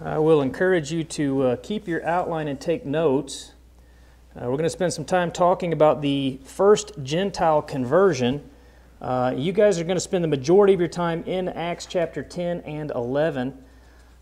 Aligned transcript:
I 0.00 0.18
will 0.18 0.42
encourage 0.42 0.92
you 0.92 1.02
to 1.02 1.42
uh, 1.42 1.56
keep 1.56 1.88
your 1.88 2.06
outline 2.06 2.46
and 2.46 2.60
take 2.60 2.86
notes. 2.86 3.54
Uh, 4.36 4.42
we're 4.42 4.52
going 4.52 4.62
to 4.62 4.70
spend 4.70 4.92
some 4.92 5.04
time 5.04 5.32
talking 5.32 5.72
about 5.72 6.02
the 6.02 6.38
first 6.44 6.92
Gentile 7.02 7.60
conversion. 7.62 8.48
Uh, 9.02 9.34
you 9.36 9.50
guys 9.50 9.80
are 9.80 9.82
going 9.82 9.96
to 9.96 10.00
spend 10.00 10.22
the 10.22 10.28
majority 10.28 10.72
of 10.72 10.78
your 10.78 10.88
time 10.88 11.24
in 11.24 11.48
Acts 11.48 11.84
chapter 11.84 12.22
10 12.22 12.60
and 12.60 12.92
11. 12.92 13.58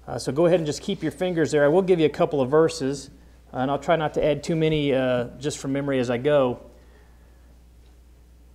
Uh, 0.08 0.18
so 0.18 0.32
go 0.32 0.46
ahead 0.46 0.60
and 0.60 0.66
just 0.66 0.80
keep 0.80 1.02
your 1.02 1.12
fingers 1.12 1.50
there. 1.50 1.62
I 1.62 1.68
will 1.68 1.82
give 1.82 2.00
you 2.00 2.06
a 2.06 2.10
couple 2.10 2.40
of 2.40 2.50
verses, 2.50 3.10
uh, 3.52 3.58
and 3.58 3.70
I'll 3.70 3.78
try 3.78 3.96
not 3.96 4.14
to 4.14 4.24
add 4.24 4.42
too 4.42 4.56
many 4.56 4.94
uh, 4.94 5.24
just 5.38 5.58
from 5.58 5.74
memory 5.74 5.98
as 5.98 6.08
I 6.08 6.16
go. 6.16 6.58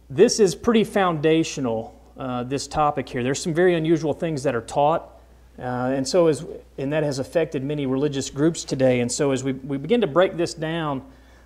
This 0.09 0.39
is 0.39 0.55
pretty 0.55 0.85
foundational, 0.85 2.01
this 2.47 2.65
topic 2.67 3.07
here. 3.07 3.21
There's 3.21 3.41
some 3.41 3.53
very 3.53 3.75
unusual 3.75 4.13
things 4.13 4.41
that 4.41 4.55
are 4.55 4.61
taught. 4.61 5.20
Uh, 5.61 5.93
and 5.95 6.07
so 6.07 6.25
as 6.25 6.43
and 6.79 6.91
that 6.91 7.03
has 7.03 7.19
affected 7.19 7.63
many 7.63 7.85
religious 7.85 8.31
groups 8.31 8.63
today. 8.63 9.01
And 9.01 9.11
so 9.11 9.31
as 9.31 9.43
we, 9.43 9.51
we 9.51 9.77
begin 9.77 10.01
to 10.01 10.07
break 10.07 10.35
this 10.35 10.55
down, 10.55 11.01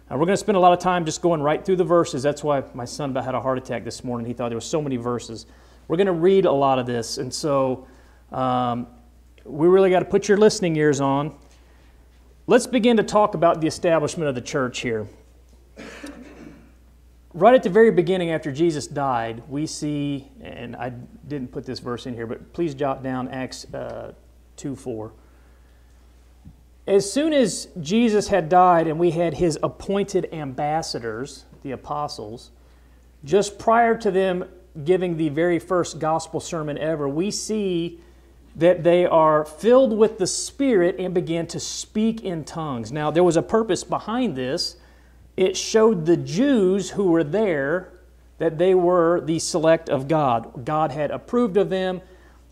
uh, 0.10 0.14
we're 0.14 0.26
going 0.26 0.30
to 0.30 0.38
spend 0.38 0.56
a 0.56 0.60
lot 0.60 0.72
of 0.72 0.80
time 0.80 1.04
just 1.04 1.22
going 1.22 1.42
right 1.42 1.66
through 1.66 1.76
the 1.76 1.84
verses. 1.84 2.24
That's 2.24 2.44
why 2.44 2.64
my 2.74 2.86
son 2.86 3.10
about 3.10 3.26
had 3.26 3.36
a 3.36 3.42
heart 3.42 3.58
attack 3.58 3.84
this 3.84 4.04
morning. 4.06 4.26
He 4.26 4.34
thought 4.34 4.50
there 4.50 4.58
were 4.58 4.62
so 4.62 4.82
many 4.82 4.96
verses. 4.96 5.48
We're 5.90 5.98
going 5.98 6.08
to 6.08 6.14
read 6.14 6.46
a 6.46 6.52
lot 6.52 6.80
of 6.80 6.86
this, 6.86 7.18
and 7.18 7.34
so 7.34 7.86
um, 8.32 8.88
we 9.44 9.68
really 9.68 9.90
got 9.90 10.00
to 10.00 10.06
put 10.06 10.28
your 10.28 10.38
listening 10.38 10.76
ears 10.78 11.02
on. 11.02 11.36
Let's 12.48 12.68
begin 12.68 12.98
to 12.98 13.04
talk 13.04 13.36
about 13.36 13.62
the 13.62 13.68
establishment 13.68 14.30
of 14.30 14.36
the 14.36 14.42
church 14.42 14.80
here. 14.80 15.08
Right 17.36 17.54
at 17.54 17.64
the 17.64 17.70
very 17.70 17.92
beginning, 17.92 18.32
after 18.32 18.50
Jesus 18.50 18.88
died, 18.88 19.44
we 19.50 19.68
see, 19.68 20.32
and 20.42 20.74
I 20.74 20.94
didn't 21.28 21.52
put 21.52 21.66
this 21.66 21.80
verse 21.80 22.06
in 22.06 22.14
here, 22.14 22.26
but 22.26 22.54
please 22.54 22.74
jot 22.74 23.04
down 23.04 23.28
Acts 23.28 23.66
uh, 23.74 24.14
2 24.56 24.74
4. 24.74 25.12
As 26.88 27.12
soon 27.12 27.34
as 27.34 27.68
Jesus 27.82 28.30
had 28.30 28.48
died 28.48 28.88
and 28.88 28.98
we 28.98 29.12
had 29.12 29.34
his 29.34 29.60
appointed 29.62 30.30
ambassadors, 30.32 31.44
the 31.62 31.72
apostles, 31.72 32.52
just 33.26 33.60
prior 33.60 33.98
to 33.98 34.12
them 34.12 34.46
giving 34.86 35.18
the 35.18 35.28
very 35.28 35.60
first 35.60 36.00
gospel 36.00 36.40
sermon 36.40 36.78
ever, 36.78 37.10
we 37.10 37.32
see 37.32 38.00
that 38.56 38.86
they 38.86 39.06
are 39.06 39.44
filled 39.44 39.98
with 39.98 40.20
the 40.20 40.28
Spirit 40.28 40.96
and 41.00 41.14
begin 41.14 41.48
to 41.48 41.60
speak 41.60 42.24
in 42.24 42.46
tongues. 42.46 42.94
Now, 42.94 43.12
there 43.12 43.26
was 43.26 43.36
a 43.36 43.42
purpose 43.42 43.84
behind 43.84 44.38
this 44.38 44.78
it 45.38 45.58
showed 45.58 46.06
the 46.06 46.18
Jews 46.18 46.92
who 46.92 47.12
were 47.12 47.24
there 47.24 47.92
that 48.38 48.58
they 48.58 48.76
were 48.76 49.22
the 49.22 49.40
select 49.40 49.90
of 49.90 50.08
God. 50.08 50.66
God 50.66 50.92
had 50.92 51.12
approved 51.12 51.58
of 51.58 51.70
them, 51.70 52.02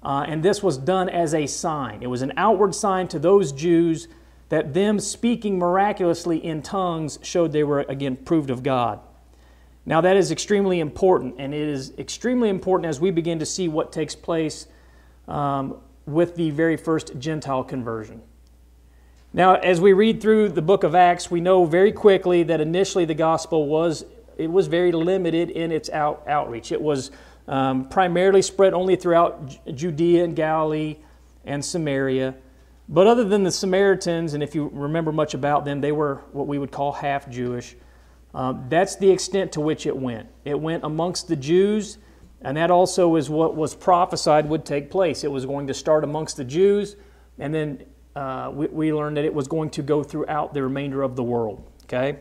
uh, 0.02 0.26
and 0.28 0.44
this 0.44 0.64
was 0.64 0.78
done 0.78 1.10
as 1.10 1.34
a 1.34 1.48
sign. 1.48 2.02
It 2.02 2.08
was 2.08 2.22
an 2.22 2.34
outward 2.38 2.76
sign 2.76 3.08
to 3.10 3.20
those 3.20 3.52
Jews 3.52 4.08
that 4.50 4.74
them 4.74 5.00
speaking 5.00 5.58
miraculously 5.58 6.44
in 6.44 6.62
tongues 6.62 7.20
showed 7.22 7.52
they 7.52 7.64
were, 7.64 7.82
again, 7.82 8.16
proved 8.18 8.50
of 8.50 8.64
God. 8.64 9.00
Now, 9.86 10.02
that 10.02 10.16
is 10.16 10.32
extremely 10.32 10.80
important, 10.80 11.36
and 11.40 11.54
it 11.54 11.68
is 11.68 11.94
extremely 11.98 12.50
important 12.50 12.88
as 12.88 13.02
we 13.02 13.12
begin 13.12 13.40
to 13.40 13.46
see 13.46 13.68
what 13.68 13.92
takes 13.92 14.16
place 14.16 14.68
um, 15.28 15.78
with 16.06 16.36
the 16.36 16.52
very 16.52 16.78
first 16.78 17.18
Gentile 17.20 17.64
conversion. 17.64 18.22
Now, 19.36 19.56
as 19.56 19.82
we 19.82 19.94
read 19.94 20.22
through 20.22 20.50
the 20.50 20.62
book 20.62 20.84
of 20.84 20.94
Acts, 20.94 21.32
we 21.32 21.42
know 21.42 21.66
very 21.66 21.92
quickly 21.92 22.44
that 22.44 22.62
initially 22.62 23.06
the 23.06 23.16
gospel 23.16 23.68
was 23.68 24.06
it 24.38 24.52
was 24.52 24.68
very 24.68 24.92
limited 24.92 25.50
in 25.50 25.72
its 25.72 25.90
out, 25.90 26.24
outreach. 26.28 26.72
It 26.72 26.82
was 26.82 27.10
um, 27.48 27.90
primarily 27.90 28.44
spread 28.44 28.74
only 28.74 28.96
throughout 28.96 29.76
Judea 29.76 30.24
and 30.24 30.36
Galilee 30.36 30.98
and 31.46 31.66
Samaria. 31.66 32.36
But 32.88 33.08
other 33.08 33.24
than 33.24 33.44
the 33.44 33.52
Samaritans, 33.52 34.36
and 34.36 34.44
if 34.44 34.54
you 34.54 34.70
remember 34.72 35.12
much 35.12 35.34
about 35.34 35.66
them, 35.66 35.82
they 35.82 35.92
were 35.92 36.22
what 36.32 36.48
we 36.48 36.60
would 36.60 36.72
call 36.72 36.92
half 36.92 37.28
Jewish. 37.30 37.76
Um, 38.36 38.66
that's 38.70 38.96
the 38.98 39.10
extent 39.10 39.52
to 39.54 39.62
which 39.62 39.86
it 39.86 39.96
went. 39.96 40.30
It 40.46 40.60
went 40.60 40.84
amongst 40.84 41.28
the 41.28 41.36
Jews, 41.36 41.98
and 42.42 42.58
that 42.58 42.70
also 42.70 43.16
is 43.16 43.30
what 43.32 43.56
was 43.56 43.74
prophesied 43.74 44.48
would 44.50 44.66
take 44.66 44.92
place. 44.92 45.24
It 45.24 45.32
was 45.32 45.46
going 45.46 45.68
to 45.68 45.74
start 45.74 46.04
amongst 46.04 46.38
the 46.38 46.44
Jews, 46.44 46.98
and 47.40 47.54
then 47.54 47.84
uh, 48.16 48.52
we, 48.54 48.68
we 48.68 48.94
learned 48.94 49.18
that 49.18 49.26
it 49.26 49.34
was 49.34 49.48
going 49.48 49.70
to 49.72 49.82
go 49.82 50.04
throughout 50.04 50.54
the 50.54 50.62
remainder 50.62 51.02
of 51.02 51.16
the 51.16 51.24
world. 51.24 51.70
Okay? 51.84 52.20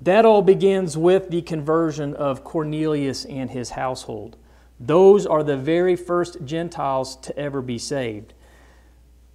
That 0.00 0.24
all 0.24 0.42
begins 0.42 0.96
with 0.96 1.30
the 1.30 1.42
conversion 1.42 2.14
of 2.14 2.44
Cornelius 2.44 3.24
and 3.24 3.50
his 3.50 3.70
household. 3.70 4.36
Those 4.78 5.26
are 5.26 5.42
the 5.42 5.56
very 5.56 5.96
first 5.96 6.44
Gentiles 6.44 7.16
to 7.16 7.36
ever 7.36 7.60
be 7.60 7.78
saved. 7.78 8.34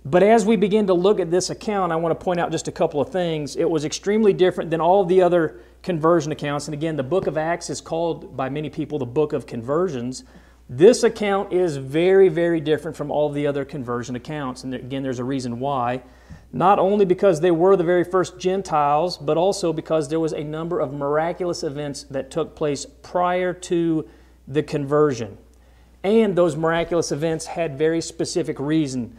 But 0.05 0.23
as 0.23 0.45
we 0.45 0.55
begin 0.55 0.87
to 0.87 0.93
look 0.93 1.19
at 1.19 1.31
this 1.31 1.49
account, 1.49 1.91
I 1.91 1.95
want 1.95 2.17
to 2.17 2.23
point 2.23 2.39
out 2.39 2.51
just 2.51 2.67
a 2.67 2.71
couple 2.71 2.99
of 2.99 3.09
things. 3.09 3.55
It 3.55 3.69
was 3.69 3.85
extremely 3.85 4.33
different 4.33 4.69
than 4.69 4.81
all 4.81 5.05
the 5.05 5.21
other 5.21 5.61
conversion 5.81 6.31
accounts. 6.31 6.67
And 6.67 6.73
again, 6.73 6.95
the 6.95 7.03
book 7.03 7.27
of 7.27 7.37
Acts 7.37 7.69
is 7.69 7.79
called 7.79 8.35
by 8.35 8.49
many 8.49 8.69
people 8.69 8.99
the 8.99 9.05
book 9.05 9.31
of 9.31 9.45
conversions 9.45 10.23
this 10.69 11.03
account 11.03 11.51
is 11.51 11.77
very, 11.77 12.29
very 12.29 12.59
different 12.59 12.95
from 12.95 13.11
all 13.11 13.29
the 13.29 13.45
other 13.45 13.65
conversion 13.65 14.15
accounts. 14.15 14.63
And 14.63 14.73
again, 14.73 15.03
there's 15.03 15.19
a 15.19 15.23
reason 15.23 15.59
why. 15.59 16.03
Not 16.51 16.79
only 16.79 17.05
because 17.05 17.41
they 17.41 17.51
were 17.51 17.75
the 17.75 17.83
very 17.83 18.03
first 18.03 18.39
Gentiles, 18.39 19.17
but 19.17 19.37
also 19.37 19.73
because 19.73 20.09
there 20.09 20.19
was 20.19 20.33
a 20.33 20.43
number 20.43 20.79
of 20.79 20.93
miraculous 20.93 21.63
events 21.63 22.03
that 22.03 22.31
took 22.31 22.55
place 22.55 22.85
prior 22.85 23.53
to 23.53 24.07
the 24.47 24.63
conversion. 24.63 25.37
And 26.03 26.35
those 26.35 26.55
miraculous 26.55 27.11
events 27.11 27.45
had 27.47 27.77
very 27.77 28.01
specific 28.01 28.59
reason. 28.59 29.17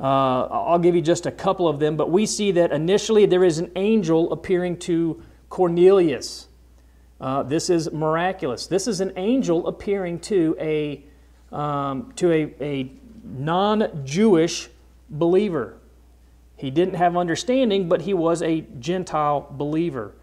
Uh, 0.00 0.46
I'll 0.46 0.78
give 0.78 0.94
you 0.94 1.02
just 1.02 1.26
a 1.26 1.30
couple 1.30 1.68
of 1.68 1.78
them, 1.78 1.96
but 1.96 2.10
we 2.10 2.26
see 2.26 2.50
that 2.52 2.72
initially 2.72 3.26
there 3.26 3.44
is 3.44 3.58
an 3.58 3.70
angel 3.76 4.32
appearing 4.32 4.78
to 4.80 5.22
Cornelius. 5.48 6.48
Uh, 7.22 7.44
this 7.44 7.70
is 7.70 7.92
miraculous. 7.92 8.66
This 8.66 8.88
is 8.88 9.00
an 9.00 9.12
angel 9.14 9.68
appearing 9.68 10.18
to 10.20 10.56
a, 10.58 11.04
um, 11.52 12.12
to 12.16 12.32
a, 12.32 12.54
a 12.60 12.92
non 13.22 14.04
Jewish 14.04 14.68
believer. 15.08 15.78
He 16.56 16.68
didn't 16.70 16.94
have 16.94 17.16
understanding, 17.16 17.88
but 17.88 18.02
he 18.02 18.12
was 18.12 18.42
a 18.42 18.62
Gentile 18.80 19.46
believer. 19.52 20.14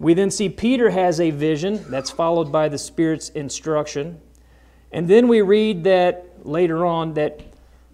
We 0.00 0.12
then 0.14 0.32
see 0.32 0.48
Peter 0.48 0.90
has 0.90 1.20
a 1.20 1.30
vision 1.30 1.84
that's 1.88 2.10
followed 2.10 2.50
by 2.50 2.68
the 2.68 2.78
Spirit's 2.78 3.28
instruction. 3.28 4.20
And 4.90 5.06
then 5.06 5.28
we 5.28 5.42
read 5.42 5.84
that 5.84 6.44
later 6.44 6.84
on 6.84 7.14
that 7.14 7.42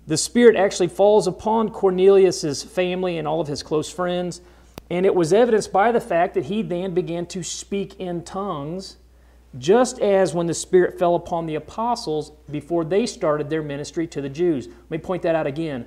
the 0.07 0.17
Spirit 0.17 0.57
actually 0.57 0.89
falls 0.89 1.27
upon 1.27 1.71
Cornelius's 1.71 2.63
family 2.63 3.19
and 3.19 3.29
all 3.29 3.43
of 3.43 3.49
his 3.49 3.63
close 3.63 3.91
friends 3.91 4.41
and 4.91 5.05
it 5.05 5.15
was 5.15 5.33
evidenced 5.33 5.73
by 5.73 5.91
the 5.91 6.01
fact 6.01 6.35
that 6.35 6.45
he 6.45 6.63
then 6.63 6.95
began 6.95 7.27
to 7.27 7.43
speak 7.43 7.99
in 7.99 8.23
tongues, 8.23 8.99
just 9.59 9.99
as 10.01 10.35
when 10.35 10.47
the 10.47 10.55
Spirit 10.55 10.99
fell 10.99 11.15
upon 11.15 11.47
the 11.47 11.55
apostles 11.55 12.33
before 12.51 12.85
they 12.85 13.07
started 13.07 13.51
their 13.51 13.63
ministry 13.63 14.07
to 14.07 14.21
the 14.21 14.29
Jews. 14.29 14.69
Let 14.69 14.91
me 14.91 14.99
point 14.99 15.23
that 15.23 15.35
out 15.35 15.47
again. 15.47 15.87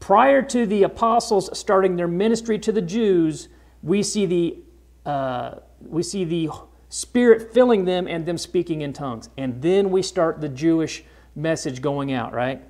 Prior 0.00 0.40
to 0.42 0.64
the 0.66 0.84
apostles 0.84 1.56
starting 1.58 1.96
their 1.96 2.08
ministry 2.08 2.58
to 2.60 2.72
the 2.72 2.80
Jews, 2.82 3.48
we 3.82 4.02
see 4.02 4.26
the, 4.26 4.58
uh, 5.04 5.56
we 5.80 6.02
see 6.02 6.24
the 6.24 6.48
Spirit 6.88 7.52
filling 7.52 7.84
them 7.84 8.06
and 8.06 8.24
them 8.24 8.38
speaking 8.38 8.80
in 8.80 8.92
tongues. 8.92 9.28
And 9.36 9.60
then 9.60 9.90
we 9.90 10.02
start 10.02 10.40
the 10.40 10.48
Jewish 10.48 11.04
message 11.34 11.82
going 11.82 12.12
out, 12.12 12.32
right? 12.32 12.62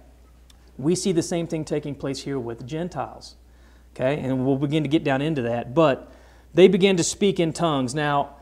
We 0.77 0.95
see 0.95 1.13
the 1.13 1.23
same 1.23 1.47
thing 1.47 1.65
taking 1.65 1.95
place 1.95 2.23
here 2.23 2.39
with 2.39 2.67
Gentiles. 2.67 3.37
Okay, 4.01 4.21
and 4.21 4.47
we'll 4.47 4.57
begin 4.57 4.85
to 4.85 4.89
get 4.89 5.03
down 5.03 5.21
into 5.21 5.43
that. 5.43 5.75
But 5.75 6.13
they 6.55 6.69
began 6.69 6.97
to 6.99 7.03
speak 7.03 7.41
in 7.41 7.53
tongues. 7.53 7.97
Now, 7.97 8.37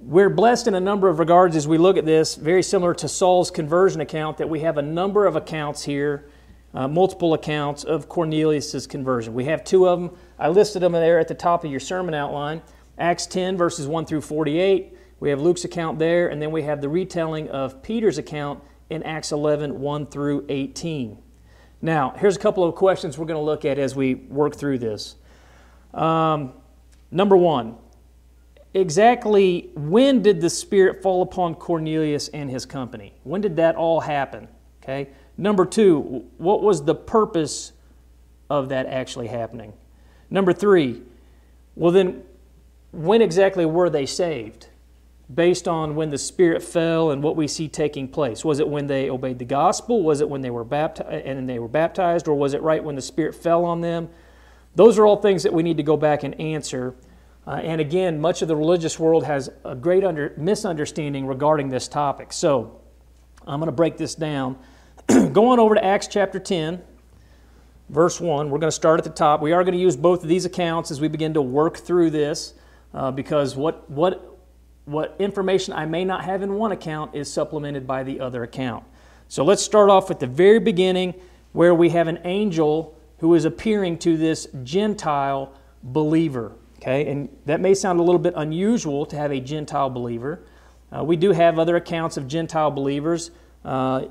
we're 0.00 0.30
blessed 0.30 0.68
in 0.68 0.76
a 0.76 0.80
number 0.80 1.08
of 1.08 1.18
regards 1.18 1.56
as 1.56 1.66
we 1.66 1.76
look 1.76 1.96
at 1.96 2.06
this, 2.06 2.36
very 2.36 2.62
similar 2.62 2.94
to 2.94 3.08
Saul's 3.08 3.50
conversion 3.50 4.00
account, 4.00 4.38
that 4.38 4.48
we 4.48 4.60
have 4.60 4.78
a 4.78 4.82
number 4.82 5.26
of 5.26 5.34
accounts 5.34 5.82
here, 5.82 6.30
uh, 6.72 6.86
multiple 6.86 7.34
accounts 7.34 7.82
of 7.82 8.08
Cornelius' 8.08 8.86
conversion. 8.86 9.34
We 9.34 9.46
have 9.46 9.64
two 9.64 9.88
of 9.88 10.00
them. 10.00 10.16
I 10.38 10.48
listed 10.48 10.82
them 10.82 10.92
there 10.92 11.18
at 11.18 11.26
the 11.26 11.34
top 11.34 11.64
of 11.64 11.70
your 11.70 11.80
sermon 11.80 12.14
outline 12.14 12.62
Acts 12.96 13.26
10, 13.26 13.56
verses 13.56 13.88
1 13.88 14.06
through 14.06 14.20
48. 14.20 14.96
We 15.18 15.30
have 15.30 15.40
Luke's 15.40 15.64
account 15.64 15.98
there, 15.98 16.28
and 16.28 16.40
then 16.40 16.52
we 16.52 16.62
have 16.62 16.80
the 16.80 16.88
retelling 16.88 17.48
of 17.48 17.82
Peter's 17.82 18.18
account 18.18 18.62
in 18.88 19.02
Acts 19.02 19.32
11, 19.32 19.80
1 19.80 20.06
through 20.06 20.46
18. 20.48 21.18
Now, 21.82 22.14
here's 22.16 22.36
a 22.36 22.40
couple 22.40 22.64
of 22.64 22.74
questions 22.74 23.16
we're 23.16 23.26
going 23.26 23.40
to 23.40 23.44
look 23.44 23.64
at 23.64 23.78
as 23.78 23.96
we 23.96 24.14
work 24.14 24.54
through 24.54 24.78
this. 24.78 25.16
Um, 25.94 26.52
number 27.10 27.36
one, 27.36 27.76
exactly 28.74 29.70
when 29.74 30.22
did 30.22 30.40
the 30.40 30.50
Spirit 30.50 31.02
fall 31.02 31.22
upon 31.22 31.54
Cornelius 31.54 32.28
and 32.28 32.50
his 32.50 32.66
company? 32.66 33.14
When 33.24 33.40
did 33.40 33.56
that 33.56 33.76
all 33.76 34.00
happen? 34.00 34.48
Okay. 34.82 35.08
Number 35.36 35.64
two, 35.64 36.26
what 36.36 36.62
was 36.62 36.84
the 36.84 36.94
purpose 36.94 37.72
of 38.50 38.68
that 38.68 38.86
actually 38.86 39.28
happening? 39.28 39.72
Number 40.28 40.52
three, 40.52 41.02
well, 41.76 41.92
then, 41.92 42.22
when 42.92 43.22
exactly 43.22 43.64
were 43.64 43.88
they 43.88 44.04
saved? 44.04 44.68
Based 45.34 45.68
on 45.68 45.94
when 45.94 46.10
the 46.10 46.18
Spirit 46.18 46.62
fell 46.62 47.10
and 47.10 47.22
what 47.22 47.36
we 47.36 47.46
see 47.46 47.68
taking 47.68 48.08
place? 48.08 48.44
Was 48.44 48.58
it 48.58 48.68
when 48.68 48.86
they 48.86 49.10
obeyed 49.10 49.38
the 49.38 49.44
gospel? 49.44 50.02
Was 50.02 50.20
it 50.20 50.28
when 50.28 50.40
they 50.40 50.50
were 50.50 50.64
baptized 50.64 51.26
and 51.26 51.48
they 51.48 51.58
were 51.58 51.68
baptized, 51.68 52.28
or 52.28 52.34
was 52.34 52.54
it 52.54 52.62
right 52.62 52.82
when 52.82 52.96
the 52.96 53.02
Spirit 53.02 53.34
fell 53.34 53.64
on 53.64 53.80
them? 53.80 54.08
Those 54.74 54.98
are 54.98 55.06
all 55.06 55.16
things 55.16 55.42
that 55.42 55.52
we 55.52 55.62
need 55.62 55.76
to 55.76 55.82
go 55.82 55.96
back 55.96 56.22
and 56.22 56.38
answer. 56.40 56.94
Uh, 57.46 57.52
and 57.62 57.80
again, 57.80 58.20
much 58.20 58.42
of 58.42 58.48
the 58.48 58.56
religious 58.56 58.98
world 58.98 59.24
has 59.24 59.50
a 59.64 59.74
great 59.74 60.04
under, 60.04 60.32
misunderstanding 60.36 61.26
regarding 61.26 61.68
this 61.68 61.88
topic. 61.88 62.32
So 62.32 62.80
I'm 63.46 63.58
going 63.58 63.66
to 63.66 63.72
break 63.72 63.96
this 63.96 64.14
down. 64.14 64.58
Going 65.08 65.58
over 65.58 65.74
to 65.74 65.84
Acts 65.84 66.06
chapter 66.06 66.38
10, 66.38 66.80
verse 67.88 68.20
1, 68.20 68.50
we're 68.50 68.58
going 68.58 68.68
to 68.68 68.74
start 68.74 69.00
at 69.00 69.04
the 69.04 69.10
top. 69.10 69.40
We 69.40 69.52
are 69.52 69.64
going 69.64 69.74
to 69.74 69.80
use 69.80 69.96
both 69.96 70.22
of 70.22 70.28
these 70.28 70.44
accounts 70.44 70.90
as 70.90 71.00
we 71.00 71.08
begin 71.08 71.34
to 71.34 71.42
work 71.42 71.78
through 71.78 72.10
this 72.10 72.54
uh, 72.94 73.10
because 73.10 73.56
what, 73.56 73.90
what, 73.90 74.29
what 74.84 75.16
information 75.18 75.74
I 75.74 75.86
may 75.86 76.04
not 76.04 76.24
have 76.24 76.42
in 76.42 76.54
one 76.54 76.72
account 76.72 77.14
is 77.14 77.32
supplemented 77.32 77.86
by 77.86 78.02
the 78.02 78.20
other 78.20 78.42
account. 78.42 78.84
So 79.28 79.44
let's 79.44 79.62
start 79.62 79.90
off 79.90 80.10
at 80.10 80.18
the 80.18 80.26
very 80.26 80.58
beginning 80.58 81.14
where 81.52 81.74
we 81.74 81.90
have 81.90 82.08
an 82.08 82.18
angel 82.24 82.96
who 83.18 83.34
is 83.34 83.44
appearing 83.44 83.98
to 83.98 84.16
this 84.16 84.48
Gentile 84.64 85.52
believer. 85.82 86.52
Okay, 86.78 87.10
and 87.10 87.28
that 87.44 87.60
may 87.60 87.74
sound 87.74 88.00
a 88.00 88.02
little 88.02 88.18
bit 88.18 88.32
unusual 88.36 89.04
to 89.06 89.16
have 89.16 89.30
a 89.32 89.40
Gentile 89.40 89.90
believer. 89.90 90.42
Uh, 90.90 91.04
we 91.04 91.14
do 91.14 91.30
have 91.30 91.58
other 91.58 91.76
accounts 91.76 92.16
of 92.16 92.26
Gentile 92.26 92.70
believers. 92.70 93.30
Uh, 93.64 94.06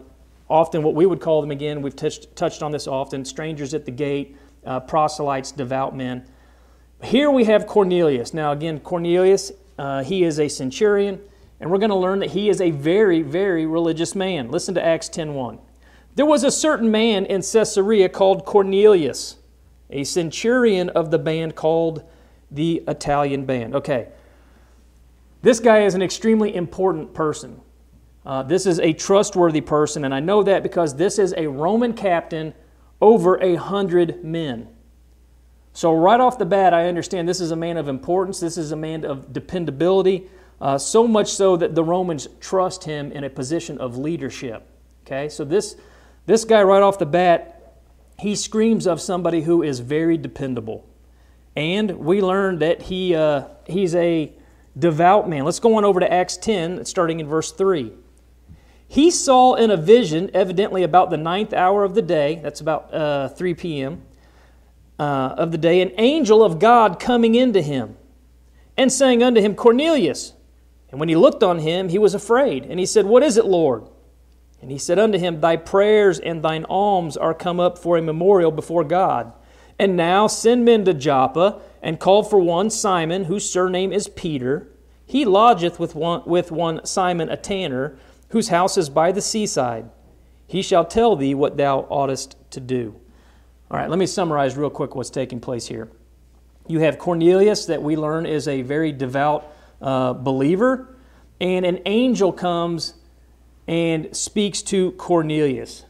often, 0.48 0.83
what 0.83 0.94
we 0.94 1.07
would 1.07 1.19
call 1.19 1.42
them 1.42 1.50
again, 1.50 1.81
we've 1.81 1.95
touched, 1.95 2.36
touched 2.36 2.62
on 2.62 2.72
this 2.72 2.88
often 2.88 3.25
strangers 3.25 3.74
at 3.74 3.86
the 3.86 3.92
gate, 3.92 4.38
uh, 4.65 4.80
proselytes, 4.80 5.51
devout 5.51 5.95
men. 5.95 6.24
Here 7.04 7.31
we 7.31 7.45
have 7.45 7.65
Cornelius. 7.65 8.33
Now, 8.33 8.51
again, 8.51 8.80
Cornelius, 8.80 9.51
uh, 9.79 10.03
he 10.03 10.23
is 10.23 10.39
a 10.39 10.49
centurion, 10.49 11.21
and 11.61 11.71
we're 11.71 11.77
going 11.77 11.89
to 11.89 11.95
learn 11.95 12.19
that 12.19 12.31
he 12.31 12.49
is 12.49 12.59
a 12.59 12.71
very, 12.71 13.21
very 13.21 13.65
religious 13.65 14.13
man. 14.13 14.51
Listen 14.51 14.75
to 14.75 14.85
Acts 14.85 15.07
10:1. 15.07 15.57
There 16.15 16.25
was 16.25 16.43
a 16.43 16.51
certain 16.51 16.91
man 16.91 17.25
in 17.25 17.41
Caesarea 17.41 18.09
called 18.09 18.43
Cornelius, 18.43 19.37
a 19.89 20.03
centurion 20.03 20.89
of 20.89 21.11
the 21.11 21.17
band 21.17 21.55
called 21.55 22.03
the 22.51 22.83
Italian 22.89 23.45
band. 23.45 23.73
Okay, 23.73 24.09
this 25.43 25.61
guy 25.61 25.83
is 25.83 25.95
an 25.95 26.01
extremely 26.01 26.53
important 26.53 27.13
person. 27.13 27.61
Uh, 28.25 28.43
this 28.43 28.65
is 28.65 28.79
a 28.81 28.91
trustworthy 28.91 29.61
person, 29.61 30.03
and 30.03 30.13
I 30.13 30.19
know 30.19 30.43
that 30.43 30.61
because 30.61 30.97
this 30.97 31.17
is 31.17 31.33
a 31.37 31.47
Roman 31.47 31.93
captain 31.93 32.53
over 32.99 33.41
a 33.41 33.55
hundred 33.55 34.25
men. 34.25 34.67
So, 35.79 35.93
right 35.93 36.19
off 36.19 36.37
the 36.37 36.45
bat, 36.45 36.73
I 36.73 36.89
understand 36.89 37.29
this 37.29 37.39
is 37.39 37.51
a 37.51 37.55
man 37.55 37.77
of 37.77 37.87
importance, 37.87 38.41
this 38.41 38.57
is 38.57 38.73
a 38.73 38.75
man 38.75 39.05
of 39.05 39.31
dependability, 39.31 40.29
uh, 40.59 40.77
so 40.77 41.07
much 41.07 41.31
so 41.31 41.55
that 41.55 41.73
the 41.73 41.85
Romans 41.85 42.27
trust 42.41 42.83
him 42.83 43.13
in 43.13 43.23
a 43.23 43.29
position 43.29 43.77
of 43.77 43.97
leadership. 43.97 44.67
Okay, 45.05 45.29
so 45.29 45.45
this, 45.45 45.77
this 46.25 46.43
guy, 46.43 46.61
right 46.63 46.81
off 46.81 46.99
the 46.99 47.05
bat, 47.05 47.77
he 48.19 48.35
screams 48.35 48.87
of 48.87 48.99
somebody 48.99 49.43
who 49.43 49.63
is 49.63 49.79
very 49.79 50.17
dependable. 50.17 50.85
And 51.55 51.91
we 51.99 52.21
learn 52.21 52.59
that 52.59 52.81
he, 52.81 53.15
uh, 53.15 53.45
he's 53.65 53.95
a 53.95 54.33
devout 54.77 55.29
man. 55.29 55.45
Let's 55.45 55.61
go 55.61 55.75
on 55.75 55.85
over 55.85 56.01
to 56.01 56.13
Acts 56.13 56.35
10, 56.35 56.83
starting 56.83 57.21
in 57.21 57.27
verse 57.29 57.53
3. 57.53 57.93
He 58.85 59.09
saw 59.11 59.53
in 59.53 59.71
a 59.71 59.77
vision, 59.77 60.29
evidently 60.33 60.83
about 60.83 61.09
the 61.09 61.15
ninth 61.15 61.53
hour 61.53 61.85
of 61.85 61.95
the 61.95 62.01
day, 62.01 62.41
that's 62.43 62.59
about 62.59 62.93
uh, 62.93 63.29
3 63.29 63.53
p.m. 63.53 64.01
Uh, 65.00 65.34
of 65.38 65.54
the 65.54 65.57
day, 65.57 65.81
an 65.81 65.94
angel 65.98 66.44
of 66.44 66.60
God 66.60 67.00
coming 67.00 67.34
into 67.34 67.62
him 67.62 67.96
and 68.75 68.92
saying 68.92 69.24
unto 69.24 69.40
him, 69.40 69.56
Cornelius. 69.56 70.34
And 70.92 71.00
when 71.00 71.10
he 71.10 71.16
looked 71.16 71.42
on 71.42 71.60
him, 71.60 71.90
he 71.90 71.98
was 71.98 72.13
afraid. 72.13 72.66
And 72.66 72.80
he 72.80 72.86
said, 72.86 73.06
What 73.06 73.24
is 73.24 73.38
it, 73.38 73.46
Lord? 73.46 73.84
And 74.62 74.72
he 74.72 74.78
said 74.78 75.00
unto 75.00 75.18
him, 75.18 75.40
Thy 75.40 75.56
prayers 75.56 76.19
and 76.19 76.44
thine 76.44 76.66
alms 76.66 77.16
are 77.16 77.34
come 77.34 77.60
up 77.60 77.78
for 77.78 77.98
a 77.98 78.01
memorial 78.01 78.51
before 78.51 78.84
God. 78.84 79.31
And 79.78 79.96
now 79.96 80.28
send 80.28 80.66
men 80.66 80.84
to 80.86 80.94
Joppa, 80.94 81.62
and 81.81 82.00
call 82.00 82.24
for 82.24 82.40
one 82.40 82.69
Simon, 82.69 83.25
whose 83.25 83.50
surname 83.50 83.94
is 83.94 84.10
Peter. 84.10 84.68
He 85.06 85.24
lodgeth 85.24 85.80
with 85.80 85.96
one, 85.96 86.24
with 86.25 86.51
one 86.51 86.86
Simon 86.86 87.30
a 87.30 87.38
tanner, 87.38 87.98
whose 88.30 88.50
house 88.50 88.78
is 88.78 88.90
by 88.90 89.12
the 89.12 89.22
seaside. 89.22 89.90
He 90.46 90.62
shall 90.62 90.84
tell 90.84 91.16
thee 91.16 91.34
what 91.34 91.57
thou 91.57 91.81
oughtest 91.90 92.36
to 92.51 92.60
do. 92.60 93.00
All 93.71 93.77
right, 93.77 93.88
let 93.88 94.00
me 94.00 94.07
summarize 94.07 94.57
real 94.57 94.71
quick 94.71 94.95
what's 94.95 95.12
taking 95.12 95.39
place 95.39 95.68
here. 95.68 95.89
You 96.68 96.80
have 96.80 96.98
Cornelius, 96.98 97.68
that 97.68 97.83
we 97.83 97.95
learn 97.95 98.25
is 98.25 98.48
a 98.48 98.63
very 98.63 98.92
devout 98.92 99.45
uh, 99.80 100.13
believer, 100.13 100.95
and 101.39 101.68
an 101.68 101.80
angel 101.86 102.33
comes 102.33 102.95
and 103.68 104.16
speaks 104.16 104.63
to 104.63 104.92
Cornelius. 104.94 105.86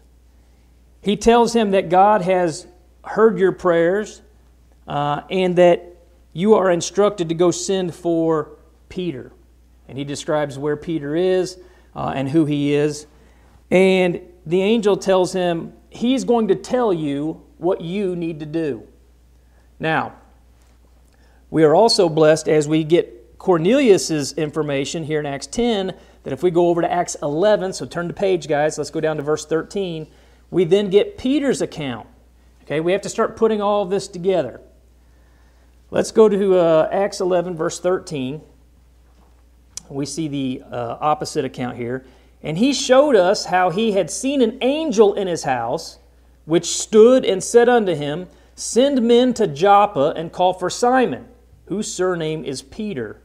He 1.01 1.15
tells 1.15 1.55
him 1.55 1.71
that 1.71 1.87
God 1.87 2.21
has 2.21 2.67
heard 3.05 3.39
your 3.39 3.53
prayers 3.53 4.21
uh, 4.85 5.21
and 5.29 5.55
that 5.55 5.95
you 6.33 6.55
are 6.55 6.69
instructed 6.69 7.29
to 7.29 7.35
go 7.35 7.49
send 7.49 7.95
for 7.95 8.57
Peter. 8.89 9.31
And 9.87 9.97
he 9.97 10.03
describes 10.03 10.59
where 10.59 10.75
Peter 10.75 11.15
is 11.15 11.57
uh, 11.95 12.11
and 12.13 12.27
who 12.29 12.43
he 12.43 12.73
is. 12.73 13.07
And 13.71 14.19
the 14.45 14.61
angel 14.61 14.97
tells 14.97 15.31
him 15.31 15.71
he's 15.89 16.25
going 16.25 16.49
to 16.49 16.55
tell 16.55 16.91
you 16.91 17.45
what 17.59 17.81
you 17.81 18.15
need 18.15 18.39
to 18.39 18.45
do. 18.45 18.87
Now, 19.79 20.13
we 21.51 21.63
are 21.63 21.75
also 21.75 22.09
blessed 22.09 22.47
as 22.49 22.67
we 22.67 22.83
get 22.83 23.37
Cornelius's 23.37 24.33
information 24.33 25.03
here 25.03 25.19
in 25.19 25.25
Acts 25.25 25.47
10 25.47 25.93
that 26.23 26.33
if 26.33 26.43
we 26.43 26.51
go 26.51 26.67
over 26.67 26.81
to 26.81 26.91
Acts 26.91 27.15
11, 27.21 27.73
so 27.73 27.85
turn 27.85 28.07
the 28.07 28.13
page, 28.13 28.47
guys, 28.47 28.77
let's 28.77 28.89
go 28.89 28.99
down 28.99 29.17
to 29.17 29.23
verse 29.23 29.45
13, 29.45 30.07
we 30.51 30.63
then 30.63 30.89
get 30.89 31.17
Peter's 31.17 31.61
account. 31.61 32.07
Okay, 32.63 32.79
we 32.79 32.91
have 32.91 33.01
to 33.01 33.09
start 33.09 33.35
putting 33.35 33.61
all 33.61 33.85
this 33.85 34.07
together. 34.07 34.61
Let's 35.91 36.11
go 36.11 36.29
to 36.29 36.55
uh, 36.55 36.89
Acts 36.91 37.19
11, 37.19 37.55
verse 37.55 37.79
13. 37.79 38.41
We 39.89 40.05
see 40.05 40.27
the 40.27 40.63
uh, 40.69 40.97
opposite 40.99 41.45
account 41.45 41.77
here. 41.77 42.05
And 42.43 42.57
he 42.57 42.73
showed 42.73 43.15
us 43.15 43.45
how 43.45 43.69
he 43.69 43.93
had 43.93 44.11
seen 44.11 44.41
an 44.41 44.57
angel 44.61 45.13
in 45.15 45.27
his 45.27 45.43
house, 45.43 45.98
which 46.49 46.65
stood 46.65 47.23
and 47.23 47.43
said 47.43 47.69
unto 47.69 47.93
him, 47.93 48.27
Send 48.55 49.03
men 49.03 49.35
to 49.35 49.45
Joppa 49.45 50.13
and 50.15 50.31
call 50.31 50.53
for 50.53 50.69
Simon, 50.69 51.27
whose 51.67 51.93
surname 51.93 52.43
is 52.43 52.63
Peter, 52.63 53.21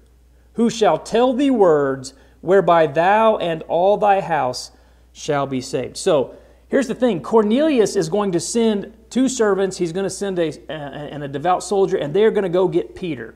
who 0.53 0.69
shall 0.69 0.99
tell 0.99 1.33
thee 1.33 1.51
words 1.51 2.13
whereby 2.43 2.87
thou 2.87 3.39
and 3.39 3.63
all 3.63 3.97
thy 3.97 4.21
house 4.21 4.73
shall 5.15 5.47
be 5.47 5.63
saved. 5.63 5.97
So 5.97 6.37
here's 6.69 6.87
the 6.87 6.95
thing 6.95 7.23
Cornelius 7.23 7.97
is 7.97 8.11
going 8.11 8.33
to 8.33 8.41
send 8.41 8.93
two 9.09 9.31
servants, 9.31 9.79
he's 9.79 9.93
going 9.93 10.05
to 10.05 10.11
send 10.11 10.39
a, 10.39 10.51
a, 10.69 10.73
and 10.73 11.25
a 11.25 11.29
devout 11.29 11.65
soldier, 11.65 11.97
and 11.97 12.13
they're 12.13 12.31
going 12.31 12.43
to 12.43 12.51
go 12.51 12.69
get 12.69 12.95
Peter. 12.95 13.35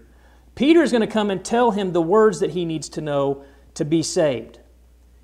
Peter 0.54 0.83
is 0.83 0.90
going 0.90 1.00
to 1.00 1.07
come 1.07 1.30
and 1.30 1.42
tell 1.42 1.71
him 1.71 1.92
the 1.92 2.02
words 2.02 2.40
that 2.40 2.50
he 2.50 2.66
needs 2.66 2.90
to 2.90 3.00
know 3.00 3.42
to 3.73 3.87
be 3.87 4.02
saved. 4.02 4.59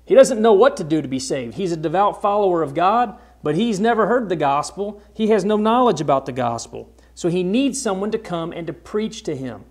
He 0.05 0.15
doesn't 0.15 0.41
know 0.41 0.53
what 0.53 0.75
to 0.77 0.83
do 0.83 1.03
to 1.03 1.07
be 1.07 1.19
saved. 1.19 1.53
He's 1.53 1.71
a 1.71 1.77
devout 1.77 2.19
follower 2.19 2.63
of 2.63 2.73
God, 2.73 3.19
but 3.45 3.53
he's 3.53 3.79
never 3.79 4.07
heard 4.07 4.27
the 4.27 4.35
gospel. 4.35 4.99
He 5.13 5.27
has 5.27 5.45
no 5.45 5.55
knowledge 5.55 6.01
about 6.01 6.25
the 6.25 6.31
gospel. 6.31 6.91
So 7.13 7.29
he 7.29 7.43
needs 7.43 7.79
someone 7.79 8.09
to 8.09 8.17
come 8.17 8.51
and 8.51 8.65
to 8.65 8.73
preach 8.73 9.21
to 9.21 9.35
him. 9.35 9.65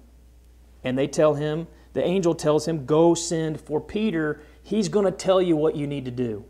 And 0.84 0.96
they 0.96 1.08
tell 1.08 1.34
him 1.34 1.66
the 1.92 2.04
angel 2.04 2.36
tells 2.36 2.68
him, 2.68 2.86
Go 2.86 3.14
send 3.14 3.60
for 3.60 3.80
Peter. 3.80 4.40
He's 4.62 4.88
going 4.88 5.06
to 5.06 5.10
tell 5.10 5.42
you 5.42 5.56
what 5.56 5.74
you 5.74 5.88
need 5.88 6.04
to 6.04 6.12
do. 6.12 6.44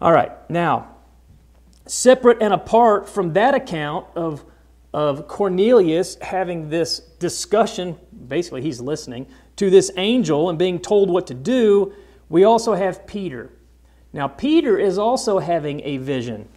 All 0.00 0.12
right, 0.12 0.30
now, 0.48 0.94
separate 1.86 2.40
and 2.40 2.54
apart 2.54 3.08
from 3.08 3.32
that 3.32 3.56
account 3.56 4.06
of, 4.14 4.44
of 4.92 5.26
Cornelius 5.26 6.14
having 6.20 6.70
this 6.70 7.00
discussion, 7.18 7.96
basically, 8.28 8.62
he's 8.62 8.80
listening 8.80 9.26
to 9.56 9.70
this 9.70 9.90
angel 9.96 10.50
and 10.50 10.56
being 10.56 10.78
told 10.78 11.10
what 11.10 11.26
to 11.26 11.34
do, 11.34 11.92
we 12.28 12.44
also 12.44 12.74
have 12.74 13.08
Peter. 13.08 13.50
Now, 14.14 14.28
Peter 14.28 14.78
is 14.78 14.96
also 14.96 15.40
having 15.40 15.80
a 15.80 15.96
vision. 15.96 16.48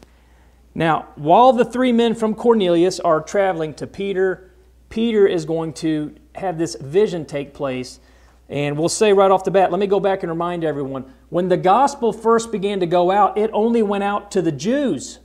Now, 0.75 1.07
while 1.15 1.53
the 1.53 1.65
three 1.65 1.91
men 1.91 2.13
from 2.13 2.35
Cornelius 2.35 2.99
are 2.99 3.19
traveling 3.19 3.73
to 3.73 3.87
Peter, 3.87 4.51
Peter 4.89 5.25
is 5.25 5.43
going 5.43 5.73
to 5.73 6.13
have 6.35 6.59
this 6.59 6.75
vision 6.75 7.25
take 7.25 7.55
place. 7.55 7.99
And 8.47 8.77
we'll 8.77 8.89
say 8.89 9.11
right 9.11 9.31
off 9.31 9.43
the 9.43 9.49
bat, 9.49 9.71
let 9.71 9.79
me 9.79 9.87
go 9.87 9.99
back 9.99 10.21
and 10.21 10.31
remind 10.31 10.63
everyone 10.63 11.11
when 11.29 11.49
the 11.49 11.57
gospel 11.57 12.13
first 12.13 12.51
began 12.51 12.79
to 12.79 12.85
go 12.85 13.09
out, 13.09 13.39
it 13.39 13.49
only 13.53 13.81
went 13.81 14.03
out 14.03 14.29
to 14.31 14.43
the 14.43 14.51
Jews. 14.51 15.17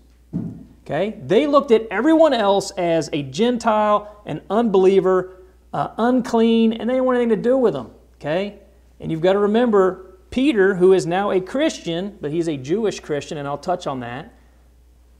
Okay? 0.86 1.20
They 1.26 1.46
looked 1.46 1.70
at 1.70 1.86
everyone 1.90 2.32
else 2.32 2.70
as 2.72 3.10
a 3.12 3.24
Gentile, 3.24 4.22
an 4.24 4.40
unbeliever, 4.48 5.36
uh, 5.74 5.88
unclean, 5.98 6.72
and 6.72 6.88
they 6.88 6.94
didn't 6.94 7.04
want 7.04 7.16
anything 7.16 7.36
to 7.36 7.42
do 7.42 7.58
with 7.58 7.74
them. 7.74 7.90
Okay? 8.18 8.58
And 9.00 9.12
you've 9.12 9.20
got 9.20 9.34
to 9.34 9.38
remember 9.40 10.11
Peter, 10.32 10.74
who 10.74 10.92
is 10.92 11.06
now 11.06 11.30
a 11.30 11.40
Christian, 11.40 12.18
but 12.20 12.32
he's 12.32 12.48
a 12.48 12.56
Jewish 12.56 12.98
Christian, 12.98 13.38
and 13.38 13.46
I'll 13.46 13.58
touch 13.58 13.86
on 13.86 14.00
that 14.00 14.34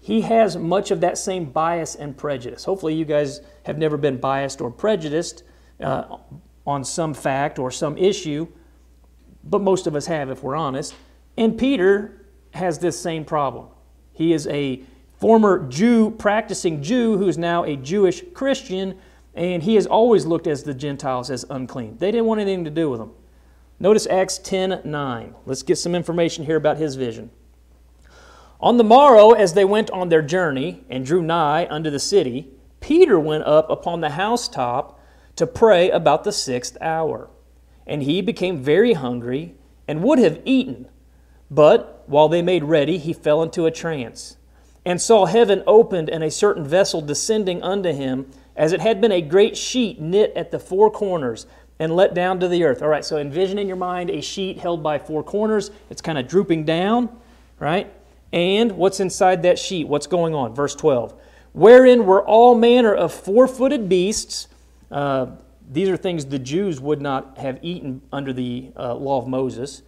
he 0.03 0.23
has 0.23 0.57
much 0.57 0.91
of 0.91 1.01
that 1.01 1.17
same 1.17 1.45
bias 1.45 1.95
and 1.95 2.17
prejudice. 2.17 2.65
Hopefully, 2.65 2.93
you 2.93 3.05
guys 3.05 3.41
have 3.65 3.79
never 3.79 3.97
been 3.97 4.17
biased 4.17 4.61
or 4.61 4.69
prejudiced 4.69 5.45
uh, 5.81 6.17
on 6.67 6.83
some 6.83 7.15
fact 7.15 7.59
or 7.59 7.71
some 7.71 7.97
issue. 7.97 8.49
but 9.45 9.61
most 9.61 9.87
of 9.87 9.95
us 9.95 10.07
have 10.07 10.29
if 10.29 10.43
we're 10.43 10.57
honest. 10.57 10.95
And 11.37 11.57
Peter 11.57 12.27
has 12.53 12.79
this 12.81 13.01
same 13.01 13.25
problem. 13.25 13.69
He 14.13 14.33
is 14.33 14.47
a 14.49 14.83
former 15.19 15.69
Jew, 15.69 16.11
practicing 16.11 16.83
Jew, 16.83 17.17
who 17.17 17.29
is 17.29 17.39
now 17.39 17.65
a 17.65 17.77
Jewish 17.77 18.23
Christian, 18.35 18.99
and 19.35 19.63
he 19.63 19.77
has 19.77 19.87
always 19.87 20.27
looked 20.27 20.49
as 20.49 20.65
the 20.65 20.75
Gentiles 20.75 21.31
as 21.31 21.45
unclean. 21.49 21.97
They 21.99 22.11
didn't 22.11 22.27
want 22.27 22.41
anything 22.41 22.65
to 22.65 22.71
do 22.71 22.91
with 22.91 23.01
him. 23.01 23.13
Notice 23.83 24.07
Acts 24.07 24.39
10 24.39 24.83
9. 24.85 25.35
Let's 25.45 25.65
get 25.65 25.77
some 25.77 25.97
information 25.97 26.45
here 26.45 26.55
about 26.55 26.77
his 26.77 26.95
vision. 26.95 27.33
On 28.61 28.77
the 28.77 28.85
morrow, 28.85 29.33
as 29.33 29.55
they 29.55 29.65
went 29.65 29.91
on 29.91 30.09
their 30.09 30.23
journey 30.23 30.85
and 30.89 31.05
drew 31.05 31.21
nigh 31.21 31.67
unto 31.69 31.91
the 31.91 31.99
city, 31.99 32.53
Peter 32.79 33.19
went 33.19 33.43
up 33.43 33.69
upon 33.69 34.01
the 34.01 34.11
housetop 34.11 35.01
to 35.35 35.49
pray 35.49 35.91
about 35.91 36.23
the 36.23 36.31
sixth 36.31 36.77
hour. 36.81 37.29
And 37.85 38.05
he 38.05 38.23
became 38.23 38.63
very 38.63 38.93
hungry 38.93 39.57
and 39.89 40.05
would 40.05 40.21
have 40.21 40.41
eaten. 40.45 40.87
But 41.51 42.05
while 42.07 42.29
they 42.29 42.41
made 42.41 42.63
ready, 42.63 42.99
he 42.99 43.13
fell 43.13 43.43
into 43.43 43.67
a 43.67 43.73
trance, 43.73 44.37
and 44.87 45.03
saw 45.03 45.27
heaven 45.27 45.65
opened 45.67 46.09
and 46.09 46.23
a 46.23 46.31
certain 46.31 46.65
vessel 46.65 47.01
descending 47.01 47.61
unto 47.65 47.93
him, 47.93 48.31
as 48.55 48.73
it 48.73 48.81
had 48.81 49.01
been 49.01 49.11
a 49.11 49.21
great 49.21 49.57
sheet 49.57 50.01
knit 50.01 50.33
at 50.37 50.53
the 50.53 50.61
four 50.61 50.89
corners 50.89 51.47
and 51.79 51.95
let 51.95 52.15
down 52.15 52.41
to 52.41 52.49
the 52.49 52.65
earth. 52.65 52.83
All 52.83 52.89
right, 52.89 53.05
so 53.05 53.19
envision 53.19 53.59
in 53.59 53.67
your 53.67 53.77
mind 53.77 54.11
a 54.11 54.21
sheet 54.21 54.59
held 54.59 54.83
by 54.83 54.99
four 54.99 55.23
corners. 55.23 55.71
It's 55.91 56.03
kind 56.03 56.19
of 56.19 56.29
drooping 56.29 56.65
down, 56.65 57.09
right? 57.59 57.93
And 58.33 58.73
what's 58.73 59.01
inside 59.01 59.43
that 59.43 59.59
sheet? 59.59 59.89
What's 59.89 60.07
going 60.07 60.35
on? 60.35 60.55
Verse 60.55 60.75
12. 60.75 61.15
Wherein 61.53 62.07
were 62.07 62.25
all 62.25 62.55
manner 62.55 62.95
of 62.95 63.13
four 63.13 63.47
footed 63.47 63.89
beasts. 63.89 64.49
Uh, 64.91 65.27
these 65.71 65.89
are 65.89 65.97
things 65.97 66.27
the 66.27 66.39
Jews 66.39 66.81
would 66.81 67.01
not 67.01 67.39
have 67.39 67.59
eaten 67.63 68.03
under 68.13 68.33
the 68.33 68.73
uh, 68.77 68.95
law 68.95 69.19
of 69.19 69.27
Moses. 69.27 69.83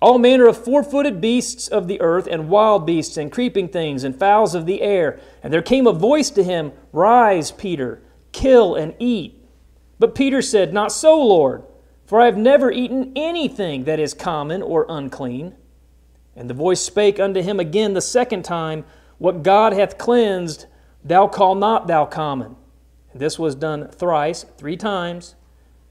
All 0.00 0.18
manner 0.18 0.46
of 0.46 0.62
four 0.62 0.82
footed 0.82 1.20
beasts 1.20 1.68
of 1.68 1.88
the 1.88 2.00
earth, 2.02 2.28
and 2.30 2.50
wild 2.50 2.86
beasts, 2.86 3.16
and 3.16 3.32
creeping 3.32 3.68
things, 3.68 4.04
and 4.04 4.14
fowls 4.14 4.54
of 4.54 4.66
the 4.66 4.82
air. 4.82 5.18
And 5.42 5.52
there 5.52 5.62
came 5.62 5.86
a 5.86 5.92
voice 5.92 6.28
to 6.30 6.44
him 6.44 6.72
Rise, 6.92 7.50
Peter, 7.50 8.02
kill 8.32 8.74
and 8.74 8.94
eat. 8.98 9.35
But 9.98 10.14
Peter 10.14 10.42
said, 10.42 10.72
Not 10.72 10.92
so, 10.92 11.20
Lord, 11.20 11.64
for 12.04 12.20
I 12.20 12.26
have 12.26 12.36
never 12.36 12.70
eaten 12.70 13.12
anything 13.16 13.84
that 13.84 13.98
is 13.98 14.14
common 14.14 14.62
or 14.62 14.86
unclean. 14.88 15.54
And 16.34 16.50
the 16.50 16.54
voice 16.54 16.80
spake 16.80 17.18
unto 17.18 17.40
him 17.40 17.58
again 17.58 17.94
the 17.94 18.00
second 18.00 18.44
time, 18.44 18.84
What 19.18 19.42
God 19.42 19.72
hath 19.72 19.98
cleansed, 19.98 20.66
thou 21.04 21.26
call 21.26 21.54
not 21.54 21.86
thou 21.86 22.04
common. 22.04 22.56
And 23.12 23.20
this 23.20 23.38
was 23.38 23.54
done 23.54 23.88
thrice, 23.88 24.44
three 24.58 24.76
times, 24.76 25.34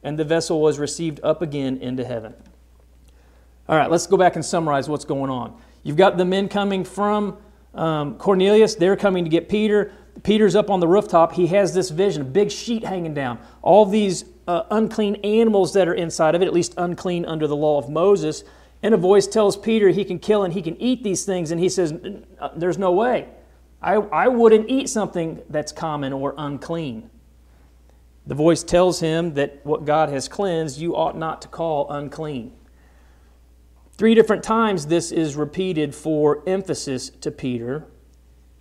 and 0.03 0.19
the 0.19 0.23
vessel 0.23 0.61
was 0.61 0.77
received 0.77 1.19
up 1.23 1.41
again 1.41 1.77
into 1.77 2.05
heaven. 2.05 2.35
All 3.67 3.75
right, 3.75 3.89
let's 3.89 4.05
go 4.05 4.17
back 4.17 4.35
and 4.35 4.45
summarize 4.45 4.87
what's 4.87 5.05
going 5.05 5.31
on. 5.31 5.59
You've 5.81 5.97
got 5.97 6.17
the 6.17 6.25
men 6.25 6.47
coming 6.47 6.83
from 6.83 7.37
um, 7.73 8.17
Cornelius, 8.17 8.75
they're 8.75 8.95
coming 8.95 9.23
to 9.23 9.29
get 9.29 9.49
Peter. 9.49 9.91
Peter's 10.23 10.55
up 10.55 10.69
on 10.69 10.79
the 10.79 10.87
rooftop. 10.87 11.33
He 11.33 11.47
has 11.47 11.73
this 11.73 11.89
vision, 11.89 12.21
a 12.21 12.25
big 12.25 12.51
sheet 12.51 12.83
hanging 12.83 13.13
down. 13.13 13.39
All 13.61 13.85
these 13.85 14.25
uh, 14.47 14.63
unclean 14.71 15.15
animals 15.17 15.73
that 15.73 15.87
are 15.87 15.93
inside 15.93 16.35
of 16.35 16.41
it, 16.41 16.45
at 16.45 16.53
least 16.53 16.73
unclean 16.77 17.25
under 17.25 17.47
the 17.47 17.55
law 17.55 17.77
of 17.77 17.89
Moses. 17.89 18.43
And 18.81 18.93
a 18.93 18.97
voice 18.97 19.27
tells 19.27 19.57
Peter 19.57 19.89
he 19.89 20.05
can 20.05 20.19
kill 20.19 20.43
and 20.43 20.53
he 20.53 20.61
can 20.61 20.79
eat 20.81 21.03
these 21.03 21.25
things. 21.25 21.51
And 21.51 21.59
he 21.59 21.69
says, 21.69 21.93
uh, 22.39 22.49
There's 22.55 22.77
no 22.77 22.91
way. 22.91 23.27
I, 23.81 23.95
I 23.95 24.27
wouldn't 24.27 24.69
eat 24.69 24.89
something 24.89 25.41
that's 25.49 25.71
common 25.71 26.13
or 26.13 26.33
unclean. 26.37 27.09
The 28.25 28.35
voice 28.35 28.63
tells 28.63 28.99
him 28.99 29.35
that 29.35 29.59
what 29.63 29.85
God 29.85 30.09
has 30.09 30.27
cleansed, 30.27 30.79
you 30.79 30.95
ought 30.95 31.17
not 31.17 31.41
to 31.43 31.47
call 31.47 31.89
unclean. 31.91 32.53
Three 33.93 34.15
different 34.15 34.43
times 34.43 34.87
this 34.87 35.11
is 35.11 35.35
repeated 35.35 35.93
for 35.93 36.41
emphasis 36.47 37.09
to 37.21 37.31
Peter 37.31 37.85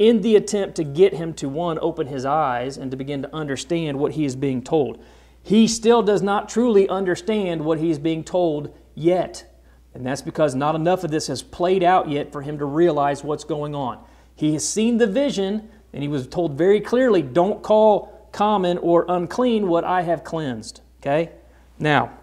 in 0.05 0.21
the 0.21 0.37
attempt 0.37 0.75
to 0.75 0.85
get 0.85 1.15
him 1.15 1.33
to 1.33 1.49
one, 1.49 1.79
open 1.81 2.07
his 2.07 2.27
eyes 2.27 2.77
and 2.77 2.91
to 2.91 2.97
begin 2.97 3.23
to 3.23 3.35
understand 3.35 3.99
what 3.99 4.13
he 4.13 4.27
is 4.27 4.37
being 4.37 4.63
told. 4.63 5.03
He 5.43 5.67
still 5.67 6.03
does 6.03 6.21
not 6.21 6.47
truly 6.47 6.87
understand 6.91 7.65
what 7.65 7.79
he 7.79 7.91
is 7.91 7.99
being 7.99 8.23
told 8.23 8.77
yet. 8.95 9.51
And 9.95 10.05
that's 10.05 10.21
because 10.21 10.55
not 10.55 10.75
enough 10.75 11.05
of 11.05 11.11
this 11.11 11.29
has 11.29 11.43
played 11.43 11.83
out 11.83 12.11
yet 12.11 12.33
for 12.33 12.43
him 12.43 12.59
to 12.59 12.67
realize 12.67 13.25
what's 13.25 13.45
going 13.45 13.75
on. 13.75 13.99
He 14.35 14.53
has 14.53 14.69
seen 14.69 14.99
the 14.99 15.07
vision, 15.07 15.71
and 15.95 16.03
he 16.03 16.09
was 16.09 16.27
told 16.27 16.59
very 16.59 16.83
clearly 16.83 17.23
don't 17.23 17.63
call 17.63 18.29
common 18.31 18.77
or 18.79 19.07
unclean 19.09 19.69
what 19.69 19.85
I 19.85 20.03
have 20.03 20.23
cleansed. 20.23 20.83
Okay? 21.01 21.31
Now, 21.79 22.19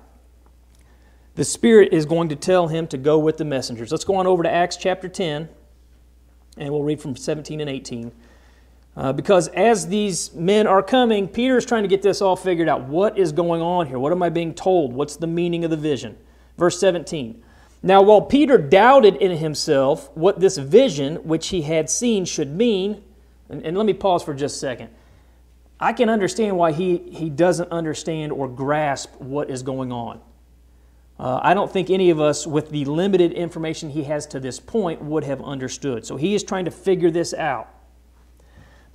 the 1.33 1.45
Spirit 1.45 1.93
is 1.93 2.05
going 2.05 2.29
to 2.29 2.35
tell 2.35 2.67
him 2.67 2.85
to 2.88 2.97
go 2.97 3.17
with 3.17 3.38
the 3.38 3.45
messengers. 3.45 3.89
Let's 3.89 4.03
go 4.03 4.17
on 4.17 4.27
over 4.27 4.43
to 4.43 4.51
Acts 4.51 4.77
chapter 4.77 5.07
10, 5.07 5.50
and 6.58 6.70
we'll 6.72 6.84
read 6.84 7.01
from 7.01 7.15
17 7.15 7.62
and 7.62 7.70
18. 7.70 8.12
Uh, 8.96 9.13
because 9.13 9.48
as 9.50 9.88
these 9.88 10.34
men 10.34 10.67
are 10.67 10.84
coming, 10.84 11.27
Peter 11.27 11.58
is 11.58 11.65
trying 11.65 11.84
to 11.84 11.88
get 11.88 12.01
this 12.01 12.22
all 12.22 12.36
figured 12.36 12.67
out. 12.67 12.84
What 12.84 13.17
is 13.17 13.31
going 13.31 13.62
on 13.62 13.88
here? 13.88 13.98
What 13.98 14.12
am 14.12 14.22
I 14.22 14.29
being 14.29 14.53
told? 14.53 14.93
What's 14.93 15.15
the 15.15 15.27
meaning 15.27 15.63
of 15.63 15.72
the 15.72 15.77
vision? 15.77 16.17
Verse 16.58 16.79
17. 16.79 17.41
Now, 17.84 18.01
while 18.01 18.22
Peter 18.22 18.58
doubted 18.58 19.15
in 19.15 19.38
himself 19.38 20.15
what 20.15 20.39
this 20.39 20.58
vision 20.58 21.15
which 21.17 21.48
he 21.48 21.62
had 21.63 21.89
seen 21.89 22.25
should 22.25 22.55
mean, 22.55 23.01
and, 23.50 23.65
and 23.65 23.77
let 23.77 23.86
me 23.86 23.93
pause 23.93 24.24
for 24.24 24.34
just 24.34 24.58
a 24.58 24.60
second. 24.60 24.89
I 25.79 25.93
can 25.93 26.10
understand 26.10 26.58
why 26.58 26.74
he, 26.74 26.98
he 26.98 27.29
doesn't 27.29 27.72
understand 27.72 28.31
or 28.34 28.48
grasp 28.48 29.15
what 29.20 29.50
is 29.50 29.63
going 29.63 29.91
on. 29.91 30.22
Uh, 31.21 31.39
I 31.43 31.53
don't 31.53 31.71
think 31.71 31.91
any 31.91 32.09
of 32.09 32.19
us, 32.19 32.47
with 32.47 32.71
the 32.71 32.83
limited 32.85 33.31
information 33.33 33.91
he 33.91 34.05
has 34.05 34.25
to 34.27 34.39
this 34.39 34.59
point, 34.59 35.03
would 35.03 35.23
have 35.23 35.39
understood. 35.43 36.03
So 36.03 36.17
he 36.17 36.33
is 36.33 36.43
trying 36.43 36.65
to 36.65 36.71
figure 36.71 37.11
this 37.11 37.31
out. 37.35 37.69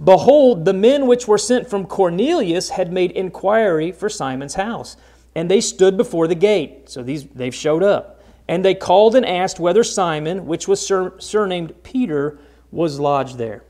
Behold, 0.03 0.65
the 0.65 0.73
men 0.73 1.07
which 1.07 1.29
were 1.29 1.39
sent 1.39 1.71
from 1.71 1.87
Cornelius 1.87 2.71
had 2.71 2.93
made 2.93 3.13
inquiry 3.13 3.93
for 3.93 4.09
Simon's 4.09 4.55
house, 4.55 4.97
and 5.37 5.49
they 5.49 5.61
stood 5.61 5.97
before 5.97 6.27
the 6.27 6.35
gate. 6.35 6.91
So 6.91 7.05
these, 7.05 7.27
they've 7.27 7.55
showed 7.55 7.85
up. 7.85 8.21
And 8.49 8.65
they 8.65 8.75
called 8.75 9.15
and 9.15 9.25
asked 9.25 9.61
whether 9.61 9.85
Simon, 9.85 10.47
which 10.47 10.67
was 10.67 10.85
sur- 10.85 11.15
surnamed 11.21 11.81
Peter, 11.85 12.41
was 12.73 12.99
lodged 12.99 13.39
there. 13.39 13.63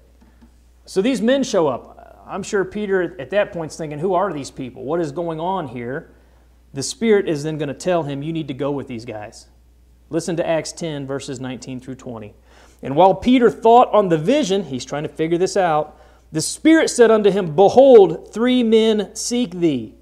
So 0.86 1.02
these 1.02 1.20
men 1.20 1.42
show 1.42 1.68
up. 1.68 2.24
I'm 2.26 2.42
sure 2.42 2.64
Peter 2.64 3.20
at 3.20 3.28
that 3.30 3.52
point 3.52 3.72
is 3.72 3.76
thinking, 3.76 3.98
Who 3.98 4.14
are 4.14 4.32
these 4.32 4.50
people? 4.50 4.82
What 4.82 5.02
is 5.02 5.12
going 5.12 5.40
on 5.40 5.68
here? 5.68 6.10
The 6.74 6.82
Spirit 6.82 7.28
is 7.28 7.42
then 7.42 7.58
going 7.58 7.68
to 7.68 7.74
tell 7.74 8.02
him, 8.02 8.22
You 8.22 8.32
need 8.32 8.48
to 8.48 8.54
go 8.54 8.70
with 8.70 8.88
these 8.88 9.04
guys. 9.04 9.48
Listen 10.10 10.36
to 10.36 10.46
Acts 10.46 10.72
10, 10.72 11.06
verses 11.06 11.40
19 11.40 11.80
through 11.80 11.96
20. 11.96 12.34
And 12.82 12.94
while 12.94 13.14
Peter 13.14 13.50
thought 13.50 13.92
on 13.92 14.08
the 14.08 14.18
vision, 14.18 14.64
he's 14.64 14.84
trying 14.84 15.02
to 15.02 15.08
figure 15.08 15.38
this 15.38 15.56
out, 15.56 15.98
the 16.32 16.40
Spirit 16.40 16.90
said 16.90 17.10
unto 17.10 17.30
him, 17.30 17.54
Behold, 17.54 18.32
three 18.32 18.62
men 18.62 19.14
seek 19.14 19.52
thee. 19.52 19.94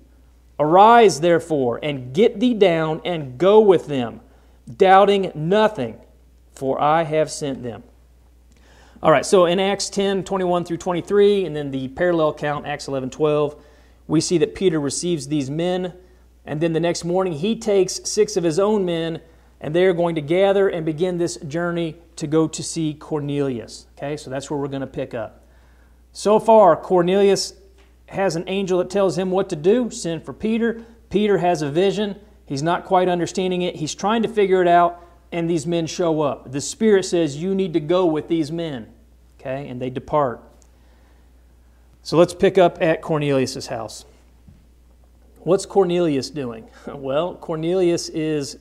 Arise, 0.59 1.21
therefore, 1.21 1.81
and 1.83 2.15
get 2.15 2.41
thee 2.41 2.55
down 2.55 3.01
and 3.05 3.39
go 3.39 3.61
with 3.61 3.87
them 3.87 4.21
doubting 4.77 5.31
nothing, 5.35 5.99
for 6.53 6.81
I 6.81 7.03
have 7.03 7.31
sent 7.31 7.63
them. 7.63 7.83
All 9.03 9.11
right, 9.11 9.27
so 9.27 9.45
in 9.45 9.61
Acts 9.61 9.91
10 9.91 10.25
21 10.25 10.65
through 10.65 10.79
23, 10.79 11.45
and 11.45 11.55
then 11.55 11.71
the 11.71 11.89
parallel 11.89 12.33
count, 12.33 12.67
Acts 12.67 12.89
11 12.89 13.11
12, 13.11 13.63
we 14.07 14.21
see 14.21 14.39
that 14.39 14.55
Peter 14.55 14.81
receives 14.81 15.29
these 15.29 15.51
men, 15.51 15.93
and 16.45 16.61
then 16.61 16.73
the 16.73 16.81
next 16.81 17.05
morning 17.05 17.33
he 17.33 17.57
takes 17.57 18.01
six 18.05 18.37
of 18.37 18.45
his 18.45 18.59
own 18.59 18.85
men, 18.85 19.21
and 19.61 19.75
they 19.75 19.85
are 19.85 19.93
going 19.93 20.15
to 20.15 20.21
gather 20.21 20.69
and 20.69 20.85
begin 20.85 21.19
this 21.19 21.37
journey 21.37 21.97
to 22.17 22.27
go 22.27 22.47
to 22.47 22.63
see 22.63 22.95
Cornelius. 22.95 23.87
Okay, 23.97 24.17
so 24.17 24.31
that's 24.31 24.51
where 24.51 24.59
we're 24.59 24.69
going 24.69 24.81
to 24.81 24.87
pick 24.87 25.15
up. 25.15 25.47
So 26.13 26.39
far, 26.39 26.77
Cornelius 26.77 27.55
has 28.09 28.37
an 28.37 28.45
angel 28.47 28.79
that 28.79 28.91
tells 28.91 29.19
him 29.19 29.31
what 29.31 29.49
to 29.49 29.57
do 29.57 29.91
send 29.91 30.25
for 30.25 30.33
Peter. 30.33 30.85
Peter 31.11 31.39
has 31.39 31.63
a 31.63 31.71
vision. 31.71 32.17
He's 32.47 32.63
not 32.63 32.85
quite 32.85 33.09
understanding 33.09 33.63
it. 33.63 33.77
He's 33.77 33.95
trying 33.95 34.23
to 34.23 34.29
figure 34.29 34.61
it 34.61 34.69
out, 34.69 35.03
and 35.33 35.49
these 35.49 35.67
men 35.67 35.87
show 35.87 36.21
up. 36.21 36.53
The 36.53 36.61
Spirit 36.61 37.05
says, 37.05 37.37
You 37.37 37.55
need 37.55 37.73
to 37.73 37.81
go 37.81 38.07
with 38.07 38.29
these 38.29 38.53
men. 38.53 38.93
Okay? 39.41 39.69
And 39.69 39.81
they 39.81 39.91
depart. 39.91 40.43
So 42.03 42.19
let's 42.19 42.35
pick 42.35 42.59
up 42.59 42.83
at 42.83 43.01
Cornelius' 43.01 43.67
house. 43.69 44.05
What's 45.45 45.67
Cornelius 45.67 46.31
doing? 46.31 46.69
Well, 46.87 47.35
Cornelius 47.37 48.09
is 48.09 48.59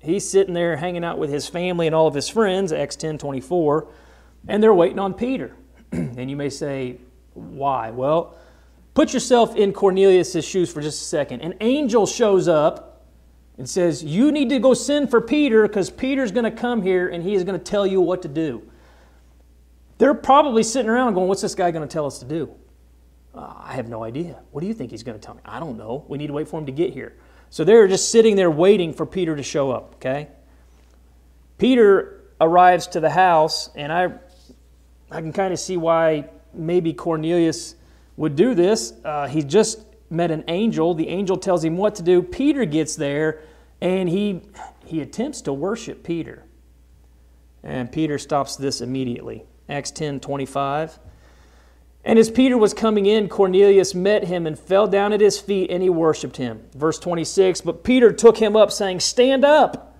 he's 0.00 0.28
sitting 0.28 0.54
there 0.54 0.76
hanging 0.76 1.02
out 1.02 1.18
with 1.18 1.30
his 1.30 1.48
family 1.48 1.86
and 1.86 1.94
all 1.94 2.06
of 2.06 2.14
his 2.14 2.28
friends, 2.28 2.72
Acts 2.72 2.96
10 2.96 3.18
24, 3.18 3.88
and 4.48 4.62
they're 4.62 4.74
waiting 4.74 4.98
on 4.98 5.14
Peter. 5.14 5.56
and 5.92 6.30
you 6.30 6.36
may 6.36 6.50
say, 6.50 6.98
why? 7.32 7.90
Well, 7.90 8.36
put 8.94 9.14
yourself 9.14 9.56
in 9.56 9.72
Cornelius' 9.72 10.46
shoes 10.46 10.72
for 10.72 10.80
just 10.82 11.00
a 11.02 11.04
second. 11.04 11.40
An 11.40 11.54
angel 11.60 12.06
shows 12.06 12.48
up 12.48 13.06
and 13.58 13.68
says, 13.68 14.04
You 14.04 14.30
need 14.30 14.50
to 14.50 14.58
go 14.58 14.74
send 14.74 15.10
for 15.10 15.20
Peter 15.20 15.66
because 15.66 15.90
Peter's 15.90 16.32
going 16.32 16.44
to 16.44 16.50
come 16.50 16.82
here 16.82 17.08
and 17.08 17.22
he 17.22 17.34
is 17.34 17.44
going 17.44 17.58
to 17.58 17.64
tell 17.64 17.86
you 17.86 18.00
what 18.00 18.22
to 18.22 18.28
do. 18.28 18.62
They're 19.98 20.14
probably 20.14 20.62
sitting 20.62 20.90
around 20.90 21.14
going, 21.14 21.28
What's 21.28 21.42
this 21.42 21.54
guy 21.54 21.70
going 21.70 21.86
to 21.86 21.92
tell 21.92 22.06
us 22.06 22.18
to 22.18 22.26
do? 22.26 22.54
I 23.36 23.74
have 23.74 23.88
no 23.88 24.02
idea. 24.02 24.40
What 24.52 24.60
do 24.60 24.66
you 24.66 24.74
think 24.74 24.90
he's 24.90 25.02
going 25.02 25.18
to 25.18 25.24
tell 25.24 25.34
me? 25.34 25.42
I 25.44 25.60
don't 25.60 25.76
know. 25.76 26.04
We 26.08 26.18
need 26.18 26.28
to 26.28 26.32
wait 26.32 26.48
for 26.48 26.58
him 26.58 26.66
to 26.66 26.72
get 26.72 26.92
here. 26.92 27.16
So 27.50 27.64
they're 27.64 27.86
just 27.86 28.10
sitting 28.10 28.36
there 28.36 28.50
waiting 28.50 28.92
for 28.92 29.06
Peter 29.06 29.36
to 29.36 29.42
show 29.42 29.70
up, 29.70 29.94
okay? 29.96 30.28
Peter 31.58 32.22
arrives 32.40 32.86
to 32.88 33.00
the 33.00 33.10
house, 33.10 33.70
and 33.74 33.92
I, 33.92 34.12
I 35.10 35.20
can 35.20 35.32
kind 35.32 35.52
of 35.52 35.60
see 35.60 35.76
why 35.76 36.28
maybe 36.52 36.92
Cornelius 36.92 37.76
would 38.16 38.36
do 38.36 38.54
this. 38.54 38.94
Uh, 39.04 39.28
he 39.28 39.42
just 39.42 39.84
met 40.10 40.30
an 40.30 40.44
angel. 40.48 40.94
The 40.94 41.08
angel 41.08 41.36
tells 41.36 41.64
him 41.64 41.76
what 41.76 41.94
to 41.96 42.02
do. 42.02 42.22
Peter 42.22 42.64
gets 42.64 42.96
there, 42.96 43.42
and 43.80 44.08
he, 44.08 44.42
he 44.84 45.00
attempts 45.00 45.40
to 45.42 45.52
worship 45.52 46.02
Peter. 46.02 46.44
And 47.62 47.90
Peter 47.90 48.18
stops 48.18 48.56
this 48.56 48.80
immediately. 48.80 49.44
Acts 49.68 49.90
10 49.90 50.20
25. 50.20 50.98
And 52.06 52.20
as 52.20 52.30
Peter 52.30 52.56
was 52.56 52.72
coming 52.72 53.06
in, 53.06 53.28
Cornelius 53.28 53.92
met 53.92 54.22
him 54.22 54.46
and 54.46 54.56
fell 54.56 54.86
down 54.86 55.12
at 55.12 55.20
his 55.20 55.40
feet, 55.40 55.72
and 55.72 55.82
he 55.82 55.90
worshiped 55.90 56.36
him. 56.36 56.62
Verse 56.72 57.00
26 57.00 57.62
But 57.62 57.82
Peter 57.82 58.12
took 58.12 58.38
him 58.38 58.54
up, 58.54 58.70
saying, 58.70 59.00
Stand 59.00 59.44
up! 59.44 59.98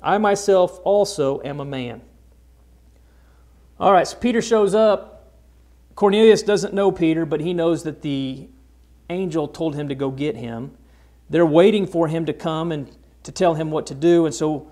I 0.00 0.16
myself 0.18 0.78
also 0.84 1.42
am 1.44 1.58
a 1.58 1.64
man. 1.64 2.02
All 3.80 3.92
right, 3.92 4.06
so 4.06 4.16
Peter 4.16 4.40
shows 4.40 4.76
up. 4.76 5.32
Cornelius 5.96 6.42
doesn't 6.42 6.72
know 6.72 6.92
Peter, 6.92 7.26
but 7.26 7.40
he 7.40 7.52
knows 7.52 7.82
that 7.82 8.02
the 8.02 8.46
angel 9.10 9.48
told 9.48 9.74
him 9.74 9.88
to 9.88 9.94
go 9.96 10.12
get 10.12 10.36
him. 10.36 10.70
They're 11.28 11.44
waiting 11.44 11.84
for 11.84 12.06
him 12.06 12.26
to 12.26 12.32
come 12.32 12.70
and 12.70 12.88
to 13.24 13.32
tell 13.32 13.54
him 13.54 13.72
what 13.72 13.88
to 13.88 13.94
do. 13.94 14.24
And 14.26 14.34
so 14.34 14.70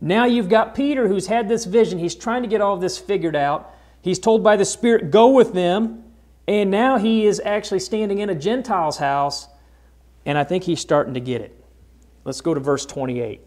now 0.00 0.26
you've 0.26 0.48
got 0.48 0.76
Peter 0.76 1.08
who's 1.08 1.26
had 1.26 1.48
this 1.48 1.64
vision. 1.64 1.98
He's 1.98 2.14
trying 2.14 2.42
to 2.42 2.48
get 2.48 2.60
all 2.60 2.76
this 2.76 2.98
figured 2.98 3.34
out. 3.34 3.74
He's 4.00 4.20
told 4.20 4.44
by 4.44 4.54
the 4.54 4.64
Spirit, 4.64 5.10
Go 5.10 5.30
with 5.30 5.54
them. 5.54 6.03
And 6.46 6.70
now 6.70 6.98
he 6.98 7.26
is 7.26 7.40
actually 7.44 7.80
standing 7.80 8.18
in 8.18 8.28
a 8.30 8.34
Gentile's 8.34 8.98
house, 8.98 9.48
and 10.26 10.36
I 10.36 10.44
think 10.44 10.64
he's 10.64 10.80
starting 10.80 11.14
to 11.14 11.20
get 11.20 11.40
it. 11.40 11.58
Let's 12.24 12.40
go 12.40 12.54
to 12.54 12.60
verse 12.60 12.84
28, 12.86 13.40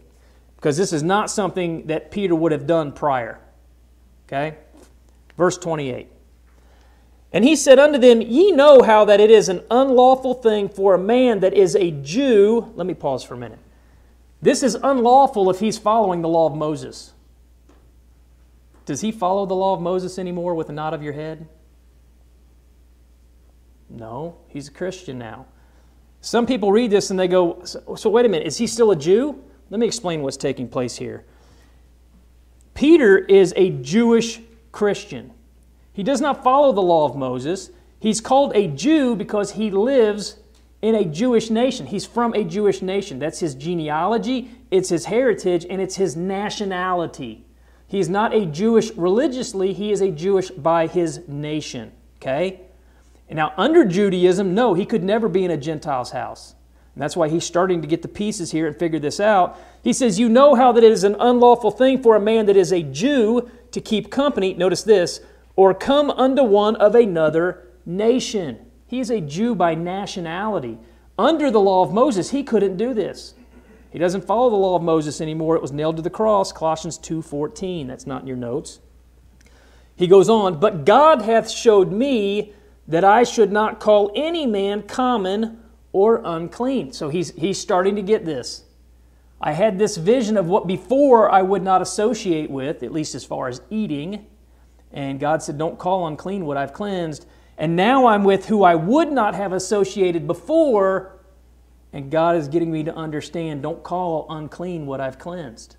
because 0.56 0.76
this 0.76 0.92
is 0.92 1.02
not 1.02 1.30
something 1.30 1.86
that 1.86 2.10
Peter 2.10 2.34
would 2.34 2.52
have 2.52 2.66
done 2.66 2.92
prior. 2.92 3.38
Okay? 4.26 4.56
Verse 5.36 5.56
28. 5.58 6.08
And 7.32 7.44
he 7.44 7.56
said 7.56 7.78
unto 7.78 7.98
them, 7.98 8.22
Ye 8.22 8.52
know 8.52 8.82
how 8.82 9.04
that 9.04 9.20
it 9.20 9.30
is 9.30 9.48
an 9.48 9.62
unlawful 9.70 10.34
thing 10.34 10.68
for 10.68 10.94
a 10.94 10.98
man 10.98 11.40
that 11.40 11.54
is 11.54 11.76
a 11.76 11.90
Jew. 11.90 12.72
Let 12.74 12.86
me 12.86 12.94
pause 12.94 13.22
for 13.22 13.34
a 13.34 13.38
minute. 13.38 13.58
This 14.40 14.62
is 14.62 14.76
unlawful 14.82 15.50
if 15.50 15.60
he's 15.60 15.78
following 15.78 16.22
the 16.22 16.28
law 16.28 16.46
of 16.46 16.54
Moses. 16.54 17.12
Does 18.86 19.02
he 19.02 19.12
follow 19.12 19.44
the 19.44 19.54
law 19.54 19.74
of 19.74 19.82
Moses 19.82 20.18
anymore 20.18 20.54
with 20.54 20.70
a 20.70 20.72
nod 20.72 20.94
of 20.94 21.02
your 21.02 21.12
head? 21.12 21.46
No, 23.90 24.36
he's 24.48 24.68
a 24.68 24.72
Christian 24.72 25.18
now. 25.18 25.46
Some 26.20 26.46
people 26.46 26.72
read 26.72 26.90
this 26.90 27.10
and 27.10 27.18
they 27.18 27.28
go, 27.28 27.62
so, 27.64 27.94
so, 27.96 28.10
wait 28.10 28.26
a 28.26 28.28
minute, 28.28 28.46
is 28.46 28.56
he 28.56 28.66
still 28.66 28.90
a 28.90 28.96
Jew? 28.96 29.42
Let 29.70 29.80
me 29.80 29.86
explain 29.86 30.22
what's 30.22 30.36
taking 30.36 30.68
place 30.68 30.96
here. 30.96 31.24
Peter 32.74 33.18
is 33.18 33.52
a 33.56 33.70
Jewish 33.70 34.40
Christian. 34.72 35.32
He 35.92 36.02
does 36.02 36.20
not 36.20 36.44
follow 36.44 36.72
the 36.72 36.82
law 36.82 37.06
of 37.06 37.16
Moses. 37.16 37.70
He's 38.00 38.20
called 38.20 38.52
a 38.54 38.68
Jew 38.68 39.16
because 39.16 39.52
he 39.52 39.70
lives 39.70 40.36
in 40.80 40.94
a 40.94 41.04
Jewish 41.04 41.50
nation. 41.50 41.86
He's 41.86 42.06
from 42.06 42.34
a 42.34 42.44
Jewish 42.44 42.82
nation. 42.82 43.18
That's 43.18 43.40
his 43.40 43.54
genealogy, 43.54 44.50
it's 44.70 44.90
his 44.90 45.06
heritage, 45.06 45.66
and 45.68 45.80
it's 45.80 45.96
his 45.96 46.16
nationality. 46.16 47.44
He's 47.86 48.08
not 48.08 48.34
a 48.34 48.46
Jewish 48.46 48.90
religiously, 48.92 49.72
he 49.72 49.90
is 49.90 50.00
a 50.00 50.10
Jewish 50.10 50.50
by 50.50 50.86
his 50.86 51.26
nation. 51.26 51.92
Okay? 52.16 52.60
And 53.28 53.36
now, 53.36 53.52
under 53.56 53.84
Judaism, 53.84 54.54
no, 54.54 54.74
he 54.74 54.86
could 54.86 55.04
never 55.04 55.28
be 55.28 55.44
in 55.44 55.50
a 55.50 55.56
Gentile's 55.56 56.12
house. 56.12 56.54
And 56.94 57.02
that's 57.02 57.16
why 57.16 57.28
he's 57.28 57.44
starting 57.44 57.80
to 57.82 57.86
get 57.86 58.02
the 58.02 58.08
pieces 58.08 58.50
here 58.50 58.66
and 58.66 58.76
figure 58.76 58.98
this 58.98 59.20
out. 59.20 59.58
He 59.84 59.92
says, 59.92 60.18
You 60.18 60.28
know 60.28 60.54
how 60.54 60.72
that 60.72 60.82
it 60.82 60.90
is 60.90 61.04
an 61.04 61.16
unlawful 61.20 61.70
thing 61.70 62.02
for 62.02 62.16
a 62.16 62.20
man 62.20 62.46
that 62.46 62.56
is 62.56 62.72
a 62.72 62.82
Jew 62.82 63.50
to 63.70 63.80
keep 63.80 64.10
company, 64.10 64.54
notice 64.54 64.82
this, 64.82 65.20
or 65.54 65.74
come 65.74 66.10
unto 66.10 66.42
one 66.42 66.76
of 66.76 66.94
another 66.94 67.68
nation. 67.84 68.66
He 68.86 69.00
is 69.00 69.10
a 69.10 69.20
Jew 69.20 69.54
by 69.54 69.74
nationality. 69.74 70.78
Under 71.18 71.50
the 71.50 71.60
law 71.60 71.84
of 71.84 71.92
Moses, 71.92 72.30
he 72.30 72.42
couldn't 72.42 72.76
do 72.76 72.94
this. 72.94 73.34
He 73.90 73.98
doesn't 73.98 74.24
follow 74.24 74.50
the 74.50 74.56
law 74.56 74.76
of 74.76 74.82
Moses 74.82 75.20
anymore. 75.20 75.56
It 75.56 75.62
was 75.62 75.72
nailed 75.72 75.96
to 75.96 76.02
the 76.02 76.10
cross, 76.10 76.52
Colossians 76.52 76.98
2:14. 76.98 77.86
That's 77.86 78.06
not 78.06 78.22
in 78.22 78.26
your 78.26 78.36
notes. 78.36 78.80
He 79.96 80.06
goes 80.06 80.28
on, 80.28 80.58
"But 80.58 80.84
God 80.84 81.22
hath 81.22 81.50
showed 81.50 81.90
me 81.92 82.52
that 82.88 83.04
I 83.04 83.22
should 83.22 83.52
not 83.52 83.78
call 83.78 84.10
any 84.16 84.46
man 84.46 84.82
common 84.82 85.62
or 85.92 86.22
unclean. 86.24 86.92
So 86.92 87.10
he's, 87.10 87.30
he's 87.34 87.58
starting 87.58 87.94
to 87.96 88.02
get 88.02 88.24
this. 88.24 88.64
I 89.40 89.52
had 89.52 89.78
this 89.78 89.96
vision 89.96 90.36
of 90.36 90.46
what 90.46 90.66
before 90.66 91.30
I 91.30 91.42
would 91.42 91.62
not 91.62 91.82
associate 91.82 92.50
with, 92.50 92.82
at 92.82 92.90
least 92.90 93.14
as 93.14 93.24
far 93.24 93.48
as 93.48 93.60
eating. 93.70 94.26
And 94.92 95.20
God 95.20 95.42
said, 95.42 95.58
Don't 95.58 95.78
call 95.78 96.06
unclean 96.08 96.44
what 96.44 96.56
I've 96.56 96.72
cleansed. 96.72 97.26
And 97.56 97.76
now 97.76 98.06
I'm 98.06 98.24
with 98.24 98.46
who 98.46 98.64
I 98.64 98.74
would 98.74 99.12
not 99.12 99.34
have 99.34 99.52
associated 99.52 100.26
before. 100.26 101.20
And 101.92 102.10
God 102.10 102.36
is 102.36 102.48
getting 102.48 102.70
me 102.70 102.84
to 102.84 102.94
understand 102.94 103.62
don't 103.62 103.82
call 103.82 104.26
unclean 104.30 104.86
what 104.86 105.00
I've 105.00 105.18
cleansed. 105.18 105.76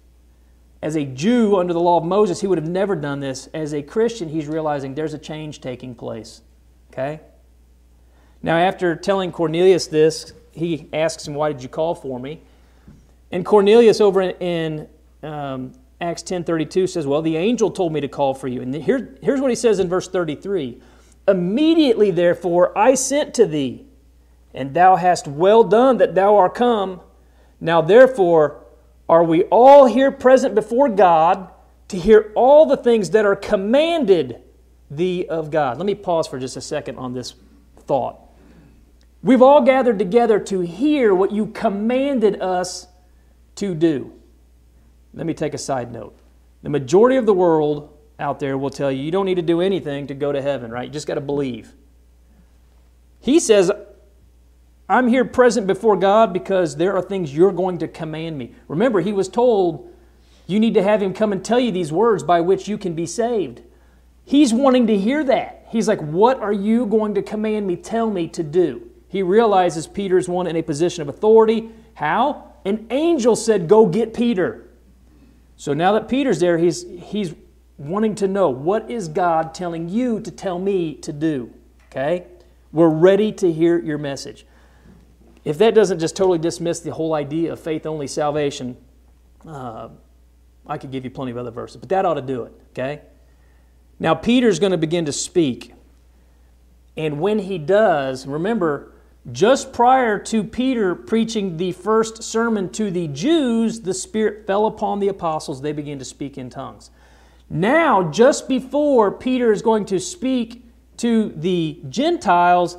As 0.81 0.95
a 0.95 1.03
Jew 1.03 1.57
under 1.57 1.73
the 1.73 1.79
law 1.79 1.97
of 1.97 2.05
Moses, 2.05 2.39
he 2.41 2.47
would 2.47 2.57
have 2.57 2.67
never 2.67 2.95
done 2.95 3.19
this. 3.19 3.47
As 3.47 3.73
a 3.73 3.81
Christian, 3.81 4.29
he's 4.29 4.47
realizing 4.47 4.95
there's 4.95 5.13
a 5.13 5.19
change 5.19 5.59
taking 5.59 5.93
place. 5.93 6.41
Okay? 6.99 7.21
Now, 8.41 8.57
after 8.57 8.95
telling 8.95 9.31
Cornelius 9.31 9.87
this, 9.87 10.33
he 10.51 10.89
asks 10.91 11.27
him, 11.27 11.33
Why 11.33 11.51
did 11.51 11.63
you 11.63 11.69
call 11.69 11.95
for 11.95 12.19
me? 12.19 12.41
And 13.31 13.45
Cornelius, 13.45 14.01
over 14.01 14.21
in, 14.21 14.87
um, 15.23 15.73
Acts 16.01 16.23
10:32 16.23 16.87
says, 16.87 17.05
"Well, 17.05 17.21
the 17.21 17.35
angel 17.35 17.69
told 17.71 17.91
me 17.91 17.99
to 17.99 18.07
call 18.07 18.33
for 18.33 18.47
you." 18.47 18.61
And 18.61 18.73
here, 18.73 19.17
here's 19.21 19.41
what 19.41 19.49
he 19.49 19.55
says 19.55 19.79
in 19.79 19.89
verse 19.89 20.07
33. 20.07 20.81
Immediately, 21.27 22.11
therefore, 22.11 22.75
I 22.77 22.95
sent 22.95 23.33
to 23.35 23.45
thee, 23.45 23.85
and 24.53 24.73
thou 24.73 24.95
hast 24.95 25.27
well 25.27 25.63
done 25.63 25.97
that 25.97 26.15
thou 26.15 26.37
art 26.37 26.55
come. 26.55 27.01
Now, 27.59 27.81
therefore, 27.81 28.61
are 29.09 29.23
we 29.23 29.43
all 29.43 29.85
here 29.85 30.09
present 30.09 30.55
before 30.55 30.87
God 30.87 31.49
to 31.89 31.97
hear 31.97 32.31
all 32.33 32.65
the 32.65 32.77
things 32.77 33.09
that 33.09 33.25
are 33.25 33.35
commanded 33.35 34.41
thee 34.89 35.25
of 35.27 35.51
God. 35.51 35.77
Let 35.77 35.85
me 35.85 35.95
pause 35.95 36.27
for 36.27 36.39
just 36.39 36.57
a 36.57 36.61
second 36.61 36.97
on 36.97 37.13
this 37.13 37.33
thought. 37.77 38.19
We've 39.21 39.41
all 39.41 39.61
gathered 39.61 39.99
together 39.99 40.39
to 40.39 40.61
hear 40.61 41.13
what 41.13 41.31
you 41.31 41.47
commanded 41.47 42.41
us 42.41 42.87
to 43.55 43.75
do. 43.75 44.13
Let 45.13 45.25
me 45.25 45.33
take 45.33 45.53
a 45.53 45.57
side 45.57 45.91
note. 45.91 46.17
The 46.63 46.69
majority 46.69 47.17
of 47.17 47.25
the 47.25 47.33
world 47.33 47.97
out 48.19 48.39
there 48.39 48.57
will 48.57 48.69
tell 48.69 48.91
you 48.91 49.03
you 49.03 49.11
don't 49.11 49.25
need 49.25 49.35
to 49.35 49.41
do 49.41 49.61
anything 49.61 50.07
to 50.07 50.13
go 50.13 50.31
to 50.31 50.41
heaven, 50.41 50.71
right? 50.71 50.85
You 50.85 50.91
just 50.91 51.07
got 51.07 51.15
to 51.15 51.21
believe. 51.21 51.73
He 53.19 53.39
says, 53.39 53.71
I'm 54.87 55.07
here 55.07 55.25
present 55.25 55.67
before 55.67 55.97
God 55.97 56.33
because 56.33 56.75
there 56.75 56.95
are 56.95 57.01
things 57.01 57.35
you're 57.35 57.51
going 57.51 57.77
to 57.79 57.87
command 57.87 58.37
me. 58.37 58.53
Remember, 58.67 59.01
he 59.01 59.13
was 59.13 59.29
told 59.29 59.93
you 60.47 60.59
need 60.59 60.73
to 60.73 60.83
have 60.83 61.01
him 61.01 61.13
come 61.13 61.31
and 61.31 61.43
tell 61.43 61.59
you 61.59 61.71
these 61.71 61.91
words 61.91 62.23
by 62.23 62.41
which 62.41 62.67
you 62.67 62.77
can 62.77 62.95
be 62.95 63.05
saved. 63.05 63.61
He's 64.29 64.53
wanting 64.53 64.85
to 64.85 64.95
hear 64.95 65.23
that. 65.23 65.65
He's 65.69 65.87
like, 65.87 65.99
What 66.01 66.39
are 66.39 66.53
you 66.53 66.85
going 66.85 67.15
to 67.15 67.23
command 67.23 67.65
me, 67.65 67.75
tell 67.75 68.11
me 68.11 68.27
to 68.27 68.43
do? 68.43 68.87
He 69.07 69.23
realizes 69.23 69.87
Peter's 69.87 70.29
one 70.29 70.45
in 70.45 70.55
a 70.55 70.61
position 70.61 71.01
of 71.01 71.09
authority. 71.09 71.71
How? 71.95 72.53
An 72.63 72.85
angel 72.91 73.35
said, 73.35 73.67
Go 73.67 73.87
get 73.87 74.13
Peter. 74.13 74.69
So 75.57 75.73
now 75.73 75.93
that 75.93 76.07
Peter's 76.07 76.39
there, 76.39 76.59
he's, 76.59 76.83
he's 76.83 77.33
wanting 77.79 78.13
to 78.15 78.27
know 78.27 78.51
what 78.51 78.91
is 78.91 79.07
God 79.07 79.55
telling 79.55 79.89
you 79.89 80.19
to 80.19 80.29
tell 80.29 80.59
me 80.59 80.93
to 80.97 81.11
do? 81.11 81.51
Okay? 81.87 82.27
We're 82.71 82.87
ready 82.87 83.31
to 83.31 83.51
hear 83.51 83.79
your 83.79 83.97
message. 83.97 84.45
If 85.43 85.57
that 85.57 85.73
doesn't 85.73 85.97
just 85.97 86.15
totally 86.15 86.37
dismiss 86.37 86.81
the 86.81 86.93
whole 86.93 87.15
idea 87.15 87.51
of 87.53 87.59
faith 87.59 87.87
only 87.87 88.05
salvation, 88.05 88.77
uh, 89.47 89.89
I 90.67 90.77
could 90.77 90.91
give 90.91 91.03
you 91.03 91.09
plenty 91.09 91.31
of 91.31 91.37
other 91.37 91.49
verses, 91.49 91.77
but 91.77 91.89
that 91.89 92.05
ought 92.05 92.13
to 92.13 92.21
do 92.21 92.43
it. 92.43 92.53
Okay? 92.73 93.01
Now, 93.99 94.15
Peter's 94.15 94.59
going 94.59 94.71
to 94.71 94.77
begin 94.77 95.05
to 95.05 95.11
speak. 95.11 95.73
And 96.95 97.19
when 97.19 97.39
he 97.39 97.57
does, 97.57 98.25
remember, 98.25 98.93
just 99.31 99.73
prior 99.73 100.17
to 100.19 100.43
Peter 100.43 100.95
preaching 100.95 101.57
the 101.57 101.73
first 101.73 102.23
sermon 102.23 102.69
to 102.71 102.89
the 102.89 103.07
Jews, 103.07 103.81
the 103.81 103.93
Spirit 103.93 104.47
fell 104.47 104.65
upon 104.65 104.99
the 104.99 105.09
apostles. 105.09 105.61
They 105.61 105.73
began 105.73 105.99
to 105.99 106.05
speak 106.05 106.37
in 106.37 106.49
tongues. 106.49 106.89
Now, 107.49 108.09
just 108.09 108.47
before 108.47 109.11
Peter 109.11 109.51
is 109.51 109.61
going 109.61 109.85
to 109.85 109.99
speak 109.99 110.65
to 110.97 111.29
the 111.35 111.81
Gentiles, 111.89 112.77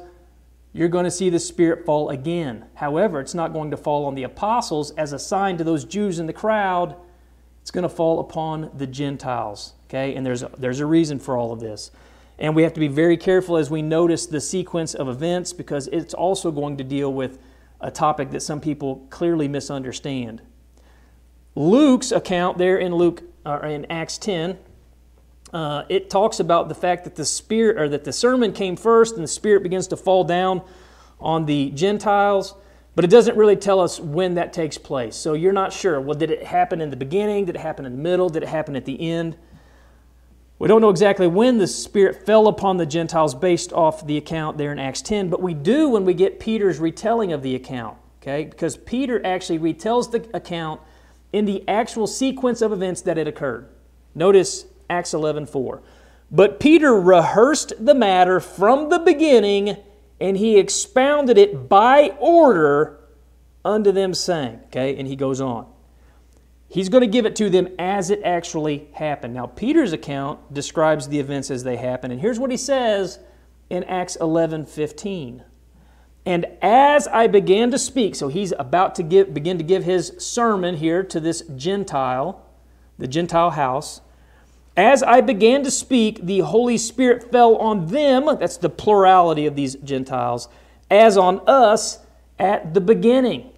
you're 0.72 0.88
going 0.88 1.04
to 1.04 1.10
see 1.10 1.30
the 1.30 1.40
Spirit 1.40 1.84
fall 1.84 2.10
again. 2.10 2.66
However, 2.74 3.20
it's 3.20 3.34
not 3.34 3.52
going 3.52 3.70
to 3.72 3.76
fall 3.76 4.06
on 4.06 4.14
the 4.14 4.22
apostles 4.22 4.92
as 4.92 5.12
a 5.12 5.18
sign 5.18 5.58
to 5.58 5.64
those 5.64 5.84
Jews 5.84 6.18
in 6.18 6.26
the 6.26 6.32
crowd. 6.32 6.94
It's 7.60 7.70
going 7.70 7.82
to 7.82 7.88
fall 7.88 8.20
upon 8.20 8.70
the 8.76 8.86
Gentiles. 8.86 9.74
Okay? 9.90 10.14
And 10.14 10.24
there's 10.24 10.44
a, 10.44 10.50
there's 10.56 10.78
a 10.78 10.86
reason 10.86 11.18
for 11.18 11.36
all 11.36 11.52
of 11.52 11.58
this. 11.58 11.90
And 12.38 12.54
we 12.54 12.62
have 12.62 12.72
to 12.74 12.80
be 12.80 12.88
very 12.88 13.16
careful 13.16 13.56
as 13.56 13.70
we 13.70 13.82
notice 13.82 14.24
the 14.26 14.40
sequence 14.40 14.94
of 14.94 15.08
events 15.08 15.52
because 15.52 15.88
it's 15.88 16.14
also 16.14 16.52
going 16.52 16.76
to 16.76 16.84
deal 16.84 17.12
with 17.12 17.38
a 17.80 17.90
topic 17.90 18.30
that 18.30 18.40
some 18.40 18.60
people 18.60 19.06
clearly 19.10 19.48
misunderstand. 19.48 20.40
Luke's 21.56 22.12
account 22.12 22.56
there 22.56 22.78
in 22.78 22.94
Luke 22.94 23.22
or 23.44 23.66
in 23.66 23.84
Acts 23.90 24.16
10, 24.18 24.58
uh, 25.52 25.82
it 25.88 26.08
talks 26.08 26.38
about 26.38 26.68
the 26.68 26.74
fact 26.74 27.04
that 27.04 27.16
the 27.16 27.24
spirit 27.24 27.76
or 27.76 27.88
that 27.88 28.04
the 28.04 28.12
sermon 28.12 28.52
came 28.52 28.76
first 28.76 29.16
and 29.16 29.24
the 29.24 29.28
spirit 29.28 29.62
begins 29.62 29.88
to 29.88 29.96
fall 29.96 30.22
down 30.22 30.62
on 31.18 31.46
the 31.46 31.70
Gentiles, 31.70 32.54
but 32.94 33.04
it 33.04 33.10
doesn't 33.10 33.36
really 33.36 33.56
tell 33.56 33.80
us 33.80 33.98
when 33.98 34.34
that 34.34 34.52
takes 34.52 34.78
place. 34.78 35.16
So 35.16 35.32
you're 35.34 35.52
not 35.52 35.72
sure. 35.72 36.00
Well, 36.00 36.16
did 36.16 36.30
it 36.30 36.44
happen 36.44 36.80
in 36.80 36.90
the 36.90 36.96
beginning? 36.96 37.46
Did 37.46 37.56
it 37.56 37.60
happen 37.60 37.84
in 37.84 37.92
the 37.92 37.98
middle? 37.98 38.28
Did 38.28 38.44
it 38.44 38.48
happen 38.48 38.76
at 38.76 38.84
the 38.84 39.10
end? 39.10 39.36
We 40.60 40.68
don't 40.68 40.82
know 40.82 40.90
exactly 40.90 41.26
when 41.26 41.56
the 41.56 41.66
Spirit 41.66 42.26
fell 42.26 42.46
upon 42.46 42.76
the 42.76 42.84
Gentiles 42.84 43.34
based 43.34 43.72
off 43.72 44.06
the 44.06 44.18
account 44.18 44.58
there 44.58 44.70
in 44.72 44.78
Acts 44.78 45.00
10, 45.00 45.30
but 45.30 45.40
we 45.40 45.54
do 45.54 45.88
when 45.88 46.04
we 46.04 46.12
get 46.12 46.38
Peter's 46.38 46.78
retelling 46.78 47.32
of 47.32 47.42
the 47.42 47.54
account, 47.54 47.96
okay? 48.20 48.44
Because 48.44 48.76
Peter 48.76 49.24
actually 49.24 49.58
retells 49.58 50.10
the 50.10 50.28
account 50.36 50.82
in 51.32 51.46
the 51.46 51.66
actual 51.66 52.06
sequence 52.06 52.60
of 52.60 52.72
events 52.74 53.00
that 53.00 53.16
had 53.16 53.26
occurred. 53.26 53.70
Notice 54.14 54.66
Acts 54.90 55.14
11:4. 55.14 55.80
But 56.30 56.60
Peter 56.60 56.92
rehearsed 56.92 57.72
the 57.82 57.94
matter 57.94 58.38
from 58.38 58.90
the 58.90 58.98
beginning, 58.98 59.78
and 60.20 60.36
he 60.36 60.58
expounded 60.58 61.38
it 61.38 61.70
by 61.70 62.14
order 62.20 63.00
unto 63.64 63.92
them, 63.92 64.12
saying, 64.12 64.60
okay, 64.66 64.94
and 64.94 65.08
he 65.08 65.16
goes 65.16 65.40
on. 65.40 65.69
He's 66.70 66.88
going 66.88 67.00
to 67.00 67.08
give 67.08 67.26
it 67.26 67.34
to 67.36 67.50
them 67.50 67.68
as 67.80 68.10
it 68.10 68.22
actually 68.24 68.88
happened. 68.92 69.34
Now, 69.34 69.46
Peter's 69.46 69.92
account 69.92 70.54
describes 70.54 71.08
the 71.08 71.18
events 71.18 71.50
as 71.50 71.64
they 71.64 71.76
happen, 71.76 72.12
and 72.12 72.20
here's 72.20 72.38
what 72.38 72.52
he 72.52 72.56
says 72.56 73.18
in 73.68 73.82
Acts 73.84 74.14
11 74.16 74.66
15. 74.66 75.42
And 76.24 76.46
as 76.62 77.08
I 77.08 77.26
began 77.26 77.72
to 77.72 77.78
speak, 77.78 78.14
so 78.14 78.28
he's 78.28 78.52
about 78.56 78.94
to 78.96 79.02
give, 79.02 79.34
begin 79.34 79.58
to 79.58 79.64
give 79.64 79.82
his 79.82 80.12
sermon 80.18 80.76
here 80.76 81.02
to 81.02 81.18
this 81.18 81.42
Gentile, 81.56 82.46
the 82.98 83.08
Gentile 83.08 83.50
house. 83.50 84.00
As 84.76 85.02
I 85.02 85.22
began 85.22 85.64
to 85.64 85.72
speak, 85.72 86.24
the 86.24 86.40
Holy 86.40 86.78
Spirit 86.78 87.32
fell 87.32 87.56
on 87.56 87.86
them, 87.86 88.26
that's 88.38 88.58
the 88.58 88.70
plurality 88.70 89.46
of 89.46 89.56
these 89.56 89.74
Gentiles, 89.76 90.48
as 90.88 91.16
on 91.16 91.40
us 91.48 91.98
at 92.38 92.74
the 92.74 92.80
beginning. 92.80 93.50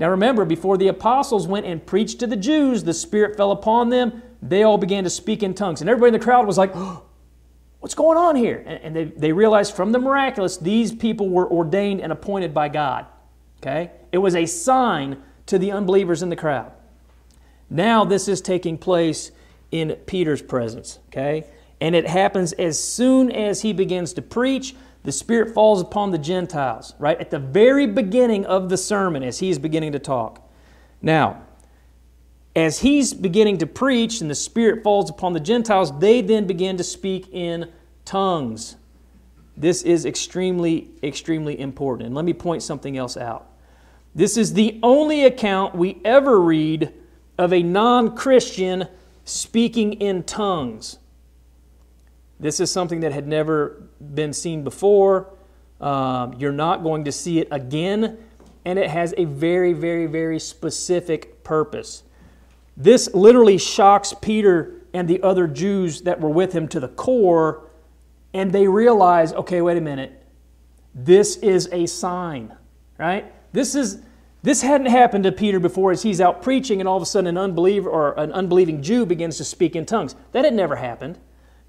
Now 0.00 0.08
remember, 0.08 0.46
before 0.46 0.78
the 0.78 0.88
apostles 0.88 1.46
went 1.46 1.66
and 1.66 1.84
preached 1.84 2.20
to 2.20 2.26
the 2.26 2.34
Jews, 2.34 2.82
the 2.82 2.94
Spirit 2.94 3.36
fell 3.36 3.52
upon 3.52 3.90
them. 3.90 4.22
They 4.40 4.62
all 4.62 4.78
began 4.78 5.04
to 5.04 5.10
speak 5.10 5.42
in 5.42 5.52
tongues. 5.52 5.82
And 5.82 5.90
everybody 5.90 6.08
in 6.08 6.18
the 6.18 6.24
crowd 6.24 6.46
was 6.46 6.56
like, 6.56 6.72
oh, 6.74 7.04
What's 7.80 7.94
going 7.94 8.18
on 8.18 8.36
here? 8.36 8.62
And 8.66 8.94
they, 8.94 9.04
they 9.04 9.32
realized 9.32 9.74
from 9.74 9.90
the 9.90 9.98
miraculous, 9.98 10.58
these 10.58 10.92
people 10.92 11.30
were 11.30 11.50
ordained 11.50 12.02
and 12.02 12.12
appointed 12.12 12.52
by 12.52 12.68
God. 12.68 13.06
Okay? 13.62 13.90
It 14.12 14.18
was 14.18 14.34
a 14.34 14.44
sign 14.44 15.22
to 15.46 15.58
the 15.58 15.72
unbelievers 15.72 16.22
in 16.22 16.28
the 16.28 16.36
crowd. 16.36 16.72
Now 17.70 18.04
this 18.04 18.28
is 18.28 18.42
taking 18.42 18.76
place 18.76 19.30
in 19.70 19.92
Peter's 20.04 20.42
presence. 20.42 20.98
Okay? 21.08 21.46
And 21.80 21.94
it 21.94 22.06
happens 22.06 22.52
as 22.52 22.82
soon 22.82 23.32
as 23.32 23.62
he 23.62 23.72
begins 23.72 24.12
to 24.12 24.22
preach 24.22 24.74
the 25.02 25.12
Spirit 25.12 25.54
falls 25.54 25.80
upon 25.80 26.10
the 26.10 26.18
Gentiles, 26.18 26.94
right? 26.98 27.18
At 27.18 27.30
the 27.30 27.38
very 27.38 27.86
beginning 27.86 28.44
of 28.44 28.68
the 28.68 28.76
sermon, 28.76 29.22
as 29.22 29.38
he 29.38 29.48
is 29.48 29.58
beginning 29.58 29.92
to 29.92 29.98
talk. 29.98 30.46
Now, 31.00 31.42
as 32.54 32.80
he's 32.80 33.14
beginning 33.14 33.58
to 33.58 33.66
preach 33.66 34.20
and 34.20 34.30
the 34.30 34.34
Spirit 34.34 34.82
falls 34.82 35.08
upon 35.08 35.32
the 35.32 35.40
Gentiles, 35.40 35.98
they 35.98 36.20
then 36.20 36.46
begin 36.46 36.76
to 36.76 36.84
speak 36.84 37.28
in 37.32 37.70
tongues. 38.04 38.76
This 39.56 39.82
is 39.82 40.04
extremely, 40.04 40.90
extremely 41.02 41.58
important. 41.58 42.06
And 42.06 42.14
let 42.14 42.24
me 42.24 42.32
point 42.32 42.62
something 42.62 42.96
else 42.96 43.16
out. 43.16 43.46
This 44.14 44.36
is 44.36 44.54
the 44.54 44.80
only 44.82 45.24
account 45.24 45.74
we 45.74 46.00
ever 46.04 46.40
read 46.40 46.92
of 47.38 47.52
a 47.52 47.62
non 47.62 48.16
Christian 48.16 48.88
speaking 49.24 49.94
in 49.94 50.24
tongues. 50.24 50.98
This 52.40 52.58
is 52.58 52.70
something 52.70 53.00
that 53.00 53.12
had 53.12 53.28
never 53.28 53.82
been 54.14 54.32
seen 54.32 54.64
before. 54.64 55.32
Um, 55.80 56.34
you're 56.34 56.52
not 56.52 56.82
going 56.82 57.04
to 57.04 57.12
see 57.12 57.38
it 57.38 57.48
again, 57.50 58.18
and 58.64 58.78
it 58.78 58.90
has 58.90 59.14
a 59.16 59.24
very, 59.24 59.72
very, 59.72 60.06
very 60.06 60.38
specific 60.38 61.42
purpose. 61.42 62.02
This 62.76 63.12
literally 63.14 63.58
shocks 63.58 64.14
Peter 64.20 64.74
and 64.92 65.08
the 65.08 65.22
other 65.22 65.46
Jews 65.46 66.02
that 66.02 66.20
were 66.20 66.30
with 66.30 66.52
him 66.52 66.68
to 66.68 66.80
the 66.80 66.88
core, 66.88 67.68
and 68.34 68.52
they 68.52 68.66
realize 68.68 69.32
okay, 69.32 69.60
wait 69.62 69.76
a 69.76 69.80
minute, 69.80 70.22
this 70.94 71.36
is 71.36 71.68
a 71.72 71.86
sign, 71.86 72.54
right? 72.98 73.32
This 73.52 73.74
is. 73.74 74.02
This 74.42 74.62
hadn't 74.62 74.86
happened 74.86 75.24
to 75.24 75.32
Peter 75.32 75.60
before 75.60 75.92
as 75.92 76.02
he's 76.02 76.18
out 76.18 76.40
preaching 76.40 76.80
and 76.80 76.88
all 76.88 76.96
of 76.96 77.02
a 77.02 77.04
sudden 77.06 77.26
an 77.26 77.36
unbeliever 77.36 77.90
or 77.90 78.18
an 78.18 78.32
unbelieving 78.32 78.80
Jew 78.80 79.04
begins 79.04 79.36
to 79.36 79.44
speak 79.44 79.76
in 79.76 79.84
tongues. 79.84 80.14
That 80.32 80.46
had 80.46 80.54
never 80.54 80.76
happened. 80.76 81.18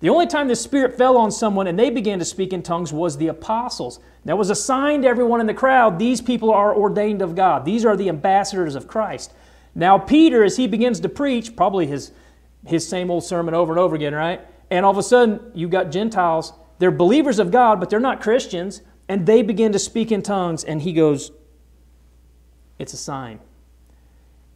The 0.01 0.09
only 0.09 0.25
time 0.25 0.47
the 0.47 0.55
Spirit 0.55 0.97
fell 0.97 1.15
on 1.15 1.31
someone 1.31 1.67
and 1.67 1.77
they 1.77 1.91
began 1.91 2.19
to 2.19 2.25
speak 2.25 2.53
in 2.53 2.63
tongues 2.63 2.91
was 2.91 3.17
the 3.17 3.27
apostles. 3.27 3.99
That 4.25 4.37
was 4.37 4.49
a 4.49 4.55
sign 4.55 5.03
to 5.03 5.07
everyone 5.07 5.39
in 5.39 5.47
the 5.47 5.53
crowd 5.53 5.99
these 5.99 6.21
people 6.21 6.51
are 6.51 6.75
ordained 6.75 7.21
of 7.21 7.35
God. 7.35 7.65
These 7.65 7.85
are 7.85 7.95
the 7.95 8.09
ambassadors 8.09 8.75
of 8.75 8.87
Christ. 8.87 9.31
Now, 9.75 9.99
Peter, 9.99 10.43
as 10.43 10.57
he 10.57 10.67
begins 10.67 10.99
to 11.01 11.09
preach, 11.09 11.55
probably 11.55 11.85
his, 11.85 12.11
his 12.65 12.87
same 12.87 13.11
old 13.11 13.23
sermon 13.23 13.53
over 13.53 13.71
and 13.71 13.79
over 13.79 13.95
again, 13.95 14.13
right? 14.13 14.41
And 14.71 14.85
all 14.85 14.91
of 14.91 14.97
a 14.97 15.03
sudden, 15.03 15.39
you've 15.53 15.69
got 15.69 15.91
Gentiles. 15.91 16.51
They're 16.79 16.91
believers 16.91 17.37
of 17.37 17.51
God, 17.51 17.79
but 17.79 17.89
they're 17.89 17.99
not 17.99 18.21
Christians. 18.21 18.81
And 19.07 19.25
they 19.25 19.43
begin 19.43 19.71
to 19.73 19.79
speak 19.79 20.11
in 20.11 20.23
tongues. 20.23 20.63
And 20.63 20.81
he 20.81 20.93
goes, 20.93 21.31
It's 22.79 22.93
a 22.93 22.97
sign. 22.97 23.39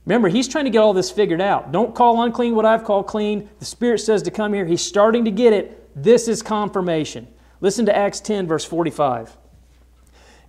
Remember, 0.05 0.27
he's 0.27 0.47
trying 0.47 0.65
to 0.65 0.71
get 0.71 0.79
all 0.79 0.93
this 0.93 1.09
figured 1.09 1.41
out. 1.41 1.71
Don't 1.71 1.95
call 1.95 2.21
unclean 2.21 2.55
what 2.55 2.65
I've 2.65 2.83
called 2.83 3.07
clean. 3.07 3.49
The 3.59 3.65
Spirit 3.65 3.99
says 3.99 4.21
to 4.23 4.31
come 4.31 4.53
here. 4.53 4.65
He's 4.65 4.81
starting 4.81 5.25
to 5.25 5.31
get 5.31 5.51
it. 5.51 5.89
This 5.95 6.27
is 6.27 6.43
confirmation. 6.43 7.27
Listen 7.61 7.85
to 7.87 7.95
Acts 7.95 8.19
10, 8.19 8.47
verse 8.47 8.65
45. 8.65 9.35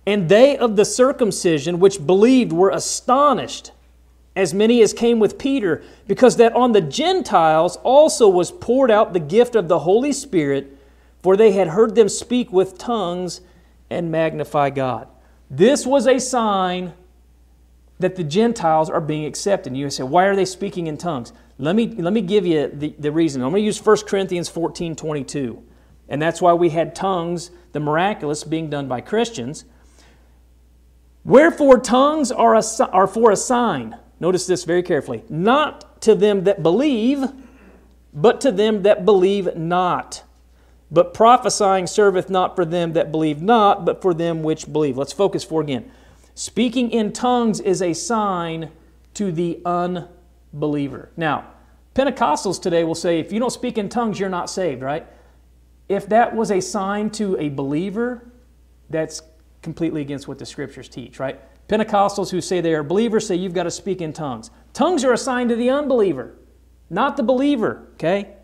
And 0.05 0.29
they 0.29 0.57
of 0.57 0.75
the 0.75 0.85
circumcision 0.85 1.79
which 1.79 2.05
believed 2.05 2.53
were 2.53 2.69
astonished, 2.69 3.71
as 4.35 4.53
many 4.53 4.81
as 4.81 4.93
came 4.93 5.19
with 5.19 5.39
Peter, 5.39 5.83
because 6.05 6.37
that 6.37 6.53
on 6.53 6.73
the 6.73 6.81
Gentiles 6.81 7.77
also 7.77 8.29
was 8.29 8.51
poured 8.51 8.91
out 8.91 9.13
the 9.13 9.19
gift 9.19 9.55
of 9.55 9.67
the 9.67 9.79
Holy 9.79 10.13
Spirit, 10.13 10.77
for 11.23 11.35
they 11.35 11.53
had 11.53 11.69
heard 11.69 11.95
them 11.95 12.07
speak 12.07 12.53
with 12.53 12.77
tongues 12.77 13.41
and 13.89 14.11
magnify 14.11 14.69
God. 14.69 15.07
This 15.49 15.85
was 15.85 16.05
a 16.05 16.19
sign 16.19 16.93
that 17.99 18.15
the 18.15 18.23
Gentiles 18.23 18.89
are 18.89 19.01
being 19.01 19.25
accepted. 19.25 19.71
And 19.71 19.77
you 19.77 19.89
say, 19.89 20.03
why 20.03 20.25
are 20.25 20.35
they 20.35 20.45
speaking 20.45 20.87
in 20.87 20.97
tongues? 20.97 21.33
Let 21.57 21.75
me, 21.75 21.87
let 21.87 22.13
me 22.13 22.21
give 22.21 22.45
you 22.45 22.67
the, 22.67 22.95
the 22.99 23.11
reason. 23.11 23.41
I'm 23.41 23.49
going 23.49 23.61
to 23.61 23.65
use 23.65 23.83
1 23.83 23.97
Corinthians 24.07 24.49
14 24.49 24.95
22. 24.95 25.63
And 26.09 26.21
that's 26.21 26.41
why 26.41 26.53
we 26.53 26.69
had 26.69 26.95
tongues, 26.95 27.51
the 27.73 27.79
miraculous, 27.79 28.43
being 28.43 28.69
done 28.69 28.87
by 28.87 29.01
Christians. 29.01 29.65
Wherefore, 31.25 31.79
tongues 31.79 32.31
are, 32.31 32.55
a, 32.55 32.63
are 32.91 33.07
for 33.07 33.31
a 33.31 33.35
sign. 33.35 33.97
Notice 34.19 34.47
this 34.47 34.63
very 34.63 34.83
carefully. 34.83 35.23
Not 35.27 36.01
to 36.03 36.15
them 36.15 36.45
that 36.45 36.63
believe, 36.63 37.25
but 38.13 38.39
to 38.41 38.51
them 38.51 38.83
that 38.83 39.03
believe 39.03 39.55
not. 39.57 40.23
But 40.89 41.13
prophesying 41.13 41.87
serveth 41.87 42.29
not 42.29 42.55
for 42.55 42.63
them 42.63 42.93
that 42.93 43.11
believe 43.11 43.41
not, 43.41 43.83
but 43.83 44.01
for 44.01 44.13
them 44.13 44.41
which 44.41 44.71
believe. 44.71 44.97
Let's 44.97 45.11
focus 45.11 45.43
for 45.43 45.61
again. 45.61 45.91
Speaking 46.37 46.91
in 46.91 47.13
tongues 47.13 47.59
is 47.59 47.81
a 47.81 47.93
sign 47.93 48.69
to 49.15 49.31
the 49.31 49.59
unbeliever. 49.65 51.09
Now, 51.17 51.47
Pentecostals 51.95 52.61
today 52.61 52.83
will 52.83 52.93
say 52.93 53.19
if 53.19 53.31
you 53.31 53.39
don't 53.39 53.49
speak 53.49 53.79
in 53.79 53.89
tongues, 53.89 54.19
you're 54.19 54.29
not 54.29 54.47
saved, 54.47 54.83
right? 54.83 55.07
If 55.89 56.07
that 56.09 56.35
was 56.35 56.51
a 56.51 56.61
sign 56.61 57.09
to 57.11 57.35
a 57.39 57.49
believer, 57.49 58.31
that's 58.91 59.23
completely 59.63 60.01
against 60.01 60.27
what 60.27 60.37
the 60.37 60.45
scriptures 60.45 60.87
teach, 60.87 61.19
right? 61.19 61.39
Pentecostals 61.67 62.29
who 62.29 62.39
say 62.39 62.61
they 62.61 62.75
are 62.75 62.83
believers 62.83 63.25
say 63.25 63.33
you've 63.33 63.55
got 63.55 63.63
to 63.63 63.71
speak 63.71 63.99
in 63.99 64.13
tongues. 64.13 64.51
Tongues 64.73 65.03
are 65.03 65.13
a 65.13 65.17
sign 65.17 65.47
to 65.47 65.55
the 65.55 65.71
unbeliever, 65.71 66.35
not 66.91 67.17
the 67.17 67.23
believer, 67.23 67.87
okay? 67.93 68.35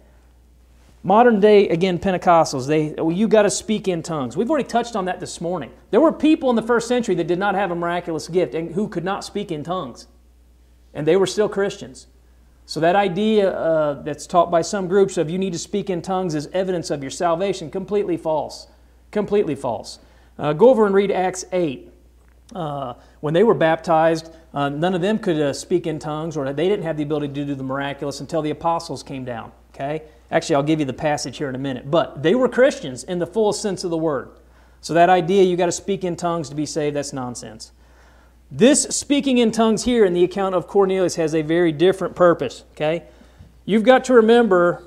Modern 1.06 1.42
day, 1.42 1.68
again, 1.68 2.00
Pentecostals, 2.00 2.66
they, 2.66 2.92
well, 2.98 3.12
you 3.12 3.28
got 3.28 3.42
to 3.42 3.50
speak 3.50 3.90
in 3.90 4.02
tongues. 4.02 4.38
We've 4.38 4.50
already 4.50 4.68
touched 4.68 4.96
on 4.96 5.04
that 5.06 5.20
this 5.20 5.42
morning. 5.42 5.70
There 5.92 6.00
were 6.00 6.14
people 6.14 6.50
in 6.50 6.56
the 6.56 6.62
first 6.62 6.88
century 6.88 7.14
that 7.16 7.28
did 7.28 7.40
not 7.40 7.56
have 7.56 7.72
a 7.72 7.76
miraculous 7.76 8.30
gift 8.30 8.56
and 8.56 8.74
who 8.74 8.88
could 8.88 9.04
not 9.04 9.26
speak 9.26 9.52
in 9.52 9.66
tongues, 9.66 10.08
and 10.94 11.06
they 11.06 11.18
were 11.18 11.28
still 11.28 11.50
Christians. 11.50 12.08
So, 12.66 12.80
that 12.80 12.96
idea 12.96 13.52
uh, 13.52 14.02
that's 14.04 14.26
taught 14.26 14.50
by 14.50 14.62
some 14.62 14.88
groups 14.88 15.18
of 15.18 15.30
you 15.30 15.38
need 15.38 15.52
to 15.52 15.60
speak 15.60 15.90
in 15.90 16.02
tongues 16.02 16.34
as 16.36 16.48
evidence 16.54 16.90
of 16.90 17.04
your 17.04 17.12
salvation, 17.12 17.70
completely 17.70 18.16
false. 18.16 18.68
Completely 19.12 19.56
false. 19.56 20.00
Uh, 20.40 20.54
go 20.54 20.70
over 20.70 20.86
and 20.86 20.96
read 20.96 21.12
Acts 21.12 21.44
8. 21.52 21.92
Uh, 22.56 22.94
when 23.20 23.34
they 23.34 23.44
were 23.44 23.54
baptized, 23.54 24.34
uh, 24.54 24.70
none 24.70 24.96
of 24.96 25.02
them 25.02 25.20
could 25.20 25.40
uh, 25.40 25.52
speak 25.52 25.86
in 25.86 26.00
tongues, 26.00 26.38
or 26.38 26.54
they 26.54 26.70
didn't 26.70 26.86
have 26.86 26.96
the 26.96 27.04
ability 27.04 27.28
to 27.28 27.46
do 27.46 27.56
the 27.56 27.64
miraculous 27.64 28.22
until 28.22 28.42
the 28.42 28.52
apostles 28.52 29.04
came 29.04 29.26
down. 29.26 29.52
Okay? 29.74 30.04
Actually, 30.32 30.56
I'll 30.56 30.64
give 30.64 30.80
you 30.80 30.86
the 30.86 30.94
passage 30.94 31.38
here 31.38 31.50
in 31.50 31.56
a 31.56 31.60
minute. 31.60 31.92
But 31.92 32.24
they 32.24 32.36
were 32.36 32.50
Christians 32.50 33.04
in 33.04 33.20
the 33.20 33.28
fullest 33.28 33.62
sense 33.62 33.84
of 33.84 33.92
the 33.92 33.98
word. 33.98 34.30
So 34.82 34.94
that 34.94 35.10
idea 35.10 35.44
you 35.44 35.56
got 35.56 35.68
to 35.68 35.72
speak 35.72 36.04
in 36.04 36.16
tongues 36.16 36.50
to 36.50 36.56
be 36.56 36.66
saved, 36.66 36.96
that's 36.96 37.14
nonsense. 37.14 37.72
This 38.52 38.84
speaking 38.84 39.38
in 39.38 39.52
tongues 39.52 39.86
here 39.86 40.06
in 40.06 40.14
the 40.14 40.24
account 40.24 40.56
of 40.56 40.68
Cornelius 40.68 41.16
has 41.16 41.34
a 41.34 41.42
very 41.42 41.72
different 41.72 42.16
purpose, 42.16 42.64
okay? 42.74 43.04
you've 43.66 43.84
got 43.84 44.04
to 44.06 44.14
remember 44.14 44.84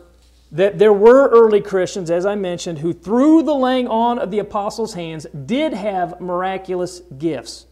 that 0.52 0.78
there 0.78 0.92
were 0.92 1.28
early 1.28 1.60
Christians, 1.60 2.10
as 2.10 2.24
I 2.24 2.34
mentioned, 2.34 2.78
who 2.78 2.92
through 2.92 3.42
the 3.42 3.54
laying 3.54 3.88
on 3.88 4.18
of 4.18 4.30
the 4.30 4.38
apostles' 4.38 4.94
hands 4.94 5.26
did 5.44 5.72
have 5.72 6.20
miraculous 6.20 7.00
gifts. 7.18 7.66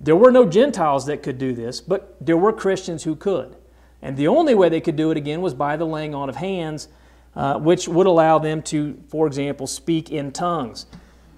There 0.00 0.16
were 0.16 0.30
no 0.30 0.46
Gentiles 0.46 1.06
that 1.06 1.22
could 1.22 1.38
do 1.38 1.52
this, 1.54 1.80
but 1.80 2.16
there 2.20 2.36
were 2.36 2.52
Christians 2.52 3.04
who 3.04 3.16
could. 3.16 3.56
And 4.02 4.16
the 4.16 4.28
only 4.28 4.54
way 4.54 4.68
they 4.68 4.80
could 4.80 4.96
do 4.96 5.10
it 5.12 5.16
again 5.16 5.40
was 5.40 5.54
by 5.54 5.76
the 5.76 5.86
laying 5.86 6.14
on 6.14 6.28
of 6.28 6.36
hands, 6.36 6.88
uh, 7.36 7.58
which 7.58 7.88
would 7.88 8.06
allow 8.06 8.38
them 8.38 8.60
to, 8.62 9.00
for 9.08 9.26
example, 9.26 9.66
speak 9.66 10.10
in 10.10 10.32
tongues. 10.32 10.86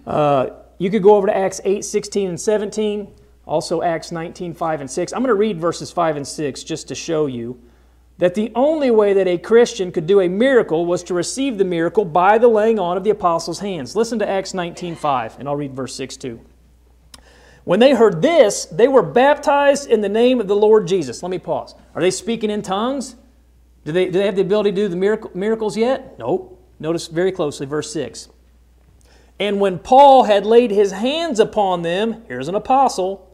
Uh, 0.06 0.48
you 0.78 0.90
could 0.90 1.02
go 1.02 1.14
over 1.14 1.26
to 1.26 1.36
Acts 1.36 1.60
8, 1.64 1.84
16, 1.84 2.30
and 2.30 2.40
17, 2.40 3.12
also 3.46 3.82
Acts 3.82 4.10
19, 4.10 4.54
5, 4.54 4.80
and 4.80 4.90
6. 4.90 5.12
I'm 5.12 5.20
going 5.20 5.28
to 5.28 5.34
read 5.34 5.60
verses 5.60 5.92
5 5.92 6.16
and 6.16 6.26
6 6.26 6.64
just 6.64 6.88
to 6.88 6.94
show 6.94 7.26
you 7.26 7.60
that 8.18 8.34
the 8.34 8.50
only 8.54 8.90
way 8.90 9.12
that 9.12 9.26
a 9.26 9.36
Christian 9.38 9.92
could 9.92 10.06
do 10.06 10.20
a 10.20 10.28
miracle 10.28 10.86
was 10.86 11.02
to 11.04 11.14
receive 11.14 11.58
the 11.58 11.64
miracle 11.64 12.04
by 12.04 12.38
the 12.38 12.48
laying 12.48 12.78
on 12.78 12.96
of 12.96 13.04
the 13.04 13.10
apostles' 13.10 13.58
hands. 13.58 13.96
Listen 13.96 14.18
to 14.20 14.28
Acts 14.28 14.54
19, 14.54 14.94
5, 14.94 15.38
and 15.38 15.48
I'll 15.48 15.56
read 15.56 15.74
verse 15.74 15.94
6 15.94 16.16
too. 16.16 16.40
When 17.64 17.80
they 17.80 17.94
heard 17.94 18.20
this, 18.20 18.66
they 18.66 18.88
were 18.88 19.02
baptized 19.02 19.88
in 19.88 20.02
the 20.02 20.08
name 20.08 20.40
of 20.40 20.48
the 20.48 20.56
Lord 20.56 20.86
Jesus. 20.86 21.22
Let 21.22 21.30
me 21.30 21.38
pause. 21.38 21.74
Are 21.94 22.02
they 22.02 22.10
speaking 22.10 22.50
in 22.50 22.60
tongues? 22.60 23.16
Do 23.84 23.92
they, 23.92 24.06
do 24.06 24.12
they 24.12 24.26
have 24.26 24.36
the 24.36 24.42
ability 24.42 24.70
to 24.70 24.76
do 24.76 24.88
the 24.88 24.96
miracle, 24.96 25.30
miracles 25.34 25.76
yet? 25.76 26.18
Nope. 26.18 26.62
Notice 26.78 27.06
very 27.06 27.32
closely 27.32 27.66
verse 27.66 27.92
6. 27.92 28.28
And 29.40 29.60
when 29.60 29.78
Paul 29.78 30.24
had 30.24 30.46
laid 30.46 30.70
his 30.70 30.92
hands 30.92 31.40
upon 31.40 31.82
them, 31.82 32.22
here's 32.28 32.48
an 32.48 32.54
apostle, 32.54 33.30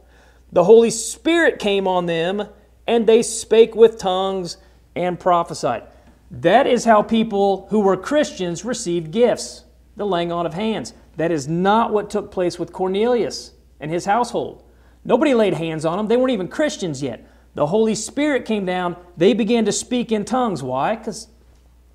the 0.51 0.63
Holy 0.63 0.89
Spirit 0.89 1.59
came 1.59 1.87
on 1.87 2.05
them, 2.05 2.47
and 2.87 3.07
they 3.07 3.21
spake 3.21 3.75
with 3.75 3.97
tongues 3.97 4.57
and 4.95 5.19
prophesied. 5.19 5.83
That 6.29 6.67
is 6.67 6.85
how 6.85 7.01
people 7.01 7.67
who 7.69 7.81
were 7.81 7.97
Christians 7.97 8.65
received 8.65 9.11
gifts, 9.11 9.65
the 9.95 10.05
laying 10.05 10.31
on 10.31 10.45
of 10.45 10.53
hands. 10.53 10.93
That 11.17 11.31
is 11.31 11.47
not 11.47 11.91
what 11.91 12.09
took 12.09 12.31
place 12.31 12.57
with 12.57 12.73
Cornelius 12.73 13.51
and 13.81 13.91
his 13.91 14.05
household. 14.05 14.63
Nobody 15.03 15.33
laid 15.33 15.55
hands 15.55 15.83
on 15.83 15.97
them. 15.97 16.07
They 16.07 16.15
weren't 16.15 16.31
even 16.31 16.47
Christians 16.47 17.03
yet. 17.03 17.27
The 17.55 17.67
Holy 17.67 17.95
Spirit 17.95 18.45
came 18.45 18.65
down. 18.65 18.95
They 19.17 19.33
began 19.33 19.65
to 19.65 19.71
speak 19.71 20.11
in 20.11 20.23
tongues. 20.23 20.63
Why? 20.63 20.95
Because 20.95 21.27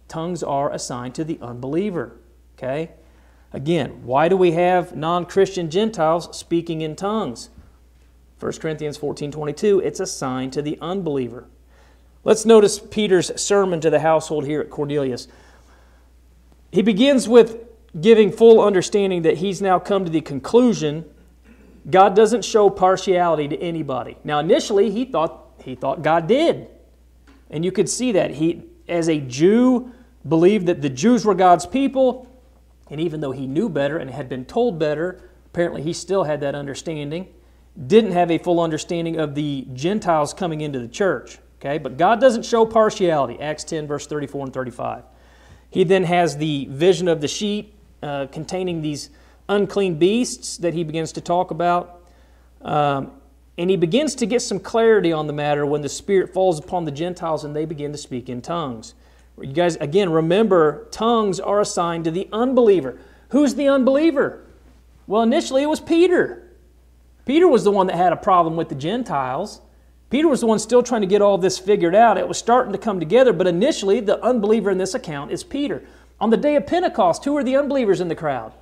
tongues 0.09 0.43
are 0.43 0.71
assigned 0.73 1.15
to 1.15 1.25
the 1.25 1.39
unbeliever. 1.41 2.19
Okay? 2.59 2.91
Again, 3.53 4.03
why 4.05 4.29
do 4.29 4.37
we 4.37 4.53
have 4.53 4.95
non 4.95 5.25
Christian 5.25 5.71
Gentiles 5.71 6.37
speaking 6.37 6.83
in 6.83 6.97
tongues? 6.97 7.49
1 8.39 8.53
Corinthians 8.55 8.99
14 8.99 9.31
22, 9.31 9.81
it's 9.81 10.01
assigned 10.01 10.53
to 10.53 10.61
the 10.61 10.77
unbeliever. 10.83 11.47
Let's 12.23 12.45
notice 12.45 12.79
Peter's 12.79 13.41
sermon 13.41 13.81
to 13.81 13.89
the 13.89 14.01
household 14.01 14.45
here 14.47 14.61
at 14.61 14.69
Cornelius. 14.69 15.29
He 16.71 16.83
begins 16.83 17.29
with 17.29 17.61
giving 17.99 18.31
full 18.31 18.61
understanding 18.61 19.23
that 19.23 19.39
he's 19.39 19.63
now 19.63 19.79
come 19.79 20.05
to 20.05 20.11
the 20.11 20.21
conclusion 20.21 21.07
God 21.89 22.17
doesn't 22.17 22.45
show 22.45 22.69
partiality 22.69 23.49
to 23.49 23.57
anybody. 23.61 24.17
Now, 24.25 24.41
initially, 24.41 24.91
he 24.91 25.05
thought, 25.05 25.53
he 25.63 25.75
thought 25.75 26.03
God 26.03 26.27
did. 26.27 26.69
And 27.51 27.65
you 27.65 27.71
could 27.71 27.89
see 27.89 28.13
that. 28.13 28.33
He, 28.33 28.65
as 28.89 29.09
a 29.09 29.21
Jew, 29.21 29.93
believed 30.29 30.67
that 30.67 30.83
the 30.83 30.89
Jews 30.89 31.25
were 31.25 31.35
God's 31.35 31.67
people. 31.67 32.29
And 32.91 33.01
even 33.01 33.21
though 33.21 33.33
he 33.33 33.47
knew 33.47 33.69
better 33.69 33.99
and 33.99 34.11
had 34.11 34.29
been 34.29 34.45
told 34.45 34.79
better, 34.79 35.21
apparently 35.47 35.83
he 35.83 35.93
still 35.93 36.25
had 36.25 36.41
that 36.41 36.55
understanding. 36.55 37.29
Didn't 37.87 38.13
have 38.13 38.31
a 38.31 38.39
full 38.39 38.61
understanding 38.61 39.21
of 39.21 39.35
the 39.35 39.67
Gentiles 39.73 40.35
coming 40.35 40.63
into 40.63 40.79
the 40.79 40.89
church. 40.89 41.39
Okay, 41.61 41.79
but 41.79 41.97
God 41.97 42.21
doesn't 42.21 42.45
show 42.45 42.67
partiality. 42.67 43.41
Acts 43.41 43.65
10, 43.65 43.87
verse 43.87 44.07
34 44.07 44.47
and 44.47 44.53
35. 44.53 45.05
He 45.71 45.85
then 45.85 46.05
has 46.05 46.37
the 46.37 46.67
vision 46.71 47.09
of 47.09 47.21
the 47.21 47.29
sheet 47.29 47.75
uh, 48.03 48.27
containing 48.27 48.83
these 48.83 49.11
unclean 49.49 49.99
beasts 49.99 50.57
that 50.59 50.75
he 50.75 50.85
begins 50.85 51.13
to 51.13 51.21
talk 51.21 51.51
about. 51.51 52.03
Um, 52.63 53.13
and 53.59 53.71
he 53.71 53.77
begins 53.77 54.15
to 54.17 54.27
get 54.27 54.43
some 54.43 54.61
clarity 54.61 55.13
on 55.13 55.27
the 55.27 55.33
matter 55.33 55.65
when 55.65 55.81
the 55.81 55.89
Spirit 55.89 56.33
falls 56.33 56.59
upon 56.59 56.85
the 56.85 56.91
Gentiles 56.91 57.45
and 57.45 57.57
they 57.57 57.65
begin 57.65 57.93
to 57.93 57.99
speak 57.99 58.29
in 58.29 58.43
tongues. 58.43 58.95
You 59.41 59.53
guys, 59.53 59.77
again, 59.77 60.11
remember, 60.11 60.89
tongues 60.91 61.41
are 61.41 61.61
assigned 61.61 62.05
to 62.05 62.11
the 62.11 62.29
unbeliever. 62.33 62.99
Who's 63.31 63.55
the 63.55 63.69
unbeliever? 63.69 64.45
Well, 65.07 65.23
initially 65.23 65.63
it 65.63 65.69
was 65.69 65.81
Peter. 65.81 66.51
Peter 67.25 67.49
was 67.49 67.65
the 67.65 67.71
one 67.71 67.87
that 67.87 67.97
had 67.97 68.13
a 68.13 68.17
problem 68.17 68.57
with 68.57 68.69
the 68.69 68.75
Gentiles. 68.75 69.61
Peter 70.11 70.29
was 70.29 70.41
the 70.41 70.47
one 70.47 70.59
still 70.59 70.83
trying 70.83 71.01
to 71.01 71.07
get 71.07 71.23
all 71.23 71.39
this 71.39 71.59
figured 71.59 71.95
out. 71.95 72.19
It 72.19 72.29
was 72.29 72.39
starting 72.39 72.73
to 72.73 72.79
come 72.79 73.01
together, 73.01 73.33
but 73.33 73.47
initially 73.47 74.01
the 74.01 74.23
unbeliever 74.23 74.71
in 74.71 74.79
this 74.79 74.95
account 74.95 75.33
is 75.33 75.43
Peter. 75.43 75.83
On 76.21 76.31
the 76.31 76.37
day 76.37 76.57
of 76.57 76.67
Pentecost, 76.67 77.25
who 77.25 77.37
are 77.37 77.45
the 77.45 77.57
unbelievers 77.57 78.01
in 78.01 78.09
the 78.09 78.15
crowd? 78.15 78.53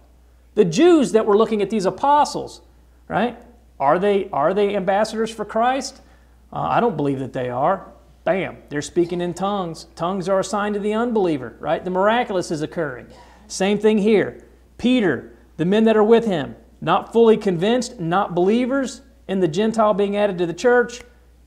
The 0.55 0.64
Jews 0.64 1.12
that 1.12 1.27
were 1.27 1.37
looking 1.37 1.62
at 1.62 1.71
these 1.71 1.87
apostles, 1.87 2.61
right? 3.09 3.38
Are 3.81 3.99
they, 3.99 4.29
are 4.33 4.55
they 4.55 4.77
ambassadors 4.77 5.31
for 5.31 5.45
Christ? 5.45 6.01
Uh, 6.53 6.61
I 6.61 6.81
don't 6.81 6.97
believe 6.97 7.19
that 7.19 7.33
they 7.33 7.51
are. 7.51 7.93
Bam, 8.25 8.59
they're 8.69 8.81
speaking 8.83 9.21
in 9.21 9.35
tongues. 9.35 9.87
Tongues 9.97 10.29
are 10.29 10.40
assigned 10.40 10.75
to 10.75 10.81
the 10.81 10.95
unbeliever, 10.95 11.57
right? 11.59 11.85
The 11.85 11.90
miraculous 11.90 12.51
is 12.51 12.62
occurring. 12.62 13.09
Same 13.49 13.79
thing 13.79 13.99
here. 13.99 14.43
Peter, 14.79 15.33
the 15.57 15.64
men 15.64 15.85
that 15.85 15.97
are 15.97 16.05
with 16.05 16.25
him, 16.25 16.57
not 16.81 17.12
fully 17.12 17.37
convinced, 17.37 18.01
not 18.01 18.35
believers 18.35 19.03
in 19.29 19.40
the 19.40 19.49
Gentile 19.49 19.95
being 19.95 20.17
added 20.17 20.38
to 20.38 20.47
the 20.47 20.55
church, 20.55 21.03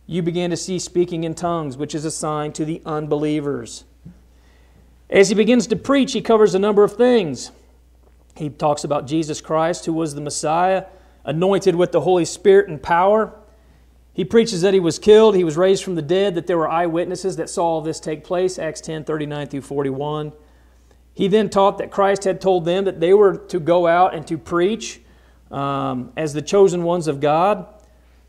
you 0.06 0.22
begin 0.22 0.52
to 0.52 0.58
see 0.58 0.80
speaking 0.80 1.24
in 1.24 1.34
tongues, 1.34 1.78
which 1.78 1.96
is 1.96 2.06
assigned 2.06 2.56
to 2.56 2.66
the 2.66 2.82
unbelievers. 2.86 3.84
As 5.10 5.30
he 5.30 5.36
begins 5.36 5.68
to 5.68 5.76
preach, 5.76 6.14
he 6.14 6.22
covers 6.22 6.54
a 6.54 6.60
number 6.60 6.84
of 6.84 6.96
things. 6.96 7.52
He 8.38 8.50
talks 8.50 8.84
about 8.84 9.08
Jesus 9.08 9.42
Christ, 9.42 9.86
who 9.86 9.94
was 9.94 10.16
the 10.16 10.22
Messiah, 10.22 10.86
anointed 11.26 11.76
with 11.76 11.92
the 11.92 12.02
Holy 12.02 12.26
Spirit 12.26 12.70
and 12.70 12.82
power. 12.82 13.34
He 14.14 14.26
preaches 14.26 14.62
that 14.62 14.74
he 14.74 14.80
was 14.80 14.98
killed, 14.98 15.36
he 15.36 15.44
was 15.44 15.58
raised 15.58 15.84
from 15.84 15.96
the 15.96 16.02
dead, 16.02 16.36
that 16.36 16.48
there 16.48 16.58
were 16.58 16.70
eyewitnesses 16.70 17.36
that 17.38 17.50
saw 17.50 17.66
all 17.66 17.82
this 17.82 18.00
take 18.00 18.24
place, 18.24 18.58
Acts 18.58 18.82
10 18.82 19.04
39 19.04 19.48
through 19.48 19.62
41. 19.62 20.34
He 21.14 21.28
then 21.28 21.50
taught 21.50 21.80
that 21.80 21.92
Christ 21.92 22.24
had 22.24 22.40
told 22.40 22.66
them 22.66 22.86
that 22.86 23.00
they 23.00 23.14
were 23.14 23.38
to 23.38 23.60
go 23.60 23.88
out 23.88 24.14
and 24.14 24.26
to 24.28 24.38
preach 24.38 25.02
um, 25.52 26.12
as 26.16 26.34
the 26.34 26.42
chosen 26.42 26.84
ones 26.84 27.08
of 27.08 27.20
God 27.20 27.68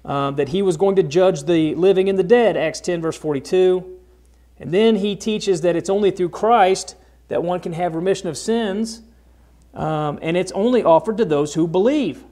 um, 0.05 0.37
that 0.37 0.49
he 0.49 0.63
was 0.63 0.77
going 0.77 0.97
to 0.97 1.03
judge 1.03 1.45
the 1.45 1.75
living 1.75 2.09
and 2.09 2.19
the 2.19 2.23
dead, 2.23 2.57
Acts 2.57 2.81
10, 2.81 3.03
verse 3.03 3.17
42. 3.17 3.99
And 4.59 4.73
then 4.73 4.97
he 4.97 5.17
teaches 5.17 5.61
that 5.61 5.77
it's 5.77 5.91
only 5.91 6.11
through 6.11 6.31
Christ 6.31 6.97
that 7.29 7.43
one 7.43 7.61
can 7.61 7.75
have 7.75 7.95
remission 7.95 8.29
of 8.29 8.39
sins, 8.39 9.03
um, 9.75 10.19
and 10.23 10.37
it's 10.37 10.53
only 10.53 10.83
offered 10.83 11.19
to 11.19 11.25
those 11.25 11.55
who 11.55 11.69
believe, 11.69 12.25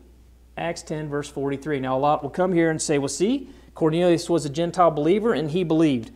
Acts 0.57 0.83
10, 0.83 1.09
verse 1.09 1.29
43. 1.29 1.81
Now, 1.81 1.97
a 1.97 2.01
lot 2.01 2.23
will 2.23 2.31
come 2.31 2.53
here 2.53 2.71
and 2.71 2.81
say, 2.81 2.99
well, 2.99 3.09
see, 3.09 3.51
Cornelius 3.75 4.31
was 4.31 4.45
a 4.47 4.51
Gentile 4.51 4.91
believer 4.91 5.35
and 5.35 5.51
he 5.51 5.63
believed. 5.63 6.11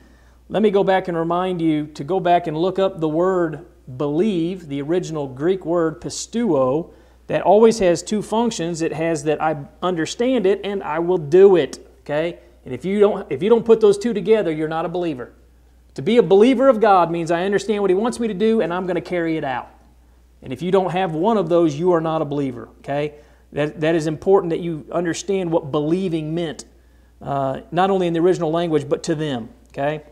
Let 0.49 0.63
me 0.63 0.71
go 0.71 0.83
back 0.83 1.09
and 1.09 1.17
remind 1.17 1.61
you 1.61 1.87
to 1.89 2.03
go 2.03 2.19
back 2.19 2.47
and 2.47 2.57
look 2.57 2.79
up 2.79 3.01
the 3.01 3.09
word 3.09 3.67
believe, 3.97 4.69
the 4.69 4.83
original 4.83 5.27
Greek 5.29 5.65
word 5.65 6.01
pisteuo, 6.01 6.93
that 7.27 7.43
always 7.43 7.79
has 7.79 8.03
two 8.03 8.23
functions. 8.23 8.83
It 8.83 8.93
has 8.93 9.25
that 9.25 9.41
I 9.41 9.57
understand 9.83 10.47
it 10.47 10.61
and 10.65 10.83
I 10.83 10.99
will 10.99 11.19
do 11.19 11.57
it. 11.57 11.79
Okay? 12.01 12.39
And 12.65 12.75
if 12.75 12.85
you 12.85 12.99
don't 12.99 13.31
if 13.31 13.43
you 13.43 13.49
don't 13.49 13.65
put 13.65 13.81
those 13.81 13.99
two 13.99 14.13
together, 14.13 14.51
you're 14.51 14.69
not 14.69 14.85
a 14.85 14.89
believer. 14.89 15.33
To 15.95 16.03
be 16.03 16.17
a 16.17 16.23
believer 16.23 16.69
of 16.69 16.81
God 16.81 17.11
means 17.11 17.31
I 17.31 17.45
understand 17.45 17.83
what 17.83 17.91
he 17.91 17.95
wants 17.95 18.19
me 18.19 18.29
to 18.29 18.35
do 18.35 18.61
and 18.61 18.73
I'm 18.73 18.87
going 18.87 18.97
to 18.97 19.01
carry 19.01 19.37
it 19.37 19.45
out. 19.45 19.71
And 20.43 20.53
if 20.53 20.63
you 20.63 20.71
don't 20.71 20.91
have 20.91 21.13
one 21.13 21.37
of 21.37 21.49
those, 21.49 21.75
you 21.75 21.93
are 21.93 22.01
not 22.01 22.23
a 22.23 22.25
believer. 22.25 22.69
Okay? 22.79 23.15
That, 23.53 23.81
that 23.81 23.95
is 23.95 24.07
important 24.07 24.51
that 24.51 24.61
you 24.61 24.87
understand 24.93 25.51
what 25.51 25.71
believing 25.71 26.35
meant, 26.35 26.65
uh, 27.21 27.61
not 27.71 27.91
only 27.91 28.07
in 28.07 28.13
the 28.13 28.21
original 28.21 28.51
language, 28.51 28.89
but 28.89 29.03
to 29.05 29.15
them. 29.15 29.51
Okay? 29.69 30.03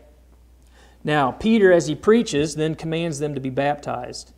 Now, 1.03 1.31
Peter, 1.31 1.71
as 1.71 1.87
he 1.87 1.95
preaches, 1.95 2.55
then 2.55 2.75
commands 2.75 3.19
them 3.19 3.33
to 3.33 3.41
be 3.41 3.49
baptized. 3.49 4.33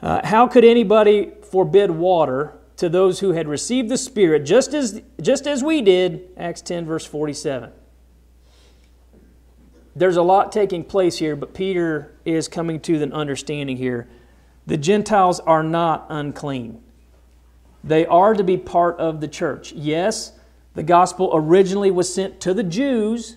Uh, 0.00 0.20
how 0.26 0.48
could 0.48 0.64
anybody 0.64 1.30
forbid 1.50 1.90
water 1.90 2.54
to 2.76 2.88
those 2.88 3.20
who 3.20 3.30
had 3.30 3.46
received 3.46 3.88
the 3.88 3.96
Spirit 3.96 4.40
just 4.40 4.74
as, 4.74 5.00
just 5.20 5.46
as 5.46 5.62
we 5.62 5.80
did? 5.80 6.28
Acts 6.36 6.60
10, 6.62 6.84
verse 6.84 7.06
47. 7.06 7.70
There's 9.94 10.16
a 10.16 10.22
lot 10.22 10.50
taking 10.50 10.82
place 10.82 11.18
here, 11.18 11.36
but 11.36 11.54
Peter 11.54 12.12
is 12.24 12.48
coming 12.48 12.80
to 12.80 13.00
an 13.00 13.12
understanding 13.12 13.76
here. 13.76 14.08
The 14.66 14.76
Gentiles 14.76 15.40
are 15.40 15.62
not 15.62 16.06
unclean. 16.08 16.80
They 17.84 18.06
are 18.06 18.34
to 18.34 18.44
be 18.44 18.56
part 18.56 18.98
of 18.98 19.20
the 19.20 19.28
church. 19.28 19.72
Yes, 19.72 20.32
the 20.74 20.82
gospel 20.82 21.30
originally 21.34 21.90
was 21.90 22.12
sent 22.12 22.40
to 22.42 22.54
the 22.54 22.62
Jews, 22.62 23.36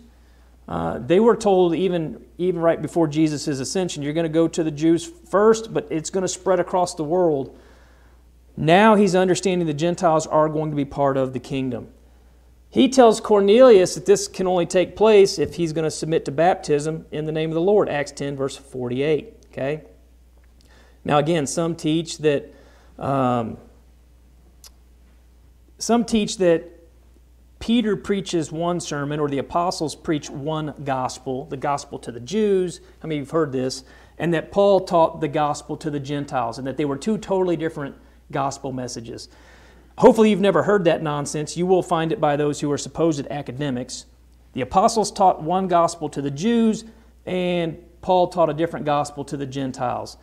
uh, 0.67 0.97
they 0.97 1.19
were 1.19 1.35
told 1.35 1.75
even, 1.75 2.23
even 2.38 2.59
right 2.59 2.81
before 2.81 3.07
Jesus' 3.07 3.47
ascension, 3.47 4.01
you're 4.01 4.13
going 4.13 4.25
to 4.25 4.29
go 4.29 4.47
to 4.47 4.63
the 4.63 4.71
Jews 4.71 5.05
first, 5.05 5.73
but 5.73 5.88
it's 5.91 6.09
going 6.09 6.23
to 6.23 6.27
spread 6.27 6.59
across 6.59 6.95
the 6.95 7.03
world. 7.03 7.57
Now 8.57 8.95
he's 8.95 9.15
understanding 9.15 9.67
the 9.67 9.73
Gentiles 9.73 10.25
are 10.25 10.49
going 10.49 10.71
to 10.71 10.75
be 10.75 10.85
part 10.85 11.17
of 11.17 11.33
the 11.33 11.39
kingdom. 11.39 11.89
He 12.69 12.89
tells 12.89 13.21
Cornelius 13.21 13.95
that 13.95 14.05
this 14.05 14.27
can 14.27 14.47
only 14.47 14.65
take 14.65 14.95
place 14.95 15.38
if 15.38 15.55
he's 15.55 15.71
going 15.71 15.83
to 15.83 15.91
submit 15.91 16.25
to 16.25 16.31
baptism 16.31 17.05
in 17.11 17.25
the 17.25 17.31
name 17.31 17.49
of 17.51 17.55
the 17.55 17.61
Lord, 17.61 17.88
Acts 17.88 18.11
10, 18.13 18.35
verse 18.35 18.57
48. 18.57 19.33
Okay? 19.51 19.83
Now, 21.05 21.19
again, 21.19 21.47
some 21.47 21.75
teach 21.75 22.17
that. 22.17 22.53
Um, 22.99 23.57
some 25.77 26.05
teach 26.05 26.37
that 26.37 26.71
Peter 27.59 27.95
preaches 27.95 28.51
one 28.51 28.79
sermon, 28.79 29.19
or 29.19 29.29
the 29.29 29.37
apostles 29.37 29.95
preach 29.95 30.29
one 30.29 30.73
gospel, 30.83 31.45
the 31.45 31.57
gospel 31.57 31.99
to 31.99 32.11
the 32.11 32.19
Jews. 32.19 32.79
How 33.01 33.07
many 33.07 33.15
of 33.15 33.19
you 33.19 33.25
have 33.25 33.31
heard 33.31 33.51
this? 33.51 33.83
And 34.17 34.33
that 34.33 34.51
Paul 34.51 34.81
taught 34.81 35.19
the 35.19 35.27
gospel 35.27 35.75
to 35.77 35.89
the 35.89 35.99
Gentiles, 35.99 36.57
and 36.57 36.65
that 36.65 36.77
they 36.77 36.85
were 36.85 36.97
two 36.97 37.17
totally 37.17 37.57
different 37.57 37.95
gospel 38.31 38.71
messages. 38.71 39.29
Hopefully, 39.97 40.29
you've 40.29 40.39
never 40.41 40.63
heard 40.63 40.85
that 40.85 41.03
nonsense. 41.03 41.55
You 41.55 41.65
will 41.65 41.83
find 41.83 42.11
it 42.11 42.19
by 42.19 42.35
those 42.35 42.61
who 42.61 42.71
are 42.71 42.77
supposed 42.77 43.27
academics. 43.27 44.05
The 44.53 44.61
apostles 44.61 45.11
taught 45.11 45.43
one 45.43 45.67
gospel 45.67 46.09
to 46.09 46.21
the 46.21 46.31
Jews, 46.31 46.85
and 47.25 47.77
Paul 48.01 48.27
taught 48.27 48.49
a 48.49 48.53
different 48.53 48.85
gospel 48.85 49.25
to 49.25 49.37
the 49.37 49.45
Gentiles. 49.45 50.17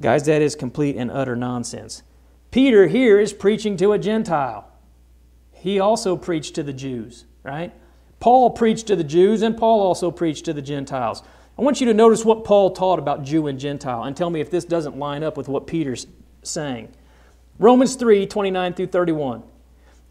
Guys, 0.00 0.24
that 0.24 0.42
is 0.42 0.56
complete 0.56 0.96
and 0.96 1.10
utter 1.10 1.36
nonsense. 1.36 2.02
Peter 2.50 2.86
here 2.86 3.20
is 3.20 3.32
preaching 3.32 3.76
to 3.76 3.92
a 3.92 3.98
Gentile. 3.98 4.68
He 5.52 5.78
also 5.78 6.16
preached 6.16 6.54
to 6.56 6.62
the 6.62 6.72
Jews, 6.72 7.24
right? 7.42 7.72
Paul 8.20 8.50
preached 8.50 8.86
to 8.88 8.96
the 8.96 9.04
Jews, 9.04 9.42
and 9.42 9.56
Paul 9.56 9.80
also 9.80 10.10
preached 10.10 10.44
to 10.46 10.52
the 10.52 10.62
Gentiles. 10.62 11.22
I 11.58 11.62
want 11.62 11.80
you 11.80 11.86
to 11.86 11.94
notice 11.94 12.24
what 12.24 12.44
Paul 12.44 12.70
taught 12.70 12.98
about 12.98 13.24
Jew 13.24 13.46
and 13.46 13.58
Gentile 13.58 14.04
and 14.04 14.16
tell 14.16 14.30
me 14.30 14.40
if 14.40 14.50
this 14.50 14.64
doesn't 14.64 14.98
line 14.98 15.22
up 15.22 15.36
with 15.36 15.48
what 15.48 15.66
Peter's 15.66 16.06
saying. 16.42 16.88
Romans 17.58 17.94
3 17.94 18.26
29 18.26 18.74
through 18.74 18.86
31. 18.86 19.42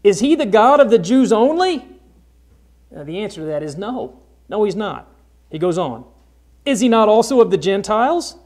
Is 0.04 0.20
he 0.20 0.34
the 0.34 0.46
God 0.46 0.80
of 0.80 0.90
the 0.90 0.98
Jews 0.98 1.32
only? 1.32 1.86
Now, 2.90 3.04
the 3.04 3.18
answer 3.18 3.40
to 3.40 3.46
that 3.46 3.62
is 3.62 3.76
no. 3.76 4.20
No, 4.48 4.64
he's 4.64 4.76
not. 4.76 5.10
He 5.50 5.58
goes 5.58 5.78
on. 5.78 6.04
Is 6.64 6.80
he 6.80 6.88
not 6.88 7.08
also 7.08 7.40
of 7.40 7.50
the 7.50 7.58
Gentiles? 7.58 8.36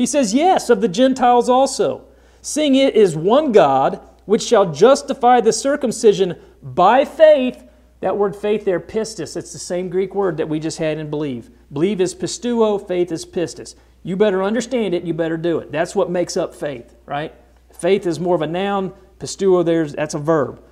He 0.00 0.06
says, 0.06 0.32
Yes, 0.32 0.70
of 0.70 0.80
the 0.80 0.88
Gentiles 0.88 1.50
also. 1.50 2.06
Seeing 2.40 2.74
it 2.74 2.96
is 2.96 3.14
one 3.14 3.52
God, 3.52 4.00
which 4.24 4.42
shall 4.42 4.72
justify 4.72 5.42
the 5.42 5.52
circumcision 5.52 6.40
by 6.62 7.04
faith. 7.04 7.62
That 8.00 8.16
word 8.16 8.34
faith 8.34 8.64
there, 8.64 8.80
pistis, 8.80 9.36
it's 9.36 9.52
the 9.52 9.58
same 9.58 9.90
Greek 9.90 10.14
word 10.14 10.38
that 10.38 10.48
we 10.48 10.58
just 10.58 10.78
had 10.78 10.96
in 10.96 11.10
believe. 11.10 11.50
Believe 11.70 12.00
is 12.00 12.14
pisteuo, 12.14 12.78
faith 12.88 13.12
is 13.12 13.26
pistis. 13.26 13.74
You 14.02 14.16
better 14.16 14.42
understand 14.42 14.94
it, 14.94 15.02
you 15.02 15.12
better 15.12 15.36
do 15.36 15.58
it. 15.58 15.70
That's 15.70 15.94
what 15.94 16.08
makes 16.08 16.34
up 16.34 16.54
faith, 16.54 16.96
right? 17.04 17.34
Faith 17.70 18.06
is 18.06 18.18
more 18.18 18.36
of 18.36 18.40
a 18.40 18.46
noun. 18.46 18.94
pisteuo, 19.18 19.62
there's, 19.62 19.92
that's 19.92 20.14
a 20.14 20.18
verb. 20.18 20.62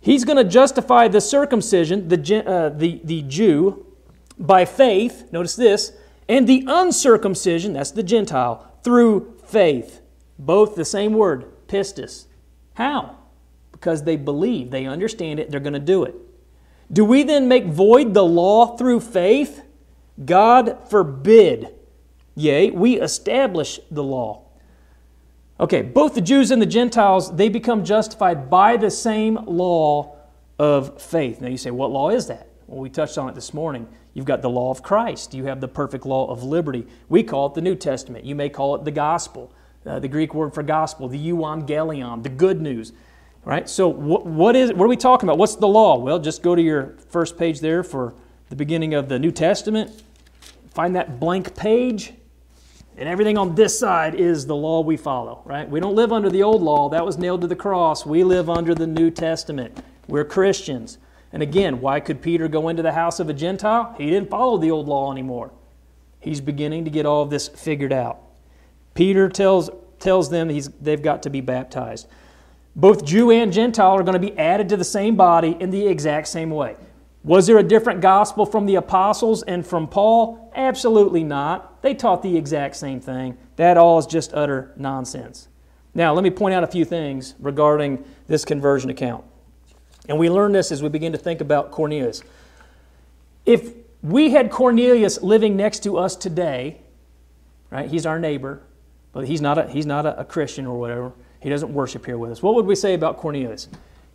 He's 0.00 0.24
going 0.24 0.38
to 0.38 0.48
justify 0.48 1.08
the 1.08 1.20
circumcision, 1.20 2.06
the, 2.06 2.46
uh, 2.46 2.68
the, 2.68 3.00
the 3.02 3.22
Jew, 3.22 3.84
by 4.38 4.64
faith, 4.64 5.32
notice 5.32 5.56
this, 5.56 5.92
and 6.28 6.46
the 6.46 6.64
uncircumcision, 6.66 7.72
that's 7.74 7.90
the 7.90 8.02
Gentile, 8.02 8.72
through 8.82 9.34
faith. 9.44 10.00
Both 10.38 10.74
the 10.74 10.84
same 10.84 11.12
word, 11.12 11.46
pistis. 11.68 12.26
How? 12.74 13.18
Because 13.72 14.04
they 14.04 14.16
believe, 14.16 14.70
they 14.70 14.86
understand 14.86 15.38
it, 15.38 15.50
they're 15.50 15.60
going 15.60 15.74
to 15.74 15.78
do 15.78 16.04
it. 16.04 16.14
Do 16.92 17.04
we 17.04 17.22
then 17.22 17.48
make 17.48 17.66
void 17.66 18.14
the 18.14 18.24
law 18.24 18.76
through 18.76 19.00
faith? 19.00 19.62
God 20.24 20.88
forbid. 20.90 21.74
Yea, 22.34 22.70
we 22.70 23.00
establish 23.00 23.80
the 23.90 24.02
law. 24.02 24.42
Okay, 25.60 25.82
both 25.82 26.14
the 26.14 26.20
Jews 26.20 26.50
and 26.50 26.60
the 26.60 26.66
Gentiles, 26.66 27.34
they 27.36 27.48
become 27.48 27.84
justified 27.84 28.50
by 28.50 28.76
the 28.76 28.90
same 28.90 29.36
law 29.46 30.16
of 30.58 31.00
faith. 31.00 31.40
Now 31.40 31.48
you 31.48 31.56
say, 31.56 31.70
what 31.70 31.90
law 31.90 32.10
is 32.10 32.26
that? 32.26 32.48
Well, 32.66 32.80
we 32.80 32.90
touched 32.90 33.18
on 33.18 33.28
it 33.28 33.34
this 33.34 33.54
morning. 33.54 33.86
You've 34.14 34.24
got 34.24 34.42
the 34.42 34.50
law 34.50 34.70
of 34.70 34.82
Christ. 34.82 35.34
You 35.34 35.44
have 35.44 35.60
the 35.60 35.68
perfect 35.68 36.06
law 36.06 36.30
of 36.30 36.42
liberty. 36.42 36.86
We 37.08 37.22
call 37.22 37.46
it 37.46 37.54
the 37.54 37.60
New 37.60 37.74
Testament. 37.74 38.24
You 38.24 38.34
may 38.34 38.48
call 38.48 38.76
it 38.76 38.84
the 38.84 38.90
gospel, 38.90 39.52
uh, 39.84 39.98
the 39.98 40.08
Greek 40.08 40.34
word 40.34 40.54
for 40.54 40.62
gospel, 40.62 41.08
the 41.08 41.18
euangelion, 41.18 42.22
the 42.22 42.28
good 42.28 42.60
news. 42.60 42.92
Right? 43.44 43.68
So 43.68 43.88
what, 43.88 44.24
what 44.24 44.56
is 44.56 44.72
what 44.72 44.84
are 44.84 44.88
we 44.88 44.96
talking 44.96 45.28
about? 45.28 45.36
What's 45.36 45.56
the 45.56 45.68
law? 45.68 45.98
Well, 45.98 46.18
just 46.18 46.42
go 46.42 46.54
to 46.54 46.62
your 46.62 46.94
first 47.10 47.36
page 47.36 47.60
there 47.60 47.82
for 47.82 48.14
the 48.48 48.56
beginning 48.56 48.94
of 48.94 49.08
the 49.08 49.18
New 49.18 49.32
Testament. 49.32 50.02
Find 50.70 50.96
that 50.96 51.20
blank 51.20 51.54
page 51.54 52.14
and 52.96 53.08
everything 53.08 53.36
on 53.36 53.54
this 53.56 53.76
side 53.76 54.14
is 54.14 54.46
the 54.46 54.54
law 54.54 54.80
we 54.80 54.96
follow, 54.96 55.42
right? 55.44 55.68
We 55.68 55.80
don't 55.80 55.96
live 55.96 56.12
under 56.12 56.30
the 56.30 56.44
old 56.44 56.62
law. 56.62 56.88
That 56.88 57.04
was 57.04 57.18
nailed 57.18 57.40
to 57.40 57.48
the 57.48 57.56
cross. 57.56 58.06
We 58.06 58.22
live 58.22 58.48
under 58.48 58.72
the 58.72 58.86
New 58.86 59.10
Testament. 59.10 59.82
We're 60.06 60.24
Christians. 60.24 60.98
And 61.34 61.42
again, 61.42 61.80
why 61.80 61.98
could 61.98 62.22
Peter 62.22 62.46
go 62.46 62.68
into 62.68 62.84
the 62.84 62.92
house 62.92 63.18
of 63.18 63.28
a 63.28 63.34
Gentile? 63.34 63.92
He 63.98 64.08
didn't 64.08 64.30
follow 64.30 64.56
the 64.56 64.70
old 64.70 64.86
law 64.86 65.10
anymore. 65.10 65.50
He's 66.20 66.40
beginning 66.40 66.84
to 66.84 66.92
get 66.92 67.06
all 67.06 67.22
of 67.22 67.30
this 67.30 67.48
figured 67.48 67.92
out. 67.92 68.20
Peter 68.94 69.28
tells, 69.28 69.68
tells 69.98 70.30
them 70.30 70.48
he's, 70.48 70.68
they've 70.80 71.02
got 71.02 71.24
to 71.24 71.30
be 71.30 71.40
baptized. 71.40 72.06
Both 72.76 73.04
Jew 73.04 73.32
and 73.32 73.52
Gentile 73.52 73.96
are 73.96 74.04
going 74.04 74.20
to 74.20 74.20
be 74.20 74.38
added 74.38 74.68
to 74.68 74.76
the 74.76 74.84
same 74.84 75.16
body 75.16 75.56
in 75.58 75.70
the 75.70 75.88
exact 75.88 76.28
same 76.28 76.50
way. 76.50 76.76
Was 77.24 77.48
there 77.48 77.58
a 77.58 77.64
different 77.64 78.00
gospel 78.00 78.46
from 78.46 78.66
the 78.66 78.76
apostles 78.76 79.42
and 79.42 79.66
from 79.66 79.88
Paul? 79.88 80.52
Absolutely 80.54 81.24
not. 81.24 81.82
They 81.82 81.94
taught 81.94 82.22
the 82.22 82.36
exact 82.36 82.76
same 82.76 83.00
thing. 83.00 83.36
That 83.56 83.76
all 83.76 83.98
is 83.98 84.06
just 84.06 84.32
utter 84.34 84.72
nonsense. 84.76 85.48
Now, 85.94 86.14
let 86.14 86.22
me 86.22 86.30
point 86.30 86.54
out 86.54 86.62
a 86.62 86.68
few 86.68 86.84
things 86.84 87.34
regarding 87.40 88.04
this 88.28 88.44
conversion 88.44 88.88
account. 88.88 89.24
And 90.08 90.18
we 90.18 90.28
learn 90.28 90.52
this 90.52 90.70
as 90.70 90.82
we 90.82 90.88
begin 90.88 91.12
to 91.12 91.18
think 91.18 91.40
about 91.40 91.70
Cornelius. 91.70 92.22
If 93.46 93.72
we 94.02 94.30
had 94.30 94.50
Cornelius 94.50 95.22
living 95.22 95.56
next 95.56 95.82
to 95.84 95.96
us 95.96 96.14
today, 96.14 96.80
right? 97.70 97.88
He's 97.88 98.04
our 98.04 98.18
neighbor, 98.18 98.62
but 99.12 99.26
he's 99.26 99.40
not 99.40 99.58
a, 99.58 99.68
he's 99.68 99.86
not 99.86 100.04
a, 100.06 100.20
a 100.20 100.24
Christian 100.24 100.66
or 100.66 100.78
whatever. 100.78 101.12
He 101.40 101.48
doesn't 101.48 101.72
worship 101.72 102.04
here 102.06 102.18
with 102.18 102.30
us. 102.30 102.42
What 102.42 102.54
would 102.54 102.66
we 102.66 102.74
say 102.74 102.94
about 102.94 103.18
Cornelius? 103.18 103.68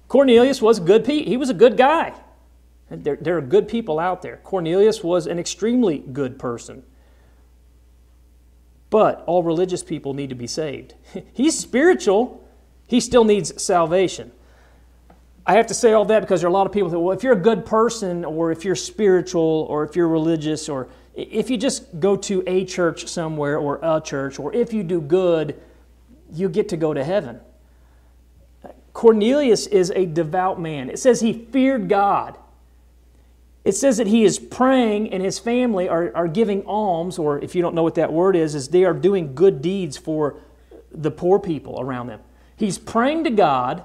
Cornelius 0.07 0.61
was 0.61 0.79
a 0.79 0.81
good. 0.81 1.05
pe- 1.05 1.23
He 1.23 1.37
was 1.37 1.49
a 1.49 1.53
good 1.53 1.77
guy. 1.77 2.13
There, 2.89 3.15
there 3.15 3.37
are 3.37 3.41
good 3.41 3.67
people 3.67 3.99
out 3.99 4.21
there. 4.21 4.37
Cornelius 4.37 5.03
was 5.03 5.27
an 5.27 5.37
extremely 5.37 5.99
good 5.99 6.39
person. 6.39 6.83
But 8.89 9.23
all 9.27 9.43
religious 9.43 9.83
people 9.83 10.15
need 10.15 10.29
to 10.29 10.35
be 10.35 10.47
saved. 10.47 10.95
He's 11.33 11.57
spiritual, 11.57 12.43
he 12.87 12.99
still 12.99 13.23
needs 13.23 13.61
salvation. 13.61 14.31
I 15.49 15.53
have 15.53 15.65
to 15.65 15.73
say 15.73 15.93
all 15.93 16.05
that 16.05 16.19
because 16.19 16.41
there 16.41 16.47
are 16.47 16.51
a 16.51 16.53
lot 16.53 16.67
of 16.67 16.73
people 16.73 16.89
that, 16.89 16.99
well, 16.99 17.17
if 17.17 17.23
you're 17.23 17.33
a 17.33 17.35
good 17.35 17.65
person, 17.65 18.23
or 18.23 18.51
if 18.51 18.63
you're 18.63 18.75
spiritual, 18.75 19.65
or 19.67 19.83
if 19.83 19.95
you're 19.95 20.07
religious, 20.07 20.69
or 20.69 20.89
if 21.15 21.49
you 21.49 21.57
just 21.57 21.99
go 21.99 22.15
to 22.17 22.43
a 22.45 22.65
church 22.65 23.07
somewhere, 23.07 23.57
or 23.57 23.79
a 23.81 23.99
church, 23.99 24.37
or 24.37 24.53
if 24.53 24.73
you 24.73 24.83
do 24.83 25.01
good, 25.01 25.59
you 26.31 26.49
get 26.49 26.69
to 26.69 26.77
go 26.77 26.93
to 26.93 27.03
heaven. 27.03 27.39
Cornelius 28.93 29.65
is 29.65 29.89
a 29.95 30.05
devout 30.05 30.61
man. 30.61 30.87
It 30.87 30.99
says 30.99 31.19
he 31.19 31.33
feared 31.33 31.89
God. 31.89 32.37
It 33.65 33.71
says 33.71 33.97
that 33.97 34.05
he 34.05 34.25
is 34.25 34.37
praying 34.37 35.11
and 35.11 35.23
his 35.23 35.39
family 35.39 35.89
are, 35.89 36.15
are 36.15 36.27
giving 36.27 36.63
alms, 36.67 37.17
or 37.17 37.39
if 37.39 37.55
you 37.55 37.63
don't 37.63 37.73
know 37.73 37.81
what 37.81 37.95
that 37.95 38.13
word 38.13 38.35
is, 38.35 38.53
is 38.53 38.67
they 38.67 38.85
are 38.85 38.93
doing 38.93 39.33
good 39.33 39.63
deeds 39.63 39.97
for 39.97 40.35
the 40.91 41.09
poor 41.09 41.39
people 41.39 41.81
around 41.81 42.05
them. 42.05 42.19
He's 42.55 42.77
praying 42.77 43.23
to 43.23 43.31
God. 43.31 43.83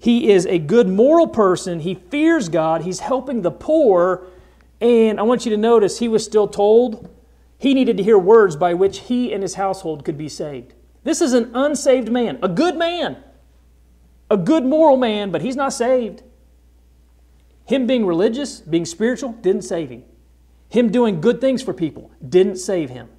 He 0.00 0.30
is 0.30 0.46
a 0.46 0.58
good 0.58 0.88
moral 0.88 1.28
person. 1.28 1.80
He 1.80 1.94
fears 1.94 2.48
God. 2.48 2.82
He's 2.82 3.00
helping 3.00 3.42
the 3.42 3.50
poor. 3.50 4.26
And 4.80 5.20
I 5.20 5.22
want 5.22 5.44
you 5.44 5.50
to 5.50 5.58
notice 5.58 5.98
he 5.98 6.08
was 6.08 6.24
still 6.24 6.48
told 6.48 7.14
he 7.58 7.74
needed 7.74 7.98
to 7.98 8.02
hear 8.02 8.18
words 8.18 8.56
by 8.56 8.72
which 8.72 9.00
he 9.00 9.30
and 9.30 9.42
his 9.42 9.54
household 9.54 10.06
could 10.06 10.16
be 10.16 10.30
saved. 10.30 10.72
This 11.04 11.20
is 11.20 11.34
an 11.34 11.50
unsaved 11.54 12.10
man, 12.10 12.38
a 12.42 12.48
good 12.48 12.76
man, 12.76 13.18
a 14.30 14.38
good 14.38 14.64
moral 14.64 14.96
man, 14.96 15.30
but 15.30 15.42
he's 15.42 15.56
not 15.56 15.74
saved. 15.74 16.22
Him 17.66 17.86
being 17.86 18.06
religious, 18.06 18.60
being 18.60 18.86
spiritual, 18.86 19.32
didn't 19.32 19.62
save 19.62 19.90
him. 19.90 20.04
Him 20.70 20.90
doing 20.90 21.20
good 21.20 21.42
things 21.42 21.62
for 21.62 21.74
people 21.74 22.10
didn't 22.26 22.56
save 22.56 22.88
him. 22.88 23.10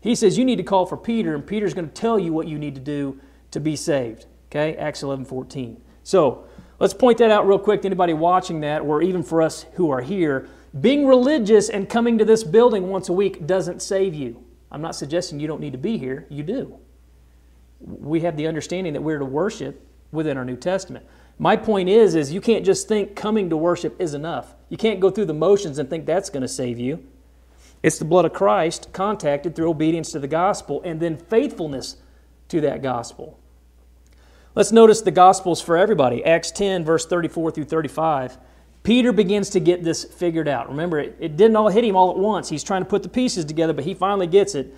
He 0.00 0.14
says 0.14 0.38
you 0.38 0.44
need 0.44 0.56
to 0.56 0.62
call 0.62 0.86
for 0.86 0.96
Peter, 0.96 1.34
and 1.34 1.44
Peter's 1.44 1.74
going 1.74 1.88
to 1.88 1.94
tell 1.94 2.20
you 2.20 2.32
what 2.32 2.46
you 2.46 2.58
need 2.58 2.76
to 2.76 2.80
do 2.80 3.20
to 3.50 3.58
be 3.58 3.74
saved. 3.74 4.26
Okay, 4.46 4.76
Acts 4.76 5.02
11 5.02 5.24
14. 5.24 5.82
So 6.02 6.46
let's 6.78 6.94
point 6.94 7.18
that 7.18 7.30
out 7.30 7.46
real 7.46 7.58
quick 7.58 7.82
to 7.82 7.86
anybody 7.86 8.12
watching 8.12 8.60
that, 8.60 8.82
or 8.82 9.02
even 9.02 9.22
for 9.22 9.42
us 9.42 9.66
who 9.74 9.90
are 9.90 10.00
here. 10.00 10.48
Being 10.80 11.06
religious 11.06 11.68
and 11.68 11.88
coming 11.88 12.18
to 12.18 12.24
this 12.24 12.44
building 12.44 12.88
once 12.88 13.08
a 13.08 13.12
week 13.12 13.46
doesn't 13.46 13.82
save 13.82 14.14
you. 14.14 14.44
I'm 14.70 14.82
not 14.82 14.94
suggesting 14.94 15.40
you 15.40 15.48
don't 15.48 15.60
need 15.60 15.72
to 15.72 15.78
be 15.78 15.98
here, 15.98 16.26
you 16.28 16.42
do. 16.42 16.78
We 17.80 18.20
have 18.20 18.36
the 18.36 18.46
understanding 18.46 18.92
that 18.92 19.02
we're 19.02 19.18
to 19.18 19.24
worship 19.24 19.84
within 20.12 20.36
our 20.36 20.44
New 20.44 20.56
Testament. 20.56 21.04
My 21.38 21.56
point 21.56 21.88
is, 21.88 22.14
is 22.14 22.32
you 22.32 22.40
can't 22.40 22.64
just 22.64 22.86
think 22.86 23.16
coming 23.16 23.48
to 23.50 23.56
worship 23.56 24.00
is 24.00 24.14
enough. 24.14 24.54
You 24.68 24.76
can't 24.76 25.00
go 25.00 25.10
through 25.10 25.24
the 25.24 25.34
motions 25.34 25.78
and 25.78 25.88
think 25.88 26.06
that's 26.06 26.30
going 26.30 26.42
to 26.42 26.48
save 26.48 26.78
you. 26.78 27.04
It's 27.82 27.98
the 27.98 28.04
blood 28.04 28.26
of 28.26 28.34
Christ 28.34 28.92
contacted 28.92 29.56
through 29.56 29.70
obedience 29.70 30.12
to 30.12 30.18
the 30.18 30.28
gospel 30.28 30.82
and 30.84 31.00
then 31.00 31.16
faithfulness 31.16 31.96
to 32.48 32.60
that 32.60 32.82
gospel. 32.82 33.39
Let's 34.54 34.72
notice 34.72 35.00
the 35.00 35.12
gospels 35.12 35.60
for 35.60 35.76
everybody. 35.76 36.24
Acts 36.24 36.50
10, 36.50 36.84
verse 36.84 37.06
34 37.06 37.52
through 37.52 37.64
35. 37.64 38.36
Peter 38.82 39.12
begins 39.12 39.50
to 39.50 39.60
get 39.60 39.84
this 39.84 40.04
figured 40.04 40.48
out. 40.48 40.68
Remember, 40.68 40.98
it, 40.98 41.16
it 41.20 41.36
didn't 41.36 41.54
all 41.54 41.68
hit 41.68 41.84
him 41.84 41.94
all 41.94 42.10
at 42.10 42.18
once. 42.18 42.48
He's 42.48 42.64
trying 42.64 42.82
to 42.82 42.88
put 42.88 43.04
the 43.04 43.08
pieces 43.08 43.44
together, 43.44 43.72
but 43.72 43.84
he 43.84 43.94
finally 43.94 44.26
gets 44.26 44.56
it. 44.56 44.74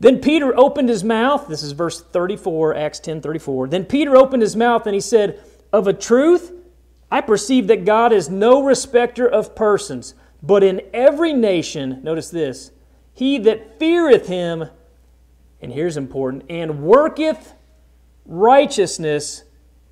Then 0.00 0.18
Peter 0.18 0.58
opened 0.58 0.88
his 0.88 1.04
mouth. 1.04 1.46
This 1.46 1.62
is 1.62 1.72
verse 1.72 2.00
34, 2.00 2.74
Acts 2.74 2.98
10 3.00 3.20
34. 3.20 3.68
Then 3.68 3.84
Peter 3.84 4.16
opened 4.16 4.42
his 4.42 4.56
mouth 4.56 4.86
and 4.86 4.94
he 4.94 5.00
said, 5.00 5.40
Of 5.72 5.86
a 5.86 5.92
truth, 5.92 6.52
I 7.10 7.20
perceive 7.20 7.68
that 7.68 7.84
God 7.84 8.12
is 8.12 8.28
no 8.28 8.64
respecter 8.64 9.28
of 9.28 9.54
persons, 9.54 10.14
but 10.42 10.64
in 10.64 10.80
every 10.92 11.32
nation, 11.32 12.00
notice 12.02 12.30
this, 12.30 12.72
he 13.12 13.38
that 13.38 13.78
feareth 13.78 14.26
him, 14.26 14.64
and 15.60 15.72
here's 15.72 15.98
important, 15.98 16.44
and 16.48 16.82
worketh 16.82 17.52
righteousness 18.30 19.44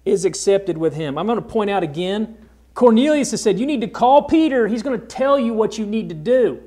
is 0.07 0.25
accepted 0.25 0.79
with 0.79 0.95
him. 0.95 1.19
I'm 1.19 1.27
going 1.27 1.37
to 1.37 1.47
point 1.47 1.69
out 1.69 1.83
again 1.83 2.49
Cornelius 2.79 3.33
has 3.33 3.43
said, 3.43 3.59
You 3.59 3.67
need 3.67 3.81
to 3.81 3.89
call 3.89 4.23
Peter. 4.23 4.69
He's 4.69 4.85
going 4.85 5.01
to 5.01 5.05
tell 5.05 5.37
you 5.37 5.53
what 5.53 5.79
you 5.79 5.85
need 5.85 6.09
to 6.11 6.15
do. 6.15 6.63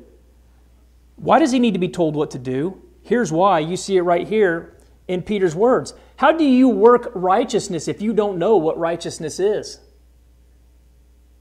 Why 1.15 1.39
does 1.39 1.53
he 1.53 1.59
need 1.59 1.71
to 1.73 1.79
be 1.79 1.87
told 1.87 2.17
what 2.17 2.31
to 2.31 2.37
do? 2.37 2.81
Here's 3.01 3.31
why. 3.31 3.59
You 3.59 3.77
see 3.77 3.95
it 3.95 4.01
right 4.01 4.27
here 4.27 4.75
in 5.07 5.21
Peter's 5.21 5.55
words. 5.55 5.93
How 6.17 6.33
do 6.33 6.43
you 6.43 6.67
work 6.67 7.13
righteousness 7.15 7.87
if 7.87 8.01
you 8.01 8.11
don't 8.11 8.37
know 8.37 8.57
what 8.57 8.77
righteousness 8.77 9.39
is? 9.39 9.79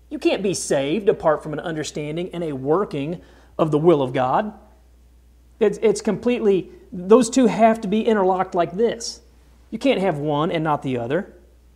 You 0.09 0.21
can't 0.21 0.41
be 0.41 0.55
saved 0.55 1.09
apart 1.09 1.43
from 1.43 1.53
an 1.53 1.59
understanding 1.59 2.31
and 2.33 2.45
a 2.45 2.53
working 2.53 3.23
of 3.59 3.73
the 3.73 3.79
will 3.79 4.03
of 4.03 4.13
God. 4.13 4.53
It's, 5.59 5.81
it's 5.83 6.01
completely, 6.01 6.71
those 6.93 7.29
two 7.29 7.49
have 7.49 7.81
to 7.81 7.89
be 7.89 8.03
interlocked 8.03 8.55
like 8.55 8.77
this. 8.77 9.21
You 9.71 9.79
can't 9.79 10.01
have 10.01 10.19
one 10.19 10.51
and 10.51 10.65
not 10.65 10.83
the 10.83 10.99
other. 10.99 11.35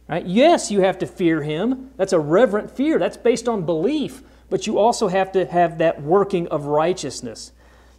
Right? 0.09 0.27
Yes, 0.27 0.71
you 0.71 0.81
have 0.81 0.99
to 0.99 1.07
fear 1.07 1.43
him. 1.43 1.91
That's 1.97 2.13
a 2.13 2.21
reverent 2.21 2.71
fear. 2.71 2.99
That's 2.99 3.17
based 3.17 3.49
on 3.49 3.65
belief. 3.65 4.23
But 4.51 4.67
you 4.67 4.79
also 4.79 5.09
have 5.09 5.33
to 5.33 5.47
have 5.47 5.79
that 5.79 6.03
working 6.03 6.47
of 6.49 6.67
righteousness. 6.67 7.53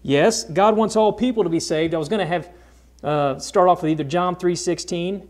Yes, 0.03 0.43
God 0.43 0.77
wants 0.77 0.95
all 0.95 1.11
people 1.11 1.43
to 1.43 1.49
be 1.49 1.59
saved. 1.59 1.95
I 1.95 1.97
was 1.97 2.09
going 2.09 2.19
to 2.19 2.27
have 2.27 2.49
uh, 3.03 3.39
start 3.39 3.67
off 3.67 3.81
with 3.81 3.91
either 3.91 4.03
John 4.03 4.35
3.16. 4.35 5.27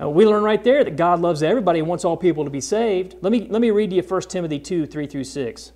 Uh, 0.00 0.08
we 0.08 0.26
learn 0.26 0.42
right 0.42 0.64
there 0.64 0.82
that 0.82 0.96
God 0.96 1.20
loves 1.20 1.42
everybody 1.42 1.78
and 1.78 1.88
wants 1.88 2.04
all 2.04 2.16
people 2.16 2.44
to 2.44 2.50
be 2.50 2.60
saved. 2.60 3.16
Let 3.20 3.32
me, 3.32 3.46
let 3.48 3.60
me 3.60 3.70
read 3.70 3.90
to 3.90 3.96
you 3.96 4.02
1 4.02 4.22
Timothy 4.22 4.58
2, 4.58 4.86
3 4.86 5.06
through 5.06 5.24
6. 5.24 5.72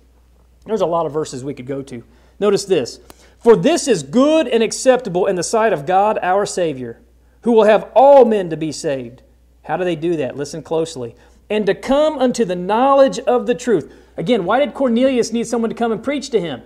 There's 0.65 0.81
a 0.81 0.85
lot 0.85 1.05
of 1.05 1.13
verses 1.13 1.43
we 1.43 1.53
could 1.53 1.67
go 1.67 1.81
to. 1.83 2.03
Notice 2.39 2.65
this. 2.65 2.99
For 3.37 3.55
this 3.55 3.87
is 3.87 4.03
good 4.03 4.47
and 4.47 4.61
acceptable 4.61 5.25
in 5.25 5.35
the 5.35 5.43
sight 5.43 5.71
of 5.71 5.85
God 5.85 6.19
our 6.21 6.45
Savior, 6.45 6.99
who 7.41 7.51
will 7.51 7.63
have 7.63 7.89
all 7.95 8.25
men 8.25 8.49
to 8.49 8.57
be 8.57 8.71
saved 8.71 9.23
how 9.69 9.77
do 9.77 9.83
they 9.83 9.95
do 9.95 10.15
that? 10.17 10.35
Listen 10.35 10.63
closely. 10.63 11.15
And 11.47 11.67
to 11.67 11.75
come 11.75 12.17
unto 12.17 12.43
the 12.43 12.55
knowledge 12.55 13.19
of 13.19 13.45
the 13.45 13.53
truth. 13.53 13.93
Again, 14.17 14.43
why 14.43 14.57
did 14.57 14.73
Cornelius 14.73 15.31
need 15.31 15.45
someone 15.45 15.69
to 15.69 15.75
come 15.75 15.91
and 15.91 16.03
preach 16.03 16.31
to 16.31 16.41
him? 16.41 16.63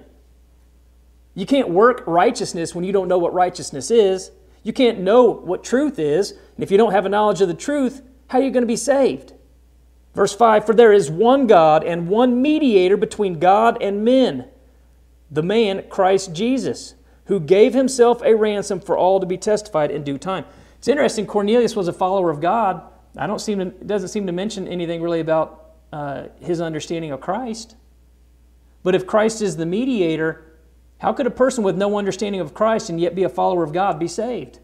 You 1.35 1.45
can't 1.45 1.69
work 1.69 2.05
righteousness 2.07 2.73
when 2.73 2.85
you 2.85 2.93
don't 2.93 3.09
know 3.09 3.17
what 3.17 3.33
righteousness 3.33 3.91
is. 3.91 4.31
You 4.63 4.71
can't 4.71 5.01
know 5.01 5.25
what 5.29 5.65
truth 5.65 5.99
is. 5.99 6.31
And 6.31 6.63
if 6.63 6.71
you 6.71 6.77
don't 6.77 6.93
have 6.93 7.05
a 7.05 7.09
knowledge 7.09 7.41
of 7.41 7.49
the 7.49 7.53
truth, 7.53 8.01
how 8.27 8.39
are 8.39 8.41
you 8.41 8.51
going 8.51 8.63
to 8.63 8.67
be 8.67 8.77
saved? 8.77 9.33
Verse 10.15 10.33
5 10.33 10.65
For 10.65 10.73
there 10.73 10.93
is 10.93 11.11
one 11.11 11.45
God 11.45 11.83
and 11.83 12.07
one 12.07 12.41
mediator 12.41 12.95
between 12.95 13.37
God 13.37 13.77
and 13.81 14.05
men, 14.05 14.47
the 15.29 15.43
man 15.43 15.83
Christ 15.89 16.31
Jesus, 16.33 16.93
who 17.25 17.41
gave 17.41 17.73
himself 17.73 18.21
a 18.21 18.33
ransom 18.33 18.79
for 18.79 18.97
all 18.97 19.19
to 19.19 19.25
be 19.25 19.37
testified 19.37 19.91
in 19.91 20.05
due 20.05 20.17
time. 20.17 20.45
It's 20.83 20.89
interesting, 20.89 21.25
Cornelius 21.25 21.77
was 21.77 21.87
a 21.87 21.93
follower 21.93 22.29
of 22.29 22.41
God, 22.41 22.81
I 23.15 23.25
don't 23.25 23.39
seem 23.39 23.59
to, 23.59 23.67
it 23.67 23.87
doesn't 23.87 24.09
seem 24.09 24.25
to 24.27 24.33
mention 24.33 24.67
anything 24.67 25.01
really 25.01 25.21
about 25.21 25.75
uh, 25.93 26.25
his 26.41 26.59
understanding 26.59 27.13
of 27.13 27.21
Christ. 27.21 27.77
But 28.83 28.93
if 28.93 29.07
Christ 29.07 29.41
is 29.41 29.55
the 29.55 29.65
mediator, 29.65 30.43
how 30.97 31.13
could 31.13 31.25
a 31.25 31.31
person 31.31 31.63
with 31.63 31.77
no 31.77 31.97
understanding 31.97 32.41
of 32.41 32.53
Christ 32.53 32.89
and 32.89 32.99
yet 32.99 33.15
be 33.15 33.23
a 33.23 33.29
follower 33.29 33.63
of 33.63 33.71
God 33.71 33.97
be 33.97 34.09
saved? 34.09 34.59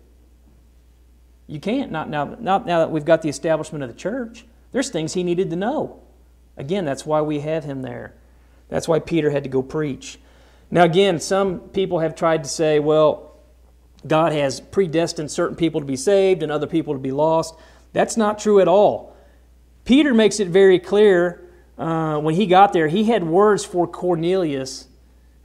You 1.48 1.62
can't, 1.62 1.90
not 1.90 2.10
now, 2.10 2.36
not 2.38 2.66
now 2.66 2.80
that 2.80 2.92
we've 2.92 3.06
got 3.06 3.22
the 3.22 3.30
establishment 3.30 3.82
of 3.82 3.90
the 3.90 3.96
church. 3.96 4.44
There's 4.74 4.90
things 4.90 5.14
he 5.14 5.24
needed 5.24 5.50
to 5.52 5.56
know. 5.56 6.02
Again, 6.58 6.84
that's 6.84 7.06
why 7.06 7.22
we 7.22 7.40
have 7.40 7.64
him 7.64 7.82
there. 7.82 8.14
That's 8.68 8.90
why 8.90 9.00
Peter 9.00 9.30
had 9.30 9.44
to 9.44 9.50
go 9.50 9.64
preach. 9.64 10.20
Now, 10.70 10.84
again, 10.84 11.22
some 11.22 11.62
people 11.70 12.00
have 12.00 12.14
tried 12.14 12.44
to 12.44 12.50
say, 12.50 12.80
well, 12.80 13.29
God 14.08 14.32
has 14.32 14.60
predestined 14.60 15.32
certain 15.32 15.56
people 15.56 15.82
to 15.82 15.88
be 15.88 15.96
saved 15.96 16.44
and 16.44 16.52
other 16.52 16.68
people 16.68 16.94
to 16.94 17.00
be 17.00 17.12
lost. 17.12 17.56
That's 17.94 18.18
not 18.18 18.40
true 18.40 18.60
at 18.60 18.68
all. 18.68 19.16
Peter 19.86 20.14
makes 20.14 20.40
it 20.40 20.48
very 20.48 20.80
clear 20.80 21.44
uh, 21.78 22.20
when 22.20 22.36
he 22.36 22.46
got 22.46 22.74
there, 22.74 22.90
he 22.90 23.06
had 23.06 23.24
words 23.24 23.64
for 23.64 23.88
Cornelius, 23.88 24.88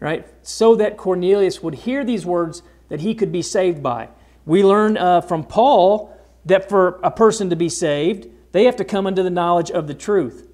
right? 0.00 0.26
So 0.42 0.74
that 0.76 0.96
Cornelius 0.96 1.62
would 1.62 1.74
hear 1.74 2.04
these 2.04 2.26
words 2.26 2.62
that 2.88 3.00
he 3.00 3.14
could 3.14 3.30
be 3.30 3.42
saved 3.42 3.82
by. 3.82 4.08
We 4.44 4.64
learn 4.64 4.98
uh, 4.98 5.20
from 5.20 5.44
Paul 5.44 6.14
that 6.44 6.68
for 6.68 7.00
a 7.02 7.10
person 7.10 7.50
to 7.50 7.56
be 7.56 7.68
saved, 7.68 8.26
they 8.52 8.64
have 8.64 8.76
to 8.76 8.84
come 8.84 9.06
into 9.06 9.22
the 9.22 9.30
knowledge 9.30 9.70
of 9.70 9.86
the 9.86 9.94
truth. 9.94 10.48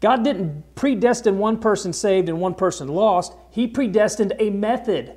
God 0.00 0.24
didn't 0.24 0.74
predestine 0.74 1.38
one 1.38 1.58
person 1.58 1.92
saved 1.92 2.28
and 2.28 2.40
one 2.40 2.54
person 2.54 2.88
lost, 2.88 3.34
He 3.50 3.66
predestined 3.66 4.34
a 4.38 4.50
method. 4.50 5.16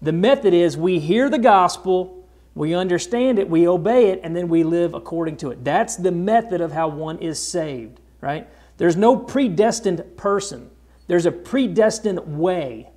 The 0.00 0.12
method 0.12 0.54
is 0.54 0.76
we 0.76 0.98
hear 0.98 1.28
the 1.28 1.38
gospel, 1.38 2.26
we 2.54 2.74
understand 2.74 3.38
it, 3.38 3.48
we 3.48 3.66
obey 3.66 4.10
it, 4.10 4.20
and 4.22 4.34
then 4.34 4.48
we 4.48 4.62
live 4.62 4.94
according 4.94 5.36
to 5.38 5.50
it. 5.50 5.64
That's 5.64 5.96
the 5.96 6.12
method 6.12 6.60
of 6.60 6.72
how 6.72 6.88
one 6.88 7.18
is 7.18 7.42
saved, 7.42 8.00
right? 8.20 8.48
There's 8.76 8.96
no 8.96 9.16
predestined 9.16 10.16
person, 10.16 10.70
there's 11.06 11.26
a 11.26 11.32
predestined 11.32 12.38
way. 12.38 12.90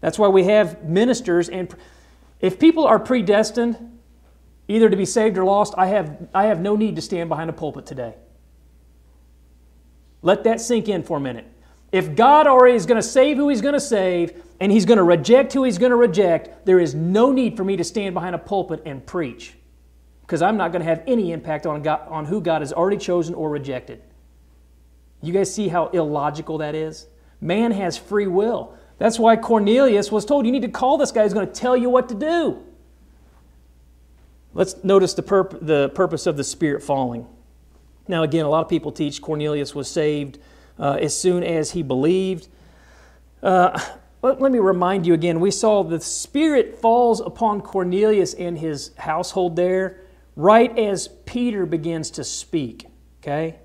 That's 0.00 0.18
why 0.18 0.28
we 0.28 0.44
have 0.44 0.82
ministers. 0.84 1.50
And 1.50 1.74
if 2.40 2.58
people 2.58 2.86
are 2.86 2.98
predestined, 2.98 3.98
either 4.66 4.88
to 4.88 4.96
be 4.96 5.04
saved 5.04 5.36
or 5.36 5.44
lost, 5.44 5.74
I 5.76 5.88
have, 5.88 6.28
I 6.32 6.46
have 6.46 6.60
no 6.60 6.74
need 6.74 6.96
to 6.96 7.02
stand 7.02 7.28
behind 7.28 7.50
a 7.50 7.52
pulpit 7.52 7.84
today. 7.84 8.14
Let 10.22 10.44
that 10.44 10.60
sink 10.60 10.88
in 10.88 11.02
for 11.02 11.18
a 11.18 11.20
minute. 11.20 11.46
If 11.92 12.14
God 12.14 12.46
already 12.46 12.76
is 12.76 12.86
going 12.86 13.00
to 13.00 13.06
save 13.06 13.36
who 13.36 13.48
He's 13.48 13.60
going 13.60 13.74
to 13.74 13.80
save, 13.80 14.42
and 14.60 14.70
He's 14.70 14.84
going 14.84 14.98
to 14.98 15.02
reject 15.02 15.52
who 15.52 15.64
He's 15.64 15.78
going 15.78 15.90
to 15.90 15.96
reject, 15.96 16.66
there 16.66 16.78
is 16.78 16.94
no 16.94 17.32
need 17.32 17.56
for 17.56 17.64
me 17.64 17.76
to 17.76 17.84
stand 17.84 18.14
behind 18.14 18.34
a 18.34 18.38
pulpit 18.38 18.82
and 18.84 19.04
preach 19.04 19.54
because 20.30 20.42
I'm 20.42 20.56
not 20.56 20.70
going 20.70 20.80
to 20.80 20.88
have 20.88 21.02
any 21.08 21.32
impact 21.32 21.66
on, 21.66 21.82
God, 21.82 22.06
on 22.08 22.24
who 22.24 22.40
God 22.40 22.62
has 22.62 22.72
already 22.72 22.98
chosen 22.98 23.34
or 23.34 23.50
rejected. 23.50 24.00
You 25.22 25.32
guys 25.32 25.52
see 25.52 25.66
how 25.66 25.88
illogical 25.88 26.58
that 26.58 26.76
is? 26.76 27.08
Man 27.40 27.72
has 27.72 27.98
free 27.98 28.28
will. 28.28 28.74
That's 28.98 29.18
why 29.18 29.34
Cornelius 29.34 30.12
was 30.12 30.24
told, 30.24 30.46
You 30.46 30.52
need 30.52 30.62
to 30.62 30.68
call 30.68 30.98
this 30.98 31.10
guy 31.10 31.24
who's 31.24 31.34
going 31.34 31.48
to 31.48 31.52
tell 31.52 31.76
you 31.76 31.90
what 31.90 32.08
to 32.10 32.14
do. 32.14 32.62
Let's 34.54 34.84
notice 34.84 35.14
the, 35.14 35.22
purp- 35.22 35.58
the 35.60 35.88
purpose 35.90 36.26
of 36.26 36.36
the 36.36 36.44
Spirit 36.44 36.82
falling. 36.82 37.26
Now, 38.06 38.22
again, 38.22 38.44
a 38.44 38.48
lot 38.48 38.62
of 38.62 38.68
people 38.68 38.92
teach 38.92 39.20
Cornelius 39.20 39.74
was 39.74 39.90
saved 39.90 40.38
uh, 40.80 40.98
as 41.00 41.16
soon 41.16 41.44
as 41.44 41.72
he 41.72 41.82
believed. 41.82 42.48
Uh, 43.42 43.78
let, 44.22 44.40
let 44.40 44.50
me 44.50 44.58
remind 44.58 45.06
you 45.06 45.14
again 45.14 45.38
we 45.38 45.50
saw 45.50 45.84
the 45.84 46.00
Spirit 46.00 46.78
falls 46.78 47.20
upon 47.20 47.60
Cornelius 47.60 48.34
and 48.34 48.58
his 48.58 48.90
household 48.96 49.54
there 49.56 50.00
right 50.36 50.76
as 50.78 51.08
Peter 51.26 51.66
begins 51.66 52.10
to 52.12 52.24
speak. 52.24 52.86
Okay? 53.22 53.58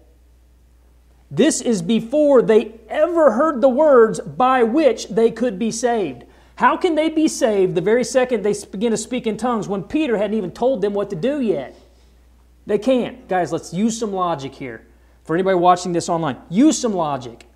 This 1.32 1.62
is 1.62 1.82
before 1.82 2.42
they 2.42 2.80
ever 2.90 3.32
heard 3.32 3.62
the 3.62 3.70
words 3.70 4.20
by 4.20 4.64
which 4.64 5.08
they 5.08 5.32
could 5.32 5.58
be 5.58 5.72
saved. 5.72 6.26
How 6.56 6.78
can 6.78 6.96
they 6.96 7.10
be 7.10 7.28
saved 7.28 7.76
the 7.76 7.82
very 7.82 8.04
second 8.04 8.44
they 8.44 8.54
begin 8.72 8.92
to 8.92 8.98
speak 8.98 9.28
in 9.28 9.36
tongues 9.36 9.68
when 9.68 9.84
Peter 9.84 10.18
hadn't 10.18 10.38
even 10.38 10.52
told 10.52 10.82
them 10.82 10.94
what 10.94 11.10
to 11.10 11.16
do 11.16 11.42
yet? 11.42 11.76
They 12.66 12.78
can't. 12.78 13.28
Guys, 13.28 13.52
let's 13.52 13.74
use 13.74 14.00
some 14.00 14.14
logic 14.14 14.56
here. 14.56 14.86
For 15.26 15.36
anybody 15.36 15.56
watching 15.56 15.92
this 15.92 16.08
online, 16.08 16.38
use 16.50 16.80
some 16.80 16.94
logic. 16.94 17.48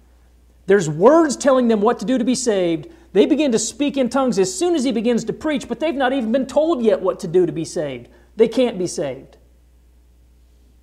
There's 0.66 0.90
words 0.90 1.38
telling 1.38 1.68
them 1.68 1.82
what 1.82 2.00
to 2.00 2.06
do 2.06 2.18
to 2.18 2.24
be 2.24 2.36
saved. 2.36 2.90
They 3.14 3.26
begin 3.26 3.52
to 3.54 3.60
speak 3.60 3.96
in 3.96 4.10
tongues 4.10 4.38
as 4.38 4.56
soon 4.56 4.76
as 4.76 4.84
he 4.84 4.92
begins 4.92 5.24
to 5.26 5.34
preach, 5.34 5.68
but 5.68 5.80
they've 5.80 5.96
not 5.96 6.12
even 6.12 6.32
been 6.32 6.48
told 6.48 6.84
yet 6.84 7.02
what 7.02 7.20
to 7.22 7.28
do 7.28 7.46
to 7.46 7.52
be 7.52 7.66
saved. 7.66 8.10
They 8.36 8.48
can't 8.48 8.78
be 8.78 8.88
saved. 8.88 9.38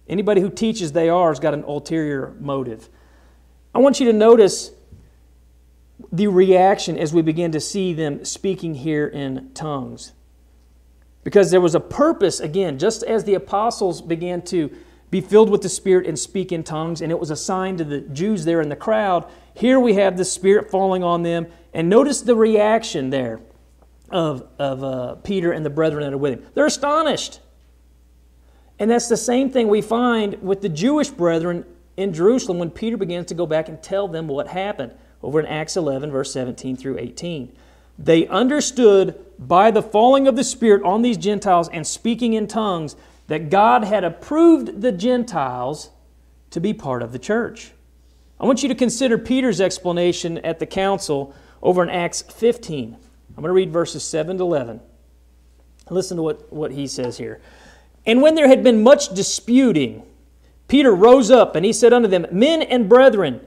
Anybody 0.08 0.40
who 0.40 0.50
teaches 0.50 0.92
they 0.92 1.08
are 1.08 1.28
has 1.28 1.40
got 1.40 1.54
an 1.54 1.64
ulterior 1.64 2.36
motive. 2.40 2.88
I 3.74 3.78
want 3.78 3.98
you 4.00 4.06
to 4.06 4.12
notice 4.12 4.70
the 6.12 6.28
reaction 6.28 6.98
as 6.98 7.12
we 7.12 7.22
begin 7.22 7.52
to 7.52 7.60
see 7.60 7.92
them 7.92 8.24
speaking 8.24 8.74
here 8.74 9.06
in 9.06 9.50
tongues. 9.54 10.12
Because 11.24 11.50
there 11.50 11.60
was 11.60 11.74
a 11.74 11.80
purpose, 11.80 12.38
again, 12.38 12.78
just 12.78 13.02
as 13.02 13.24
the 13.24 13.34
apostles 13.34 14.00
began 14.00 14.42
to 14.42 14.70
be 15.10 15.20
filled 15.20 15.50
with 15.50 15.62
the 15.62 15.68
Spirit 15.68 16.06
and 16.06 16.18
speak 16.18 16.52
in 16.52 16.62
tongues, 16.62 17.00
and 17.00 17.12
it 17.12 17.18
was 17.18 17.30
a 17.30 17.36
sign 17.36 17.76
to 17.76 17.84
the 17.84 18.00
Jews 18.00 18.44
there 18.44 18.60
in 18.60 18.68
the 18.68 18.76
crowd. 18.76 19.24
Here 19.54 19.78
we 19.78 19.94
have 19.94 20.16
the 20.16 20.24
Spirit 20.24 20.70
falling 20.70 21.04
on 21.04 21.22
them, 21.22 21.46
and 21.72 21.88
notice 21.88 22.20
the 22.20 22.36
reaction 22.36 23.10
there 23.10 23.40
of, 24.10 24.48
of 24.58 24.84
uh, 24.84 25.14
Peter 25.16 25.52
and 25.52 25.64
the 25.64 25.70
brethren 25.70 26.02
that 26.04 26.12
are 26.12 26.18
with 26.18 26.34
him. 26.34 26.46
They're 26.54 26.66
astonished. 26.66 27.40
And 28.78 28.90
that's 28.90 29.08
the 29.08 29.16
same 29.16 29.50
thing 29.50 29.68
we 29.68 29.80
find 29.80 30.42
with 30.42 30.60
the 30.60 30.68
Jewish 30.68 31.08
brethren 31.08 31.64
in 31.96 32.12
Jerusalem 32.12 32.58
when 32.58 32.70
Peter 32.70 32.96
begins 32.96 33.26
to 33.26 33.34
go 33.34 33.46
back 33.46 33.68
and 33.68 33.82
tell 33.82 34.06
them 34.06 34.28
what 34.28 34.48
happened 34.48 34.92
over 35.22 35.40
in 35.40 35.46
Acts 35.46 35.76
11, 35.76 36.10
verse 36.10 36.32
17 36.32 36.76
through 36.76 36.98
18. 36.98 37.52
They 37.98 38.26
understood 38.26 39.18
by 39.38 39.70
the 39.70 39.82
falling 39.82 40.28
of 40.28 40.36
the 40.36 40.44
Spirit 40.44 40.82
on 40.82 41.00
these 41.02 41.16
Gentiles 41.16 41.68
and 41.70 41.86
speaking 41.86 42.34
in 42.34 42.46
tongues 42.46 42.96
that 43.28 43.50
God 43.50 43.84
had 43.84 44.04
approved 44.04 44.80
the 44.80 44.92
Gentiles 44.92 45.90
to 46.50 46.60
be 46.60 46.72
part 46.72 47.02
of 47.02 47.12
the 47.12 47.18
church. 47.18 47.72
I 48.38 48.44
want 48.44 48.62
you 48.62 48.68
to 48.68 48.74
consider 48.74 49.18
Peter's 49.18 49.60
explanation 49.60 50.38
at 50.38 50.58
the 50.58 50.66
council 50.66 51.34
over 51.62 51.82
in 51.82 51.90
Acts 51.90 52.22
15. 52.22 52.94
I'm 52.94 53.42
going 53.42 53.48
to 53.48 53.52
read 53.52 53.72
verses 53.72 54.02
7 54.02 54.38
to 54.38 54.42
11. 54.42 54.80
Listen 55.90 56.16
to 56.16 56.22
what, 56.22 56.52
what 56.52 56.72
he 56.72 56.86
says 56.86 57.18
here. 57.18 57.40
And 58.04 58.22
when 58.22 58.34
there 58.34 58.48
had 58.48 58.62
been 58.62 58.82
much 58.82 59.14
disputing, 59.14 60.02
Peter 60.68 60.94
rose 60.94 61.30
up 61.30 61.56
and 61.56 61.64
he 61.64 61.72
said 61.72 61.92
unto 61.92 62.08
them, 62.08 62.26
Men 62.30 62.62
and 62.62 62.88
brethren, 62.88 63.40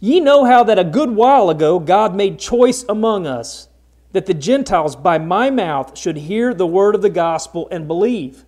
ye 0.00 0.20
know 0.20 0.44
how 0.44 0.64
that 0.64 0.78
a 0.78 0.84
good 0.84 1.10
while 1.10 1.50
ago 1.50 1.78
God 1.78 2.14
made 2.14 2.38
choice 2.38 2.84
among 2.88 3.26
us, 3.26 3.68
that 4.12 4.26
the 4.26 4.34
Gentiles 4.34 4.96
by 4.96 5.18
my 5.18 5.50
mouth 5.50 5.96
should 5.96 6.16
hear 6.16 6.52
the 6.52 6.66
word 6.66 6.94
of 6.94 7.02
the 7.02 7.10
gospel 7.10 7.68
and 7.70 7.88
believe. 7.88 8.44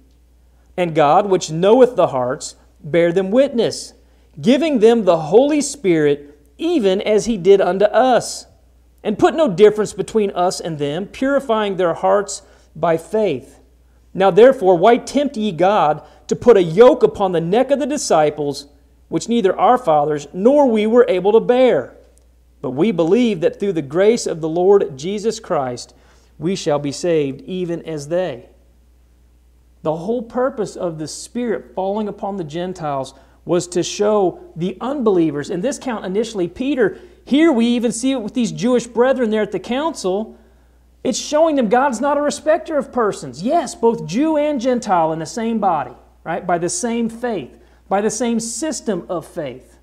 And 0.77 0.95
God, 0.95 1.27
which 1.27 1.51
knoweth 1.51 1.97
the 1.97 2.09
hearts, 2.09 2.57
bear 2.83 3.13
them 3.13 3.31
witness, 3.31 3.95
giving 4.41 4.81
them 4.81 5.05
the 5.05 5.19
Holy 5.19 5.61
Spirit, 5.61 6.39
even 6.59 7.01
as 7.01 7.27
he 7.27 7.37
did 7.37 7.61
unto 7.61 7.85
us, 7.87 8.47
and 9.03 9.19
put 9.19 9.35
no 9.35 9.49
difference 9.49 9.93
between 9.93 10.31
us 10.31 10.61
and 10.61 10.79
them, 10.79 11.07
purifying 11.07 11.77
their 11.77 11.95
hearts 11.95 12.43
by 12.75 12.97
faith. 12.97 13.61
Now 14.13 14.31
therefore, 14.31 14.77
why 14.77 14.97
tempt 14.97 15.37
ye 15.37 15.53
God 15.53 16.03
to 16.29 16.37
put 16.37 16.57
a 16.57 16.63
yoke 16.63 17.03
upon 17.03 17.33
the 17.33 17.41
neck 17.41 17.71
of 17.71 17.79
the 17.79 17.87
disciples, 17.87 18.67
which 19.09 19.29
neither 19.29 19.57
our 19.59 19.79
fathers 19.79 20.27
nor 20.33 20.69
we 20.69 20.87
were 20.87 21.05
able 21.09 21.33
to 21.33 21.41
bear? 21.41 21.97
But 22.63 22.71
we 22.71 22.93
believe 22.93 23.41
that 23.41 23.61
through 23.61 23.75
the 23.75 23.83
grace 23.83 24.27
of 24.27 24.41
the 24.41 24.49
Lord 24.49 24.97
Jesus 24.97 25.39
Christ, 25.39 25.95
we 26.39 26.57
shall 26.57 26.79
be 26.79 26.93
saved, 26.93 27.43
even 27.43 27.83
as 27.83 28.09
they. 28.09 28.49
The 29.85 29.95
whole 29.95 30.23
purpose 30.23 30.77
of 30.77 30.99
the 30.99 31.07
Spirit 31.07 31.75
falling 31.75 32.09
upon 32.09 32.39
the 32.39 32.45
Gentiles 32.45 33.13
was 33.45 33.67
to 33.69 33.83
show 33.83 34.41
the 34.57 34.79
unbelievers, 34.81 35.51
in 35.51 35.61
this 35.61 35.79
count 35.79 36.07
initially 36.07 36.49
Peter, 36.49 36.99
here 37.27 37.53
we 37.53 37.67
even 37.67 37.93
see 37.93 38.13
it 38.13 38.23
with 38.23 38.33
these 38.33 38.51
Jewish 38.51 38.87
brethren 38.87 39.29
there 39.29 39.43
at 39.43 39.53
the 39.53 39.61
council. 39.61 40.39
It's 41.05 41.19
showing 41.19 41.57
them 41.57 41.69
God's 41.69 42.01
not 42.01 42.17
a 42.17 42.23
respecter 42.23 42.79
of 42.79 42.93
persons. 42.93 43.43
Yes, 43.43 43.75
both 43.75 44.07
Jew 44.07 44.39
and 44.39 44.59
Gentile 44.59 45.13
in 45.13 45.19
the 45.19 45.27
same 45.27 45.59
body, 45.59 45.93
right? 46.25 46.47
By 46.47 46.57
the 46.57 46.71
same 46.71 47.11
faith, 47.11 47.55
by 47.87 48.01
the 48.01 48.11
same 48.11 48.41
system 48.41 49.05
of 49.11 49.27
faith. 49.27 49.77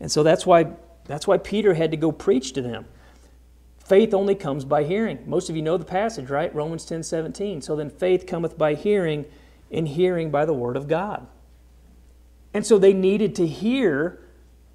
And 0.00 0.10
so 0.10 0.24
that's 0.24 0.44
why, 0.44 0.72
that's 1.04 1.28
why 1.28 1.38
Peter 1.38 1.74
had 1.74 1.92
to 1.92 1.96
go 1.96 2.10
preach 2.10 2.52
to 2.54 2.62
them. 2.62 2.86
Faith 3.84 4.14
only 4.14 4.34
comes 4.34 4.64
by 4.64 4.84
hearing. 4.84 5.18
Most 5.26 5.50
of 5.50 5.56
you 5.56 5.62
know 5.62 5.76
the 5.76 5.84
passage, 5.84 6.30
right? 6.30 6.54
Romans 6.54 6.84
10 6.86 7.02
17. 7.02 7.60
So 7.60 7.76
then 7.76 7.90
faith 7.90 8.26
cometh 8.26 8.56
by 8.56 8.74
hearing, 8.74 9.26
and 9.70 9.88
hearing 9.88 10.30
by 10.30 10.44
the 10.44 10.54
word 10.54 10.76
of 10.76 10.88
God. 10.88 11.26
And 12.54 12.64
so 12.64 12.78
they 12.78 12.92
needed 12.92 13.34
to 13.36 13.46
hear 13.46 14.20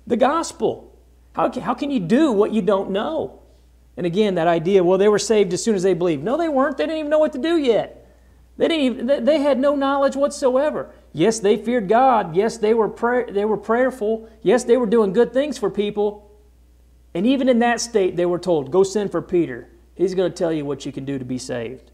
the 0.05 0.17
gospel. 0.17 0.95
How 1.33 1.49
can, 1.49 1.63
how 1.63 1.73
can 1.73 1.89
you 1.89 1.99
do 1.99 2.31
what 2.31 2.51
you 2.51 2.61
don't 2.61 2.91
know? 2.91 3.41
And 3.97 4.05
again, 4.05 4.35
that 4.35 4.47
idea, 4.47 4.83
well, 4.83 4.97
they 4.97 5.07
were 5.07 5.19
saved 5.19 5.53
as 5.53 5.63
soon 5.63 5.75
as 5.75 5.83
they 5.83 5.93
believed. 5.93 6.23
No, 6.23 6.37
they 6.37 6.49
weren't. 6.49 6.77
They 6.77 6.85
didn't 6.85 6.99
even 6.99 7.09
know 7.09 7.19
what 7.19 7.33
to 7.33 7.39
do 7.39 7.57
yet. 7.57 7.95
They, 8.57 8.67
didn't 8.67 8.85
even, 8.85 9.25
they 9.25 9.39
had 9.39 9.57
no 9.57 9.75
knowledge 9.75 10.15
whatsoever. 10.15 10.93
Yes, 11.13 11.39
they 11.39 11.57
feared 11.57 11.87
God. 11.87 12.35
Yes, 12.35 12.57
they 12.57 12.73
were, 12.73 12.89
pray, 12.89 13.31
they 13.31 13.45
were 13.45 13.57
prayerful. 13.57 14.29
Yes, 14.41 14.65
they 14.65 14.77
were 14.77 14.85
doing 14.85 15.13
good 15.13 15.33
things 15.33 15.57
for 15.57 15.69
people. 15.69 16.28
And 17.13 17.25
even 17.25 17.49
in 17.49 17.59
that 17.59 17.81
state, 17.81 18.15
they 18.15 18.25
were 18.25 18.39
told, 18.39 18.71
Go 18.71 18.83
send 18.83 19.11
for 19.11 19.21
Peter. 19.21 19.69
He's 19.95 20.15
going 20.15 20.31
to 20.31 20.37
tell 20.37 20.51
you 20.51 20.65
what 20.65 20.85
you 20.85 20.91
can 20.91 21.05
do 21.05 21.19
to 21.19 21.25
be 21.25 21.37
saved. 21.37 21.91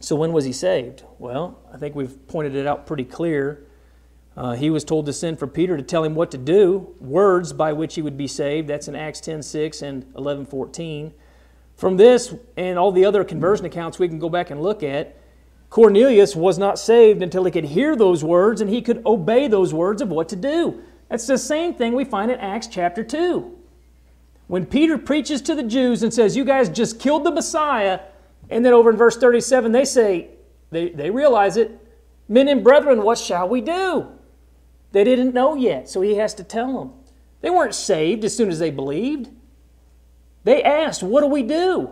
So, 0.00 0.16
when 0.16 0.32
was 0.32 0.44
he 0.44 0.52
saved? 0.52 1.04
Well, 1.18 1.58
I 1.72 1.76
think 1.76 1.94
we've 1.94 2.26
pointed 2.26 2.56
it 2.56 2.66
out 2.66 2.86
pretty 2.86 3.04
clear. 3.04 3.64
Uh, 4.36 4.52
he 4.52 4.70
was 4.70 4.82
told 4.84 5.06
to 5.06 5.12
send 5.12 5.38
for 5.38 5.46
Peter 5.46 5.76
to 5.76 5.82
tell 5.82 6.02
him 6.02 6.14
what 6.14 6.30
to 6.30 6.38
do, 6.38 6.94
words 7.00 7.52
by 7.52 7.72
which 7.72 7.94
he 7.94 8.02
would 8.02 8.16
be 8.16 8.26
saved. 8.26 8.66
That's 8.68 8.88
in 8.88 8.96
Acts 8.96 9.20
10 9.20 9.42
6 9.42 9.82
and 9.82 10.06
11 10.16 10.46
14. 10.46 11.12
From 11.76 11.96
this 11.96 12.34
and 12.56 12.78
all 12.78 12.92
the 12.92 13.04
other 13.04 13.24
conversion 13.24 13.66
accounts 13.66 13.98
we 13.98 14.08
can 14.08 14.18
go 14.18 14.28
back 14.28 14.50
and 14.50 14.62
look 14.62 14.82
at, 14.82 15.16
Cornelius 15.68 16.36
was 16.36 16.58
not 16.58 16.78
saved 16.78 17.22
until 17.22 17.44
he 17.44 17.50
could 17.50 17.64
hear 17.64 17.96
those 17.96 18.22
words 18.22 18.60
and 18.60 18.70
he 18.70 18.82
could 18.82 19.04
obey 19.06 19.48
those 19.48 19.72
words 19.72 20.02
of 20.02 20.08
what 20.08 20.28
to 20.30 20.36
do. 20.36 20.82
That's 21.12 21.26
the 21.26 21.36
same 21.36 21.74
thing 21.74 21.92
we 21.92 22.06
find 22.06 22.30
in 22.30 22.40
Acts 22.40 22.66
chapter 22.68 23.04
2. 23.04 23.54
When 24.46 24.64
Peter 24.64 24.96
preaches 24.96 25.42
to 25.42 25.54
the 25.54 25.62
Jews 25.62 26.02
and 26.02 26.12
says, 26.12 26.38
You 26.38 26.44
guys 26.46 26.70
just 26.70 26.98
killed 26.98 27.24
the 27.24 27.30
Messiah, 27.30 28.00
and 28.48 28.64
then 28.64 28.72
over 28.72 28.88
in 28.88 28.96
verse 28.96 29.18
37, 29.18 29.72
they 29.72 29.84
say, 29.84 30.30
they, 30.70 30.88
they 30.88 31.10
realize 31.10 31.58
it, 31.58 31.78
Men 32.30 32.48
and 32.48 32.64
brethren, 32.64 33.02
what 33.02 33.18
shall 33.18 33.46
we 33.46 33.60
do? 33.60 34.08
They 34.92 35.04
didn't 35.04 35.34
know 35.34 35.54
yet, 35.54 35.86
so 35.86 36.00
he 36.00 36.14
has 36.14 36.32
to 36.32 36.44
tell 36.44 36.78
them. 36.78 36.92
They 37.42 37.50
weren't 37.50 37.74
saved 37.74 38.24
as 38.24 38.34
soon 38.34 38.48
as 38.48 38.58
they 38.58 38.70
believed. 38.70 39.28
They 40.44 40.62
asked, 40.62 41.02
What 41.02 41.20
do 41.20 41.26
we 41.26 41.42
do? 41.42 41.90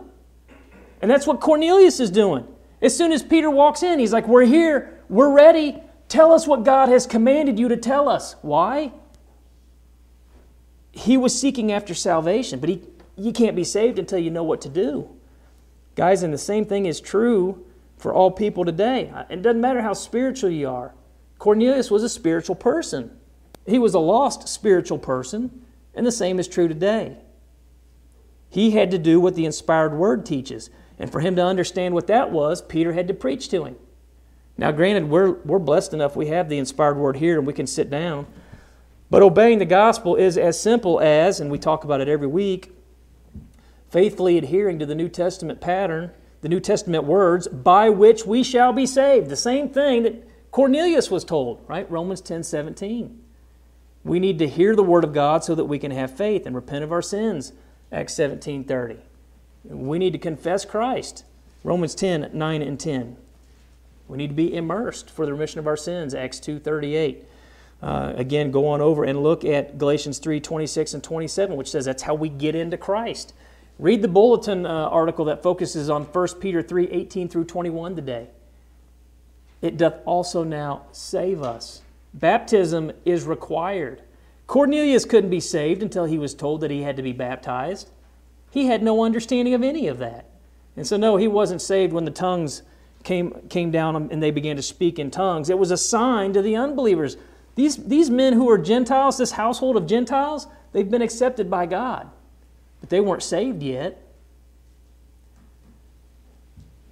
And 0.99 1.11
that's 1.11 1.27
what 1.27 1.41
Cornelius 1.41 1.99
is 1.99 2.09
doing. 2.09 2.47
As 2.81 2.97
soon 2.97 3.11
as 3.11 3.21
Peter 3.21 3.51
walks 3.51 3.83
in, 3.83 3.99
he's 3.99 4.13
like, 4.13 4.27
We're 4.27 4.45
here, 4.45 4.99
we're 5.09 5.31
ready. 5.31 5.79
Tell 6.07 6.31
us 6.31 6.47
what 6.47 6.63
God 6.63 6.89
has 6.89 7.05
commanded 7.05 7.59
you 7.59 7.67
to 7.67 7.77
tell 7.77 8.09
us. 8.09 8.35
Why? 8.41 8.93
He 10.91 11.17
was 11.17 11.39
seeking 11.39 11.71
after 11.71 11.93
salvation, 11.93 12.59
but 12.59 12.69
he, 12.69 12.81
you 13.15 13.31
can't 13.31 13.55
be 13.55 13.63
saved 13.63 13.99
until 13.99 14.19
you 14.19 14.29
know 14.29 14.43
what 14.43 14.61
to 14.61 14.69
do. 14.69 15.09
Guys, 15.95 16.23
and 16.23 16.33
the 16.33 16.37
same 16.37 16.65
thing 16.65 16.85
is 16.85 16.99
true 16.99 17.65
for 17.97 18.13
all 18.13 18.31
people 18.31 18.65
today. 18.65 19.11
It 19.29 19.41
doesn't 19.41 19.61
matter 19.61 19.81
how 19.81 19.93
spiritual 19.93 20.49
you 20.49 20.69
are. 20.69 20.93
Cornelius 21.37 21.91
was 21.91 22.03
a 22.03 22.09
spiritual 22.09 22.55
person, 22.55 23.11
he 23.65 23.79
was 23.79 23.93
a 23.93 23.99
lost 23.99 24.47
spiritual 24.47 24.97
person, 24.97 25.65
and 25.93 26.05
the 26.05 26.11
same 26.11 26.39
is 26.39 26.47
true 26.47 26.67
today. 26.67 27.17
He 28.49 28.71
had 28.71 28.91
to 28.91 28.97
do 28.97 29.19
what 29.19 29.35
the 29.35 29.45
inspired 29.45 29.93
word 29.93 30.25
teaches. 30.25 30.69
And 30.99 31.11
for 31.11 31.21
him 31.21 31.35
to 31.37 31.43
understand 31.43 31.95
what 31.95 32.07
that 32.07 32.31
was, 32.31 32.61
Peter 32.61 32.93
had 32.93 33.07
to 33.07 33.13
preach 33.13 33.49
to 33.49 33.65
him. 33.65 33.77
Now, 34.57 34.71
granted, 34.71 35.09
we're, 35.09 35.31
we're 35.31 35.57
blessed 35.57 35.93
enough 35.93 36.15
we 36.15 36.27
have 36.27 36.49
the 36.49 36.59
inspired 36.59 36.97
word 36.97 37.15
here 37.15 37.39
and 37.39 37.47
we 37.47 37.53
can 37.53 37.65
sit 37.65 37.89
down. 37.89 38.27
But 39.11 39.21
obeying 39.21 39.59
the 39.59 39.65
gospel 39.65 40.15
is 40.15 40.37
as 40.37 40.57
simple 40.57 41.01
as, 41.01 41.41
and 41.41 41.51
we 41.51 41.59
talk 41.59 41.83
about 41.83 41.99
it 41.99 42.07
every 42.07 42.27
week, 42.27 42.71
faithfully 43.89 44.37
adhering 44.37 44.79
to 44.79 44.85
the 44.85 44.95
New 44.95 45.09
Testament 45.09 45.59
pattern, 45.59 46.11
the 46.39 46.47
New 46.47 46.61
Testament 46.61 47.03
words, 47.03 47.49
by 47.49 47.89
which 47.89 48.25
we 48.25 48.41
shall 48.41 48.71
be 48.71 48.85
saved. 48.85 49.27
The 49.27 49.35
same 49.35 49.67
thing 49.67 50.03
that 50.03 50.49
Cornelius 50.51 51.11
was 51.11 51.25
told, 51.25 51.61
right? 51.67 51.91
Romans 51.91 52.21
10 52.21 52.43
17. 52.43 53.21
We 54.05 54.17
need 54.17 54.39
to 54.39 54.47
hear 54.47 54.77
the 54.77 54.81
word 54.81 55.03
of 55.03 55.13
God 55.13 55.43
so 55.43 55.55
that 55.55 55.65
we 55.65 55.77
can 55.77 55.91
have 55.91 56.15
faith 56.15 56.45
and 56.45 56.55
repent 56.55 56.85
of 56.85 56.93
our 56.93 57.01
sins. 57.01 57.51
Acts 57.91 58.13
17 58.13 58.63
30. 58.63 58.97
We 59.65 59.99
need 59.99 60.13
to 60.13 60.19
confess 60.19 60.63
Christ. 60.63 61.25
Romans 61.65 61.95
10 61.95 62.31
9 62.33 62.61
and 62.61 62.79
10. 62.79 63.17
We 64.07 64.17
need 64.17 64.29
to 64.29 64.33
be 64.33 64.55
immersed 64.55 65.09
for 65.09 65.25
the 65.25 65.33
remission 65.33 65.59
of 65.59 65.67
our 65.67 65.77
sins. 65.77 66.15
Acts 66.15 66.39
2 66.39 66.59
38. 66.59 67.25
Uh, 67.81 68.13
again, 68.15 68.51
go 68.51 68.67
on 68.67 68.81
over 68.81 69.03
and 69.03 69.23
look 69.23 69.43
at 69.43 69.77
Galatians 69.77 70.19
3 70.19 70.39
26 70.39 70.93
and 70.93 71.03
27, 71.03 71.55
which 71.55 71.69
says 71.69 71.85
that's 71.85 72.03
how 72.03 72.13
we 72.13 72.29
get 72.29 72.55
into 72.55 72.77
Christ. 72.77 73.33
Read 73.79 74.01
the 74.01 74.07
bulletin 74.07 74.65
uh, 74.65 74.69
article 74.69 75.25
that 75.25 75.41
focuses 75.41 75.89
on 75.89 76.03
1 76.03 76.27
Peter 76.39 76.61
3 76.61 76.87
18 76.89 77.27
through 77.27 77.45
21 77.45 77.95
today. 77.95 78.27
It 79.61 79.77
doth 79.77 79.95
also 80.05 80.43
now 80.43 80.83
save 80.91 81.41
us. 81.41 81.81
Baptism 82.13 82.91
is 83.05 83.25
required. 83.25 84.01
Cornelius 84.47 85.05
couldn't 85.05 85.29
be 85.29 85.39
saved 85.39 85.81
until 85.81 86.05
he 86.05 86.17
was 86.17 86.33
told 86.33 86.61
that 86.61 86.71
he 86.71 86.81
had 86.81 86.97
to 86.97 87.03
be 87.03 87.13
baptized. 87.13 87.89
He 88.51 88.65
had 88.65 88.83
no 88.83 89.03
understanding 89.03 89.53
of 89.53 89.63
any 89.63 89.87
of 89.87 89.97
that. 89.99 90.25
And 90.75 90.85
so, 90.85 90.97
no, 90.97 91.17
he 91.17 91.27
wasn't 91.27 91.61
saved 91.61 91.93
when 91.93 92.05
the 92.05 92.11
tongues 92.11 92.63
came, 93.03 93.47
came 93.49 93.71
down 93.71 93.95
and 93.95 94.21
they 94.21 94.31
began 94.31 94.57
to 94.57 94.61
speak 94.61 94.99
in 94.99 95.09
tongues. 95.09 95.49
It 95.49 95.57
was 95.57 95.71
a 95.71 95.77
sign 95.77 96.33
to 96.33 96.41
the 96.41 96.55
unbelievers. 96.55 97.17
These, 97.55 97.77
these 97.85 98.09
men 98.09 98.33
who 98.33 98.49
are 98.49 98.57
Gentiles, 98.57 99.17
this 99.17 99.31
household 99.31 99.75
of 99.75 99.85
Gentiles, 99.85 100.47
they've 100.71 100.89
been 100.89 101.01
accepted 101.01 101.49
by 101.49 101.65
God, 101.65 102.09
but 102.79 102.89
they 102.89 103.01
weren't 103.01 103.23
saved 103.23 103.61
yet. 103.61 104.01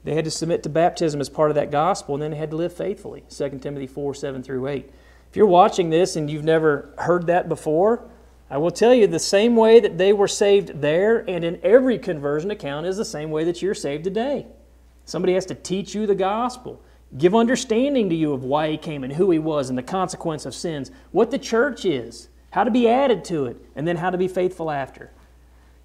They 0.03 0.16
had 0.16 0.26
to 0.26 0.32
submit 0.32 0.64
to 0.64 0.70
baptism 0.70 1.22
as 1.22 1.30
part 1.30 1.51
of 1.51 1.55
that 1.55 1.72
gospel, 1.72 2.16
and 2.16 2.24
then 2.24 2.32
they 2.32 2.38
had 2.38 2.51
to 2.51 2.57
live 2.57 2.74
faithfully. 2.74 3.24
2 3.30 3.60
Timothy 3.60 3.88
4 3.88 4.14
7 4.14 4.43
through 4.43 4.68
8. 4.68 4.91
If 5.30 5.36
you're 5.36 5.45
watching 5.45 5.89
this 5.89 6.16
and 6.16 6.30
you've 6.30 6.43
never 6.43 6.93
heard 6.97 7.28
that 7.28 7.47
before, 7.47 8.10
I 8.49 8.57
will 8.57 8.72
tell 8.72 8.93
you 8.93 9.05
the 9.05 9.20
same 9.20 9.55
way 9.55 9.80
that 9.80 9.97
they 9.97 10.12
were 10.12 10.28
saved 10.28 10.82
there 10.82 11.20
and 11.30 11.45
in 11.45 11.60
every 11.62 11.99
conversion 11.99 12.49
account 12.49 12.88
is 12.88 12.97
the 12.97 13.05
same 13.05 13.30
way 13.30 13.43
that 13.43 13.62
you're 13.62 13.76
saved 13.76 14.03
today. 14.03 14.47
Somebody 15.05 15.34
has 15.34 15.45
to 15.47 15.55
teach 15.55 15.93
you 15.93 16.07
the 16.07 16.16
gospel. 16.16 16.82
Give 17.18 17.34
understanding 17.34 18.10
to 18.10 18.16
you 18.16 18.34
of 18.34 18.43
why 18.43 18.70
he 18.72 18.78
came 18.78 19.03
and 19.03 19.14
who 19.14 19.32
he 19.32 19.39
was 19.39 19.70
and 19.70 19.78
the 19.78 19.84
consequence 19.84 20.45
of 20.45 20.53
sins, 20.53 20.91
what 21.12 21.32
the 21.32 21.39
church 21.39 21.86
is, 21.86 22.30
how 22.51 22.64
to 22.64 22.72
be 22.72 22.88
added 22.88 23.24
to 23.26 23.45
it, 23.45 23.57
and 23.76 23.88
then 23.88 23.97
how 23.97 24.10
to 24.10 24.18
be 24.18 24.28
faithful 24.28 24.70
after. 24.70 25.12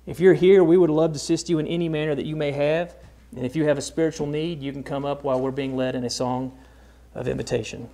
If 0.06 0.20
you're 0.20 0.34
here, 0.34 0.62
we 0.62 0.76
would 0.76 0.90
love 0.90 1.12
to 1.12 1.16
assist 1.16 1.48
you 1.48 1.58
in 1.58 1.66
any 1.66 1.88
manner 1.88 2.14
that 2.14 2.26
you 2.26 2.36
may 2.36 2.52
have. 2.52 2.94
And 3.34 3.44
if 3.44 3.56
you 3.56 3.64
have 3.64 3.78
a 3.78 3.82
spiritual 3.82 4.26
need, 4.26 4.62
you 4.62 4.70
can 4.72 4.82
come 4.82 5.04
up 5.04 5.24
while 5.24 5.40
we're 5.40 5.50
being 5.50 5.76
led 5.76 5.94
in 5.94 6.04
a 6.04 6.10
song 6.10 6.56
of 7.14 7.26
invitation. 7.26 7.88